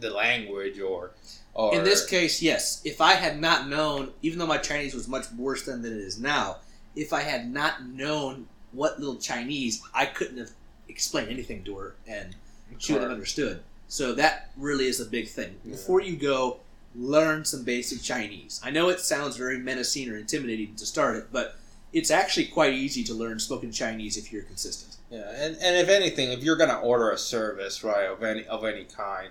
the 0.00 0.10
language 0.10 0.80
or 0.80 1.12
or 1.54 1.74
In 1.74 1.84
this 1.84 2.06
case, 2.06 2.40
yes. 2.40 2.80
If 2.84 3.00
I 3.00 3.12
had 3.12 3.38
not 3.38 3.68
known, 3.68 4.12
even 4.22 4.38
though 4.38 4.46
my 4.46 4.58
Chinese 4.58 4.94
was 4.94 5.06
much 5.06 5.30
worse 5.32 5.62
than, 5.64 5.82
than 5.82 5.92
it 5.92 5.98
is 5.98 6.18
now, 6.18 6.56
if 6.96 7.12
I 7.12 7.20
had 7.20 7.52
not 7.52 7.86
known 7.86 8.48
what 8.72 8.98
little 8.98 9.16
Chinese, 9.16 9.82
I 9.94 10.06
couldn't 10.06 10.38
have 10.38 10.50
explained 10.88 11.30
anything 11.30 11.64
to 11.64 11.76
her, 11.76 11.94
and 12.06 12.34
she 12.78 12.92
would 12.92 13.02
have 13.02 13.10
understood. 13.10 13.62
So 13.88 14.14
that 14.14 14.50
really 14.56 14.86
is 14.86 15.00
a 15.00 15.04
big 15.04 15.28
thing. 15.28 15.56
Before 15.68 16.00
you 16.00 16.16
go, 16.16 16.60
learn 16.94 17.44
some 17.44 17.64
basic 17.64 18.02
Chinese. 18.02 18.60
I 18.64 18.70
know 18.70 18.88
it 18.88 19.00
sounds 19.00 19.36
very 19.36 19.58
menacing 19.58 20.08
or 20.10 20.16
intimidating 20.16 20.74
to 20.76 20.86
start 20.86 21.16
it, 21.16 21.26
but 21.32 21.56
it's 21.92 22.10
actually 22.10 22.46
quite 22.46 22.72
easy 22.72 23.04
to 23.04 23.14
learn 23.14 23.38
spoken 23.38 23.70
Chinese 23.70 24.16
if 24.16 24.32
you're 24.32 24.42
consistent. 24.42 24.96
Yeah, 25.10 25.30
and, 25.34 25.56
and 25.60 25.76
if 25.76 25.88
anything, 25.88 26.32
if 26.32 26.42
you're 26.42 26.56
gonna 26.56 26.80
order 26.80 27.10
a 27.10 27.18
service 27.18 27.84
right 27.84 28.06
of 28.06 28.22
any 28.22 28.46
of 28.46 28.64
any 28.64 28.84
kind, 28.84 29.28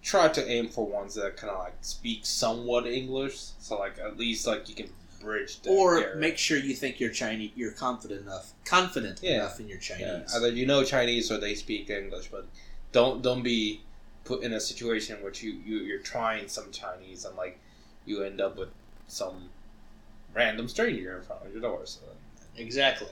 try 0.00 0.28
to 0.28 0.48
aim 0.48 0.68
for 0.68 0.86
ones 0.86 1.14
that 1.16 1.36
kind 1.36 1.52
of 1.52 1.58
like 1.58 1.74
speak 1.80 2.24
somewhat 2.24 2.86
English, 2.86 3.36
so 3.58 3.78
like 3.78 3.98
at 3.98 4.16
least 4.16 4.46
like 4.46 4.68
you 4.68 4.76
can 4.76 4.90
bridge 5.20 5.60
the 5.62 5.70
Or 5.70 5.98
area. 6.02 6.16
make 6.16 6.38
sure 6.38 6.56
you 6.58 6.74
think 6.74 7.00
you're 7.00 7.10
Chinese, 7.12 7.50
you're 7.56 7.72
confident 7.72 8.22
enough, 8.22 8.52
confident 8.64 9.20
Yeah. 9.22 9.36
enough 9.36 9.58
in 9.60 9.68
your 9.68 9.78
Chinese. 9.78 10.06
Yeah, 10.06 10.36
either 10.36 10.50
you 10.50 10.66
know 10.66 10.84
Chinese 10.84 11.30
or 11.30 11.38
they 11.38 11.54
speak 11.54 11.90
English, 11.90 12.28
but 12.28 12.46
don't 12.92 13.22
don't 13.22 13.42
be 13.42 13.82
put 14.24 14.42
in 14.42 14.52
a 14.52 14.60
situation 14.60 15.22
where 15.22 15.32
you, 15.32 15.52
you 15.64 15.78
you're 15.78 16.00
trying 16.00 16.48
some 16.48 16.70
Chinese 16.70 17.24
and 17.24 17.36
like 17.36 17.58
you 18.06 18.22
end 18.22 18.40
up 18.40 18.56
with 18.56 18.68
some 19.06 19.50
random 20.34 20.68
stranger 20.68 21.16
in 21.18 21.22
front 21.24 21.44
of 21.44 21.52
your 21.52 21.60
door. 21.62 21.80
So 21.84 22.00
Exactly. 22.56 23.08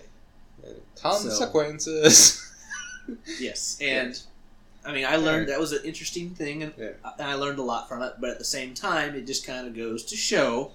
consequences. 0.97 2.43
Yes, 3.39 3.79
and 3.81 4.21
I 4.85 4.93
mean, 4.93 5.05
I 5.05 5.15
learned 5.15 5.49
that 5.49 5.61
was 5.61 5.71
an 5.71 5.85
interesting 5.85 6.31
thing, 6.35 6.65
and, 6.65 6.73
Yeah. 6.77 6.91
and 7.21 7.29
I 7.29 7.35
learned 7.35 7.61
a 7.61 7.63
lot 7.63 7.89
from 7.89 8.03
it. 8.03 8.15
But 8.21 8.31
at 8.31 8.39
the 8.41 8.45
same 8.45 8.75
time, 8.75 9.15
it 9.15 9.29
just 9.29 9.47
kind 9.47 9.65
of 9.69 9.77
goes 9.77 10.03
to 10.07 10.17
show, 10.17 10.73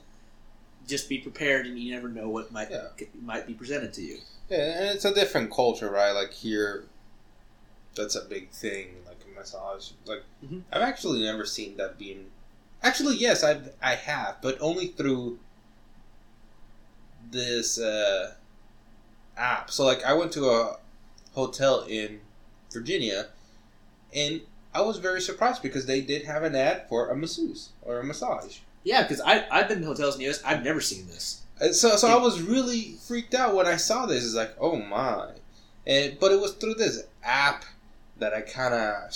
just 0.88 1.08
be 1.10 1.18
prepared, 1.20 1.66
and 1.66 1.78
you 1.80 1.94
never 1.94 2.08
know 2.10 2.30
what 2.30 2.52
might 2.52 2.70
Yeah. 2.72 2.88
might 3.22 3.48
be 3.48 3.54
presented 3.54 3.94
to 3.94 4.02
you. 4.02 4.20
Yeah, 4.50 4.58
and 4.82 4.90
it's 4.90 5.06
a 5.06 5.14
different 5.14 5.52
culture, 5.52 5.90
right? 5.90 6.12
Like 6.12 6.32
here, 6.34 6.86
that's 7.96 8.16
a 8.16 8.22
big 8.26 8.50
thing. 8.52 9.04
Like 9.08 9.18
a 9.30 9.40
massage, 9.40 9.92
like 10.06 10.24
Mhm. 10.46 10.64
I've 10.72 10.82
actually 10.82 11.22
never 11.24 11.46
seen 11.46 11.78
that 11.78 11.98
being. 11.98 12.32
Actually, 12.84 13.16
yes, 13.18 13.44
I've 13.44 13.74
I 13.82 13.96
have, 13.96 14.38
but 14.42 14.58
only 14.60 14.88
through 14.88 15.40
this 17.30 17.80
uh, 17.80 18.34
app. 19.38 19.72
So, 19.72 19.86
like, 19.86 20.04
I 20.04 20.14
went 20.14 20.32
to 20.34 20.50
a 20.50 20.78
hotel 21.34 21.82
in 21.88 22.22
Virginia, 22.72 23.28
and 24.14 24.42
I 24.74 24.82
was 24.82 24.98
very 24.98 25.22
surprised 25.22 25.62
because 25.62 25.86
they 25.86 26.02
did 26.02 26.26
have 26.26 26.44
an 26.44 26.56
ad 26.56 26.88
for 26.90 27.10
a 27.10 27.16
masseuse 27.16 27.70
or 27.84 28.00
a 28.00 28.04
massage. 28.04 28.60
Yeah, 28.84 29.04
because 29.04 29.22
I 29.22 29.46
I've 29.52 29.68
been 29.68 29.82
to 29.82 29.88
hotels 29.88 30.16
in 30.16 30.20
the 30.20 30.26
U.S. 30.26 30.42
I've 30.44 30.64
never 30.64 30.82
seen 30.82 31.08
this. 31.08 31.42
And 31.60 31.76
so, 31.76 31.96
so 31.96 32.08
I 32.08 32.16
was 32.20 32.42
really 32.42 32.96
freaked 33.08 33.36
out 33.36 33.56
when 33.56 33.68
I 33.68 33.76
saw 33.76 34.08
this. 34.08 34.26
It's 34.26 34.34
like, 34.34 34.56
oh 34.60 34.78
my! 34.78 35.30
And 35.86 36.20
but 36.20 36.32
it 36.32 36.42
was 36.42 36.54
through 36.54 36.74
this 36.76 37.04
app 37.24 37.66
that 38.18 38.34
I 38.34 38.42
kind 38.42 38.74
of. 38.74 39.14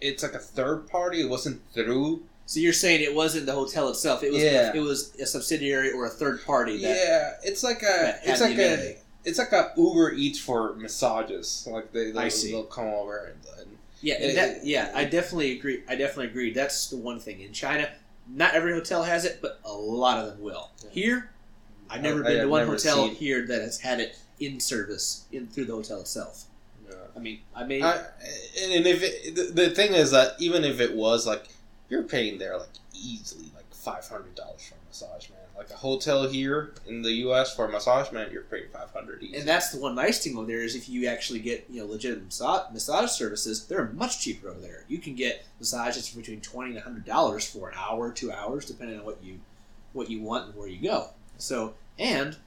It's 0.00 0.22
like 0.22 0.32
a 0.32 0.38
third 0.38 0.88
party. 0.88 1.20
It 1.20 1.28
wasn't 1.28 1.60
through. 1.74 2.22
So 2.46 2.58
you're 2.58 2.72
saying 2.72 3.02
it 3.02 3.14
wasn't 3.14 3.44
the 3.46 3.52
hotel 3.52 3.90
itself; 3.90 4.22
it 4.22 4.32
was 4.32 4.42
Yeah. 4.42 4.72
it 4.74 4.80
was 4.80 5.14
a 5.20 5.26
subsidiary 5.26 5.92
or 5.92 6.06
a 6.06 6.10
third 6.10 6.44
party. 6.44 6.80
That, 6.80 6.96
yeah, 6.96 7.32
it's 7.42 7.62
like 7.62 7.82
a. 7.82 8.18
It's 8.24 8.40
like 8.40 8.56
a. 8.56 8.96
It's 9.22 9.38
like 9.38 9.52
a 9.52 9.72
Uber 9.76 10.12
Eats 10.14 10.38
for 10.38 10.74
massages. 10.76 11.68
Like 11.70 11.92
they, 11.92 12.30
see. 12.30 12.52
they'll 12.52 12.64
come 12.64 12.86
over 12.86 13.34
and 13.34 13.59
Yeah, 14.02 14.14
and 14.20 14.36
that, 14.36 14.64
yeah, 14.64 14.90
I 14.94 15.04
definitely 15.04 15.52
agree. 15.58 15.82
I 15.88 15.94
definitely 15.94 16.26
agree. 16.26 16.52
That's 16.52 16.88
the 16.88 16.96
one 16.96 17.20
thing 17.20 17.40
in 17.40 17.52
China. 17.52 17.88
Not 18.28 18.54
every 18.54 18.72
hotel 18.72 19.02
has 19.04 19.24
it, 19.24 19.40
but 19.42 19.60
a 19.64 19.72
lot 19.72 20.18
of 20.24 20.32
them 20.32 20.40
will. 20.40 20.70
Yeah. 20.92 21.22
I've 21.90 21.96
I've 21.98 22.02
never 22.02 22.20
I- 22.24 22.28
been 22.28 22.36
I've 22.38 22.42
to 22.44 22.48
one 22.48 22.66
hotel 22.66 23.06
seen- 23.08 23.14
here 23.16 23.46
that 23.46 23.60
has 23.62 23.80
had 23.80 24.00
it 24.00 24.16
in 24.38 24.58
service 24.60 25.24
in 25.32 25.48
through 25.48 25.66
the 25.66 25.74
hotel 25.74 26.00
itself. 26.00 26.44
yeah. 26.88 26.94
I 27.14 27.18
mean, 27.18 27.40
I 27.54 27.64
mean, 27.64 27.82
I, 27.82 27.96
and 28.62 28.72
and 28.72 28.86
if 28.86 29.02
it, 29.02 29.34
the, 29.34 29.42
the 29.64 29.70
thing 29.70 29.92
is 29.92 30.12
that 30.12 30.34
even 30.38 30.64
if 30.64 30.80
it 30.80 30.94
was 30.94 31.26
like 31.26 31.48
you're 31.90 32.04
paying 32.04 32.38
there 32.38 32.56
like 32.56 32.68
easily 32.94 33.50
like 33.54 33.66
five 33.74 34.06
hundred 34.08 34.34
dollars 34.34 34.62
for 34.68 34.76
a 34.76 34.78
massage 34.88 35.28
man 35.28 35.38
like 35.60 35.70
a 35.70 35.76
hotel 35.76 36.26
here 36.26 36.72
in 36.86 37.02
the 37.02 37.12
U.S. 37.24 37.54
for 37.54 37.66
a 37.66 37.70
massage 37.70 38.10
man 38.12 38.30
you're 38.32 38.44
paying 38.44 38.64
five 38.72 38.90
hundred 38.94 39.20
and 39.22 39.46
that's 39.46 39.70
the 39.70 39.78
one 39.78 39.94
nice 39.94 40.24
thing 40.24 40.34
over 40.38 40.46
there 40.46 40.62
is 40.62 40.74
if 40.74 40.88
you 40.88 41.06
actually 41.06 41.38
get 41.38 41.66
you 41.68 41.80
know 41.80 41.86
legitimate 41.86 42.24
massage, 42.24 42.72
massage 42.72 43.10
services, 43.10 43.66
they're 43.66 43.88
much 43.88 44.22
cheaper 44.22 44.48
over 44.48 44.58
there. 44.58 44.84
You 44.88 44.96
can 44.96 45.14
get 45.14 45.44
massages 45.58 46.08
for 46.08 46.16
between 46.16 46.40
twenty 46.40 46.70
and 46.70 46.80
hundred 46.80 47.04
dollars 47.04 47.46
for 47.46 47.68
an 47.68 47.74
hour, 47.78 48.10
two 48.10 48.32
hours, 48.32 48.64
depending 48.64 48.98
on 49.00 49.04
what 49.04 49.22
you 49.22 49.38
what 49.92 50.08
you 50.08 50.22
want 50.22 50.46
and 50.46 50.56
where 50.56 50.66
you 50.66 50.80
go. 50.80 51.10
So 51.36 51.74
and 51.98 52.38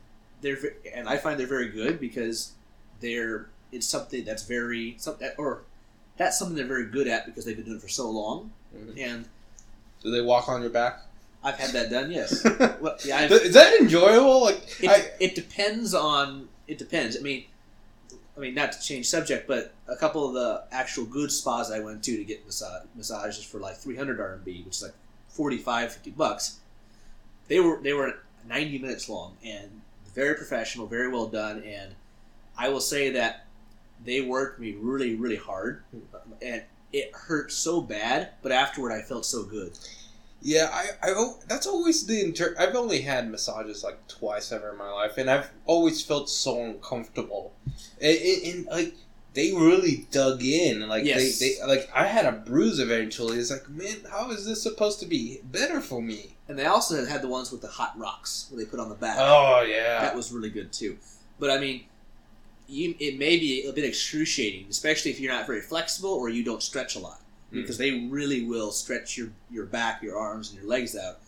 they're 0.41 0.57
and 0.91 1.07
I 1.07 1.18
find 1.18 1.39
they're 1.39 1.45
very 1.45 1.70
good 1.70 1.99
because 1.99 2.53
they're 2.99 3.47
it's 3.72 3.88
something 3.88 4.26
that's 4.26 4.43
very 4.43 4.95
something 4.97 5.30
or 5.38 5.61
that's 6.18 6.39
something 6.39 6.55
they're 6.55 6.66
very 6.66 6.88
good 6.88 7.07
at 7.07 7.28
because 7.28 7.45
they've 7.45 7.55
been 7.55 7.66
doing 7.66 7.78
it 7.78 7.82
for 7.84 7.89
so 7.89 8.09
long. 8.09 8.51
Mhm. 8.76 8.99
And 8.99 9.26
do 10.01 10.09
they 10.09 10.22
walk 10.22 10.49
on 10.49 10.61
your 10.61 10.72
back 10.72 11.01
I've 11.43 11.55
had 11.59 11.71
that 11.71 11.89
done. 11.89 12.11
Yes. 12.11 12.31
is 12.31 12.43
Well, 12.81 12.97
yeah, 13.03 13.17
I've, 13.17 13.29
that 13.29 13.77
enjoyable 13.79 14.41
like 14.41 14.61
it, 14.81 14.89
I, 14.89 15.11
it 15.19 15.35
depends 15.35 15.93
on 15.93 16.47
it 16.67 16.77
depends. 16.77 17.17
I 17.17 17.21
mean, 17.21 17.45
I 18.37 18.39
mean 18.39 18.55
not 18.55 18.71
to 18.71 18.81
change 18.81 19.07
subject, 19.07 19.47
but 19.47 19.73
a 19.87 19.95
couple 19.95 20.27
of 20.27 20.33
the 20.33 20.63
actual 20.71 21.05
good 21.05 21.31
spas 21.31 21.71
I 21.71 21.79
went 21.79 22.03
to 22.03 22.17
to 22.17 22.23
get 22.23 22.45
massage, 22.45 22.83
massages 22.95 23.43
for 23.43 23.59
like 23.59 23.75
300 23.75 24.19
RMB, 24.19 24.65
which 24.65 24.75
is 24.75 24.83
like 24.83 24.93
45, 25.29 25.93
50 25.93 26.11
bucks. 26.11 26.59
They 27.47 27.59
were 27.59 27.79
they 27.81 27.93
were 27.93 28.19
90 28.47 28.79
minutes 28.79 29.09
long 29.09 29.37
and 29.43 29.81
very 30.13 30.35
professional, 30.35 30.87
very 30.87 31.09
well 31.09 31.27
done, 31.27 31.61
and 31.63 31.93
I 32.57 32.69
will 32.69 32.81
say 32.81 33.09
that 33.11 33.45
they 34.05 34.21
worked 34.21 34.59
me 34.59 34.75
really 34.79 35.15
really 35.15 35.35
hard, 35.35 35.83
and 36.41 36.63
it 36.93 37.11
hurt 37.13 37.51
so 37.51 37.81
bad, 37.81 38.29
but 38.41 38.51
afterward 38.51 38.91
I 38.93 39.01
felt 39.01 39.25
so 39.25 39.43
good. 39.43 39.77
Yeah, 40.43 40.69
I, 40.71 41.09
I 41.09 41.33
that's 41.47 41.65
always 41.65 42.05
the 42.05 42.21
inter- 42.21 42.53
I've 42.59 42.75
only 42.75 43.01
had 43.01 43.31
massages 43.31 43.81
like 43.81 44.05
twice 44.09 44.51
ever 44.51 44.71
in 44.71 44.77
my 44.77 44.91
life, 44.91 45.17
and 45.17 45.29
I've 45.29 45.49
always 45.65 46.03
felt 46.03 46.29
so 46.29 46.61
uncomfortable. 46.61 47.53
And, 48.01 48.17
and, 48.17 48.43
and, 48.43 48.65
like 48.65 48.93
they 49.33 49.53
really 49.53 50.05
dug 50.11 50.43
in, 50.43 50.81
and 50.81 50.89
like 50.89 51.05
Yes. 51.05 51.39
they, 51.39 51.55
they 51.55 51.65
like 51.65 51.89
I 51.95 52.07
had 52.07 52.25
a 52.25 52.33
bruise 52.33 52.79
eventually. 52.79 53.37
It's 53.37 53.51
like, 53.51 53.69
man, 53.69 53.99
how 54.11 54.31
is 54.31 54.45
this 54.45 54.61
supposed 54.61 54.99
to 54.99 55.05
be 55.05 55.39
better 55.45 55.79
for 55.79 56.01
me? 56.01 56.35
And 56.49 56.59
they 56.59 56.65
also 56.65 57.05
had 57.05 57.21
the 57.21 57.29
ones 57.29 57.49
with 57.51 57.61
the 57.61 57.69
hot 57.69 57.97
rocks 57.97 58.47
where 58.49 58.63
they 58.63 58.69
put 58.69 58.81
on 58.81 58.89
the 58.89 58.95
back. 58.95 59.15
Oh 59.19 59.61
yeah, 59.61 60.01
That 60.01 60.13
was 60.15 60.33
really 60.33 60.49
good 60.49 60.73
too. 60.73 60.97
But 61.39 61.51
I 61.51 61.57
mean, 61.57 61.85
you, 62.67 62.95
it 62.99 63.17
may 63.17 63.37
be 63.37 63.65
a 63.65 63.71
bit 63.71 63.85
excruciating, 63.85 64.67
especially 64.69 65.11
if 65.11 65.21
you're 65.21 65.31
not 65.31 65.47
very 65.47 65.61
flexible 65.61 66.11
or 66.11 66.27
you 66.27 66.43
don't 66.43 66.61
stretch 66.61 66.95
a 66.95 66.99
lot. 66.99 67.21
Because 67.62 67.78
they 67.78 68.08
really 68.10 68.43
will 68.43 68.72
stretch 68.72 69.18
your 69.18 69.30
your 69.51 69.66
back, 69.66 70.01
your 70.01 70.18
arms, 70.18 70.49
and 70.51 70.60
your 70.60 70.68
legs 70.68 70.95
out, 70.95 71.20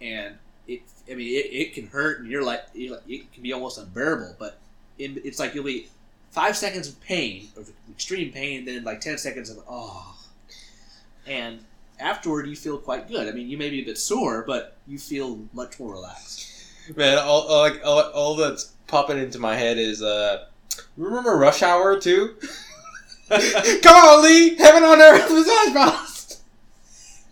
and 0.00 0.36
it. 0.66 0.82
I 1.10 1.14
mean, 1.14 1.28
it, 1.28 1.46
it 1.46 1.74
can 1.74 1.86
hurt, 1.86 2.20
and 2.20 2.30
you're 2.30 2.44
like, 2.44 2.62
you're 2.74 2.94
like 2.94 3.08
it 3.08 3.32
can 3.32 3.42
be 3.42 3.52
almost 3.52 3.78
unbearable. 3.78 4.36
But 4.38 4.58
in, 4.98 5.20
it's 5.24 5.38
like 5.38 5.54
you'll 5.54 5.64
be 5.64 5.88
five 6.30 6.56
seconds 6.56 6.88
of 6.88 7.00
pain, 7.00 7.48
of 7.56 7.70
extreme 7.90 8.32
pain, 8.32 8.64
then 8.64 8.84
like 8.84 9.00
ten 9.00 9.18
seconds 9.18 9.50
of 9.50 9.58
oh, 9.68 10.16
and 11.26 11.60
afterward 11.98 12.46
you 12.46 12.56
feel 12.56 12.78
quite 12.78 13.08
good. 13.08 13.28
I 13.28 13.32
mean, 13.32 13.48
you 13.48 13.56
may 13.56 13.70
be 13.70 13.80
a 13.80 13.84
bit 13.84 13.98
sore, 13.98 14.44
but 14.46 14.76
you 14.86 14.98
feel 14.98 15.40
much 15.52 15.78
more 15.78 15.92
relaxed. 15.92 16.50
Man, 16.96 17.18
all, 17.18 17.42
all 17.42 17.60
like 17.60 17.80
all, 17.84 18.00
all 18.10 18.36
that's 18.36 18.72
popping 18.86 19.18
into 19.18 19.38
my 19.38 19.56
head 19.56 19.78
is 19.78 20.02
uh, 20.02 20.46
remember 20.96 21.36
Rush 21.36 21.62
Hour 21.62 21.98
2? 21.98 22.36
Come 23.82 23.94
on, 23.96 24.24
Lee! 24.24 24.56
Heaven 24.56 24.82
on 24.84 25.00
earth, 25.00 25.30
massage 25.30 25.74
balls. 25.74 26.42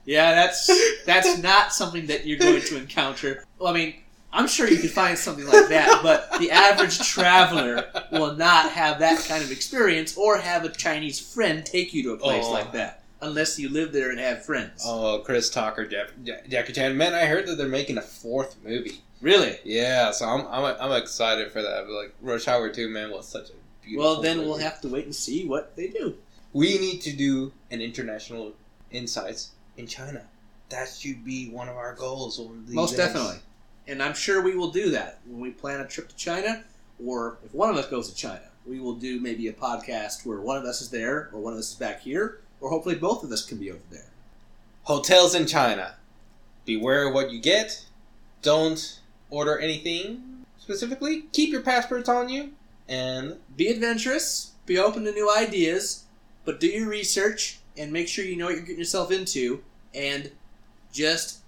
Yeah, 0.05 0.35
that's 0.35 1.05
that's 1.05 1.39
not 1.39 1.73
something 1.73 2.07
that 2.07 2.27
you're 2.27 2.39
going 2.39 2.61
to 2.63 2.77
encounter. 2.79 3.45
Well, 3.59 3.73
I 3.73 3.75
mean, 3.77 3.95
I'm 4.33 4.49
sure 4.49 4.67
you 4.69 4.79
could 4.79 4.91
find 4.91 5.17
something 5.19 5.47
like 5.47 5.69
that, 5.69 6.01
but 6.03 6.39
the 6.39 6.51
average 6.51 6.99
traveler 7.07 7.85
will 8.11 8.35
not 8.37 8.71
have 8.73 8.99
that 9.01 9.25
kind 9.29 9.43
of 9.45 9.51
experience 9.51 10.17
or 10.17 10.39
have 10.39 10.65
a 10.65 10.69
Chinese 10.71 11.21
friend 11.21 11.65
take 11.67 11.93
you 11.93 12.03
to 12.05 12.13
a 12.13 12.17
place 12.17 12.45
Oh. 12.47 12.53
like 12.53 12.73
that 12.73 13.03
unless 13.23 13.59
you 13.59 13.69
live 13.69 13.93
there 13.93 14.11
and 14.11 14.19
have 14.19 14.45
friends. 14.45 14.83
Oh, 14.87 15.21
Chris 15.25 15.51
Tucker, 15.51 15.87
Jack, 15.87 16.09
Jack, 16.25 16.49
Jackie 16.49 16.73
Chan. 16.73 16.97
Man, 16.97 17.13
I 17.15 17.27
heard 17.27 17.47
that 17.47 17.57
they're 17.57 17.69
making 17.69 17.99
a 17.99 18.03
fourth 18.03 18.57
movie. 18.65 19.03
Really? 19.21 19.59
Yeah, 19.65 20.11
so 20.13 20.25
I'm 20.27 20.47
I'm, 20.47 20.77
I'm 20.81 21.03
excited 21.03 21.53
for 21.53 21.61
that. 21.61 21.85
But 21.87 21.93
like 21.93 22.15
Rush 22.23 22.49
Hour 22.49 22.71
2, 22.71 22.89
man, 22.89 23.11
was 23.11 23.29
such 23.29 23.51
a 23.51 23.53
beautiful. 23.83 24.13
Well, 24.13 24.23
then 24.23 24.39
movie. 24.39 24.49
we'll 24.49 24.59
have 24.59 24.81
to 24.83 24.89
wait 24.89 25.05
and 25.05 25.15
see 25.15 25.47
what 25.47 25.77
they 25.77 25.89
do. 25.89 26.17
We 26.53 26.79
need 26.79 27.01
to 27.03 27.13
do 27.13 27.53
an 27.71 27.81
international 27.81 28.53
insights 28.91 29.51
in 29.77 29.87
China. 29.87 30.25
That 30.69 30.89
should 30.89 31.25
be 31.25 31.49
one 31.51 31.69
of 31.69 31.77
our 31.77 31.95
goals. 31.95 32.39
one 32.39 32.59
of 32.59 32.67
these 32.67 32.75
Most 32.77 32.91
days. 32.91 32.99
definitely. 32.99 33.39
And 33.87 34.03
I'm 34.03 34.15
sure 34.15 34.41
we 34.43 34.55
will 34.57 34.71
do 34.71 34.91
that 34.91 35.19
when 35.27 35.41
we 35.41 35.51
plan 35.51 35.81
a 35.81 35.87
trip 35.87 36.09
to 36.09 36.17
China, 36.17 36.63
or 37.05 37.39
if 37.45 37.53
one 37.55 37.71
of 37.71 37.77
us 37.77 37.87
goes 37.89 38.09
to 38.11 38.15
China, 38.15 38.43
we 38.67 38.79
will 38.79 38.95
do 38.95 39.21
maybe 39.21 39.49
a 39.49 39.53
podcast 39.53 40.25
where 40.27 40.41
one 40.41 40.57
of 40.57 40.65
us 40.65 40.81
is 40.81 40.91
there, 40.91 41.31
or 41.33 41.41
one 41.41 41.53
of 41.53 41.59
us 41.59 41.71
is 41.73 41.75
back 41.77 42.01
here, 42.03 42.41
or 42.61 42.71
hopefully 42.71 42.95
both 42.95 43.25
of 43.25 43.33
us 43.33 43.45
can 43.45 43.59
be 43.59 43.71
over 43.71 43.81
there. 43.91 44.11
Hotels 44.85 45.35
in 45.35 45.47
China. 45.47 45.97
Beware 46.65 47.11
what 47.11 47.31
you 47.33 47.41
get. 47.41 47.85
Don't 48.43 49.01
order 49.31 49.59
anything 49.59 50.45
specifically. 50.59 51.23
Keep 51.33 51.51
your 51.53 51.63
passports 51.63 52.09
on 52.09 52.29
you. 52.29 52.53
And 52.91 53.37
Be 53.57 53.69
adventurous, 53.69 54.51
be 54.67 54.77
open 54.77 55.05
to 55.05 55.13
new 55.13 55.33
ideas, 55.33 56.05
but 56.45 56.59
do 56.59 56.67
your 56.67 56.89
research 56.89 57.61
and 57.79 57.93
make 57.93 58.09
sure 58.09 58.25
you 58.25 58.37
know 58.37 58.47
what 58.47 58.57
you're 58.57 58.63
getting 58.63 58.79
yourself 58.79 59.13
into, 59.13 59.63
and 59.95 60.33
just 60.93 61.39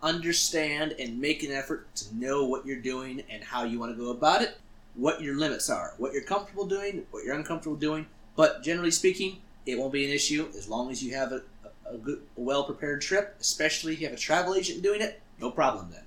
understand 0.00 0.92
and 1.00 1.20
make 1.20 1.42
an 1.42 1.50
effort 1.50 1.92
to 1.96 2.16
know 2.16 2.44
what 2.44 2.64
you're 2.64 2.80
doing 2.80 3.24
and 3.28 3.42
how 3.42 3.64
you 3.64 3.80
want 3.80 3.92
to 3.92 4.00
go 4.00 4.10
about 4.10 4.42
it, 4.42 4.58
what 4.94 5.20
your 5.20 5.36
limits 5.36 5.68
are, 5.68 5.94
what 5.98 6.12
you're 6.12 6.22
comfortable 6.22 6.66
doing, 6.66 7.04
what 7.10 7.24
you're 7.24 7.34
uncomfortable 7.34 7.76
doing. 7.76 8.06
But 8.36 8.62
generally 8.62 8.92
speaking, 8.92 9.38
it 9.66 9.78
won't 9.78 9.92
be 9.92 10.04
an 10.04 10.12
issue 10.12 10.48
as 10.56 10.68
long 10.68 10.90
as 10.92 11.02
you 11.02 11.14
have 11.16 11.32
a, 11.32 11.42
a, 11.84 11.94
a 11.94 11.98
good, 11.98 12.22
well 12.36 12.62
prepared 12.62 13.02
trip, 13.02 13.36
especially 13.40 13.94
if 13.94 14.00
you 14.00 14.06
have 14.06 14.16
a 14.16 14.20
travel 14.20 14.54
agent 14.54 14.82
doing 14.82 15.00
it, 15.00 15.20
no 15.40 15.50
problem 15.50 15.90
then. 15.90 16.04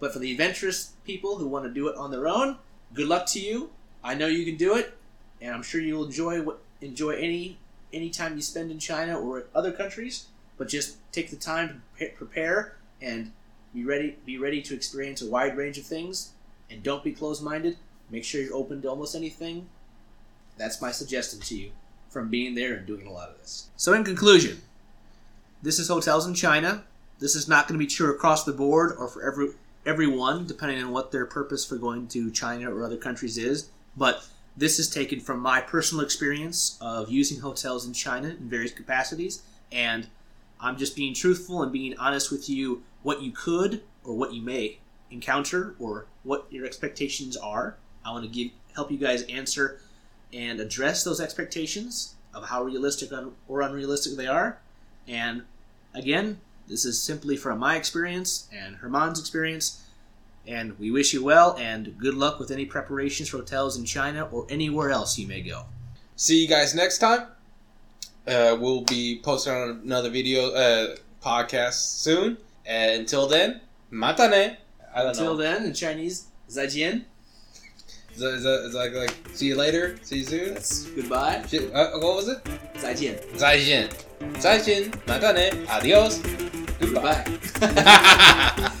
But 0.00 0.12
for 0.12 0.18
the 0.18 0.32
adventurous 0.32 0.92
people 1.04 1.38
who 1.38 1.48
want 1.48 1.64
to 1.64 1.70
do 1.72 1.88
it 1.88 1.96
on 1.96 2.10
their 2.10 2.28
own, 2.28 2.58
good 2.92 3.08
luck 3.08 3.24
to 3.28 3.40
you. 3.40 3.70
I 4.04 4.14
know 4.14 4.26
you 4.26 4.44
can 4.44 4.56
do 4.56 4.76
it, 4.76 4.94
and 5.40 5.54
I'm 5.54 5.62
sure 5.62 5.80
you'll 5.80 6.04
enjoy 6.04 6.44
enjoy 6.82 7.10
any 7.12 7.58
any 7.92 8.10
time 8.10 8.36
you 8.36 8.42
spend 8.42 8.70
in 8.70 8.78
China 8.78 9.18
or 9.18 9.46
other 9.54 9.72
countries. 9.72 10.26
But 10.58 10.68
just 10.68 10.98
take 11.10 11.30
the 11.30 11.36
time 11.36 11.82
to 11.98 12.10
prepare 12.10 12.76
and 13.00 13.32
be 13.74 13.84
ready. 13.84 14.18
Be 14.26 14.38
ready 14.38 14.60
to 14.62 14.74
experience 14.74 15.22
a 15.22 15.28
wide 15.28 15.56
range 15.56 15.78
of 15.78 15.86
things, 15.86 16.32
and 16.70 16.82
don't 16.82 17.02
be 17.02 17.12
closed 17.12 17.42
minded. 17.42 17.78
Make 18.10 18.24
sure 18.24 18.42
you're 18.42 18.54
open 18.54 18.82
to 18.82 18.88
almost 18.88 19.14
anything. 19.14 19.68
That's 20.58 20.80
my 20.80 20.92
suggestion 20.92 21.40
to 21.40 21.56
you 21.56 21.70
from 22.10 22.28
being 22.28 22.54
there 22.54 22.74
and 22.74 22.86
doing 22.86 23.06
a 23.06 23.10
lot 23.10 23.30
of 23.30 23.38
this. 23.38 23.70
So, 23.76 23.92
in 23.94 24.04
conclusion, 24.04 24.60
this 25.62 25.78
is 25.78 25.88
hotels 25.88 26.26
in 26.26 26.34
China. 26.34 26.84
This 27.18 27.34
is 27.34 27.48
not 27.48 27.66
going 27.66 27.78
to 27.80 27.84
be 27.84 27.90
true 27.90 28.14
across 28.14 28.44
the 28.44 28.52
board 28.52 28.94
or 28.98 29.08
for 29.08 29.22
every 29.26 29.48
everyone, 29.86 30.46
depending 30.46 30.82
on 30.82 30.92
what 30.92 31.10
their 31.10 31.26
purpose 31.26 31.64
for 31.64 31.76
going 31.76 32.06
to 32.08 32.30
China 32.30 32.72
or 32.72 32.84
other 32.84 32.96
countries 32.96 33.38
is. 33.38 33.70
But 33.96 34.26
this 34.56 34.78
is 34.78 34.88
taken 34.88 35.20
from 35.20 35.40
my 35.40 35.60
personal 35.60 36.04
experience 36.04 36.78
of 36.80 37.10
using 37.10 37.40
hotels 37.40 37.86
in 37.86 37.92
China 37.92 38.28
in 38.28 38.48
various 38.48 38.72
capacities, 38.72 39.42
and 39.72 40.08
I'm 40.60 40.76
just 40.76 40.96
being 40.96 41.14
truthful 41.14 41.62
and 41.62 41.72
being 41.72 41.96
honest 41.98 42.30
with 42.30 42.48
you 42.48 42.82
what 43.02 43.22
you 43.22 43.32
could 43.32 43.82
or 44.04 44.14
what 44.14 44.32
you 44.32 44.42
may 44.42 44.78
encounter 45.10 45.74
or 45.78 46.06
what 46.22 46.46
your 46.50 46.64
expectations 46.66 47.36
are. 47.36 47.76
I 48.04 48.12
want 48.12 48.24
to 48.24 48.30
give 48.30 48.52
help 48.74 48.90
you 48.90 48.98
guys 48.98 49.22
answer 49.24 49.80
and 50.32 50.60
address 50.60 51.04
those 51.04 51.20
expectations 51.20 52.14
of 52.32 52.46
how 52.46 52.62
realistic 52.62 53.10
or 53.48 53.60
unrealistic 53.62 54.16
they 54.16 54.26
are. 54.26 54.58
And 55.06 55.42
again, 55.94 56.40
this 56.66 56.84
is 56.84 57.00
simply 57.00 57.36
from 57.36 57.58
my 57.58 57.76
experience 57.76 58.48
and 58.52 58.76
Herman's 58.76 59.20
experience. 59.20 59.83
And 60.46 60.78
we 60.78 60.90
wish 60.90 61.12
you 61.14 61.24
well 61.24 61.56
and 61.58 61.96
good 61.98 62.14
luck 62.14 62.38
with 62.38 62.50
any 62.50 62.66
preparations 62.66 63.28
for 63.28 63.38
hotels 63.38 63.76
in 63.78 63.84
China 63.84 64.28
or 64.30 64.46
anywhere 64.50 64.90
else 64.90 65.18
you 65.18 65.26
may 65.26 65.40
go. 65.40 65.64
See 66.16 66.42
you 66.42 66.48
guys 66.48 66.74
next 66.74 66.98
time. 66.98 67.28
Uh, 68.26 68.56
we'll 68.58 68.82
be 68.82 69.20
posting 69.22 69.52
on 69.52 69.80
another 69.84 70.10
video 70.10 70.50
uh, 70.52 70.96
podcast 71.22 71.74
soon. 71.74 72.36
And 72.66 73.00
until 73.00 73.26
then, 73.26 73.60
matane. 73.92 74.56
Until 74.94 75.34
know. 75.34 75.36
then, 75.36 75.64
in 75.64 75.74
Chinese, 75.74 76.26
zaijian. 76.48 77.04
Z- 78.16 78.38
z- 78.38 78.70
like, 78.72 78.94
like, 78.94 79.14
see 79.34 79.46
you 79.46 79.56
later, 79.56 79.98
see 80.02 80.18
you 80.18 80.24
soon. 80.24 80.54
That's 80.54 80.84
goodbye. 80.90 81.42
Uh, 81.74 81.90
what 81.98 82.14
was 82.14 82.28
it? 82.28 82.44
Zaijian. 82.74 83.20
Zaijian. 83.36 83.88
Zaijian. 84.34 84.90
Matane. 85.06 85.68
Adios. 85.68 86.18
Goodbye. 86.78 87.24
goodbye. 87.60 88.72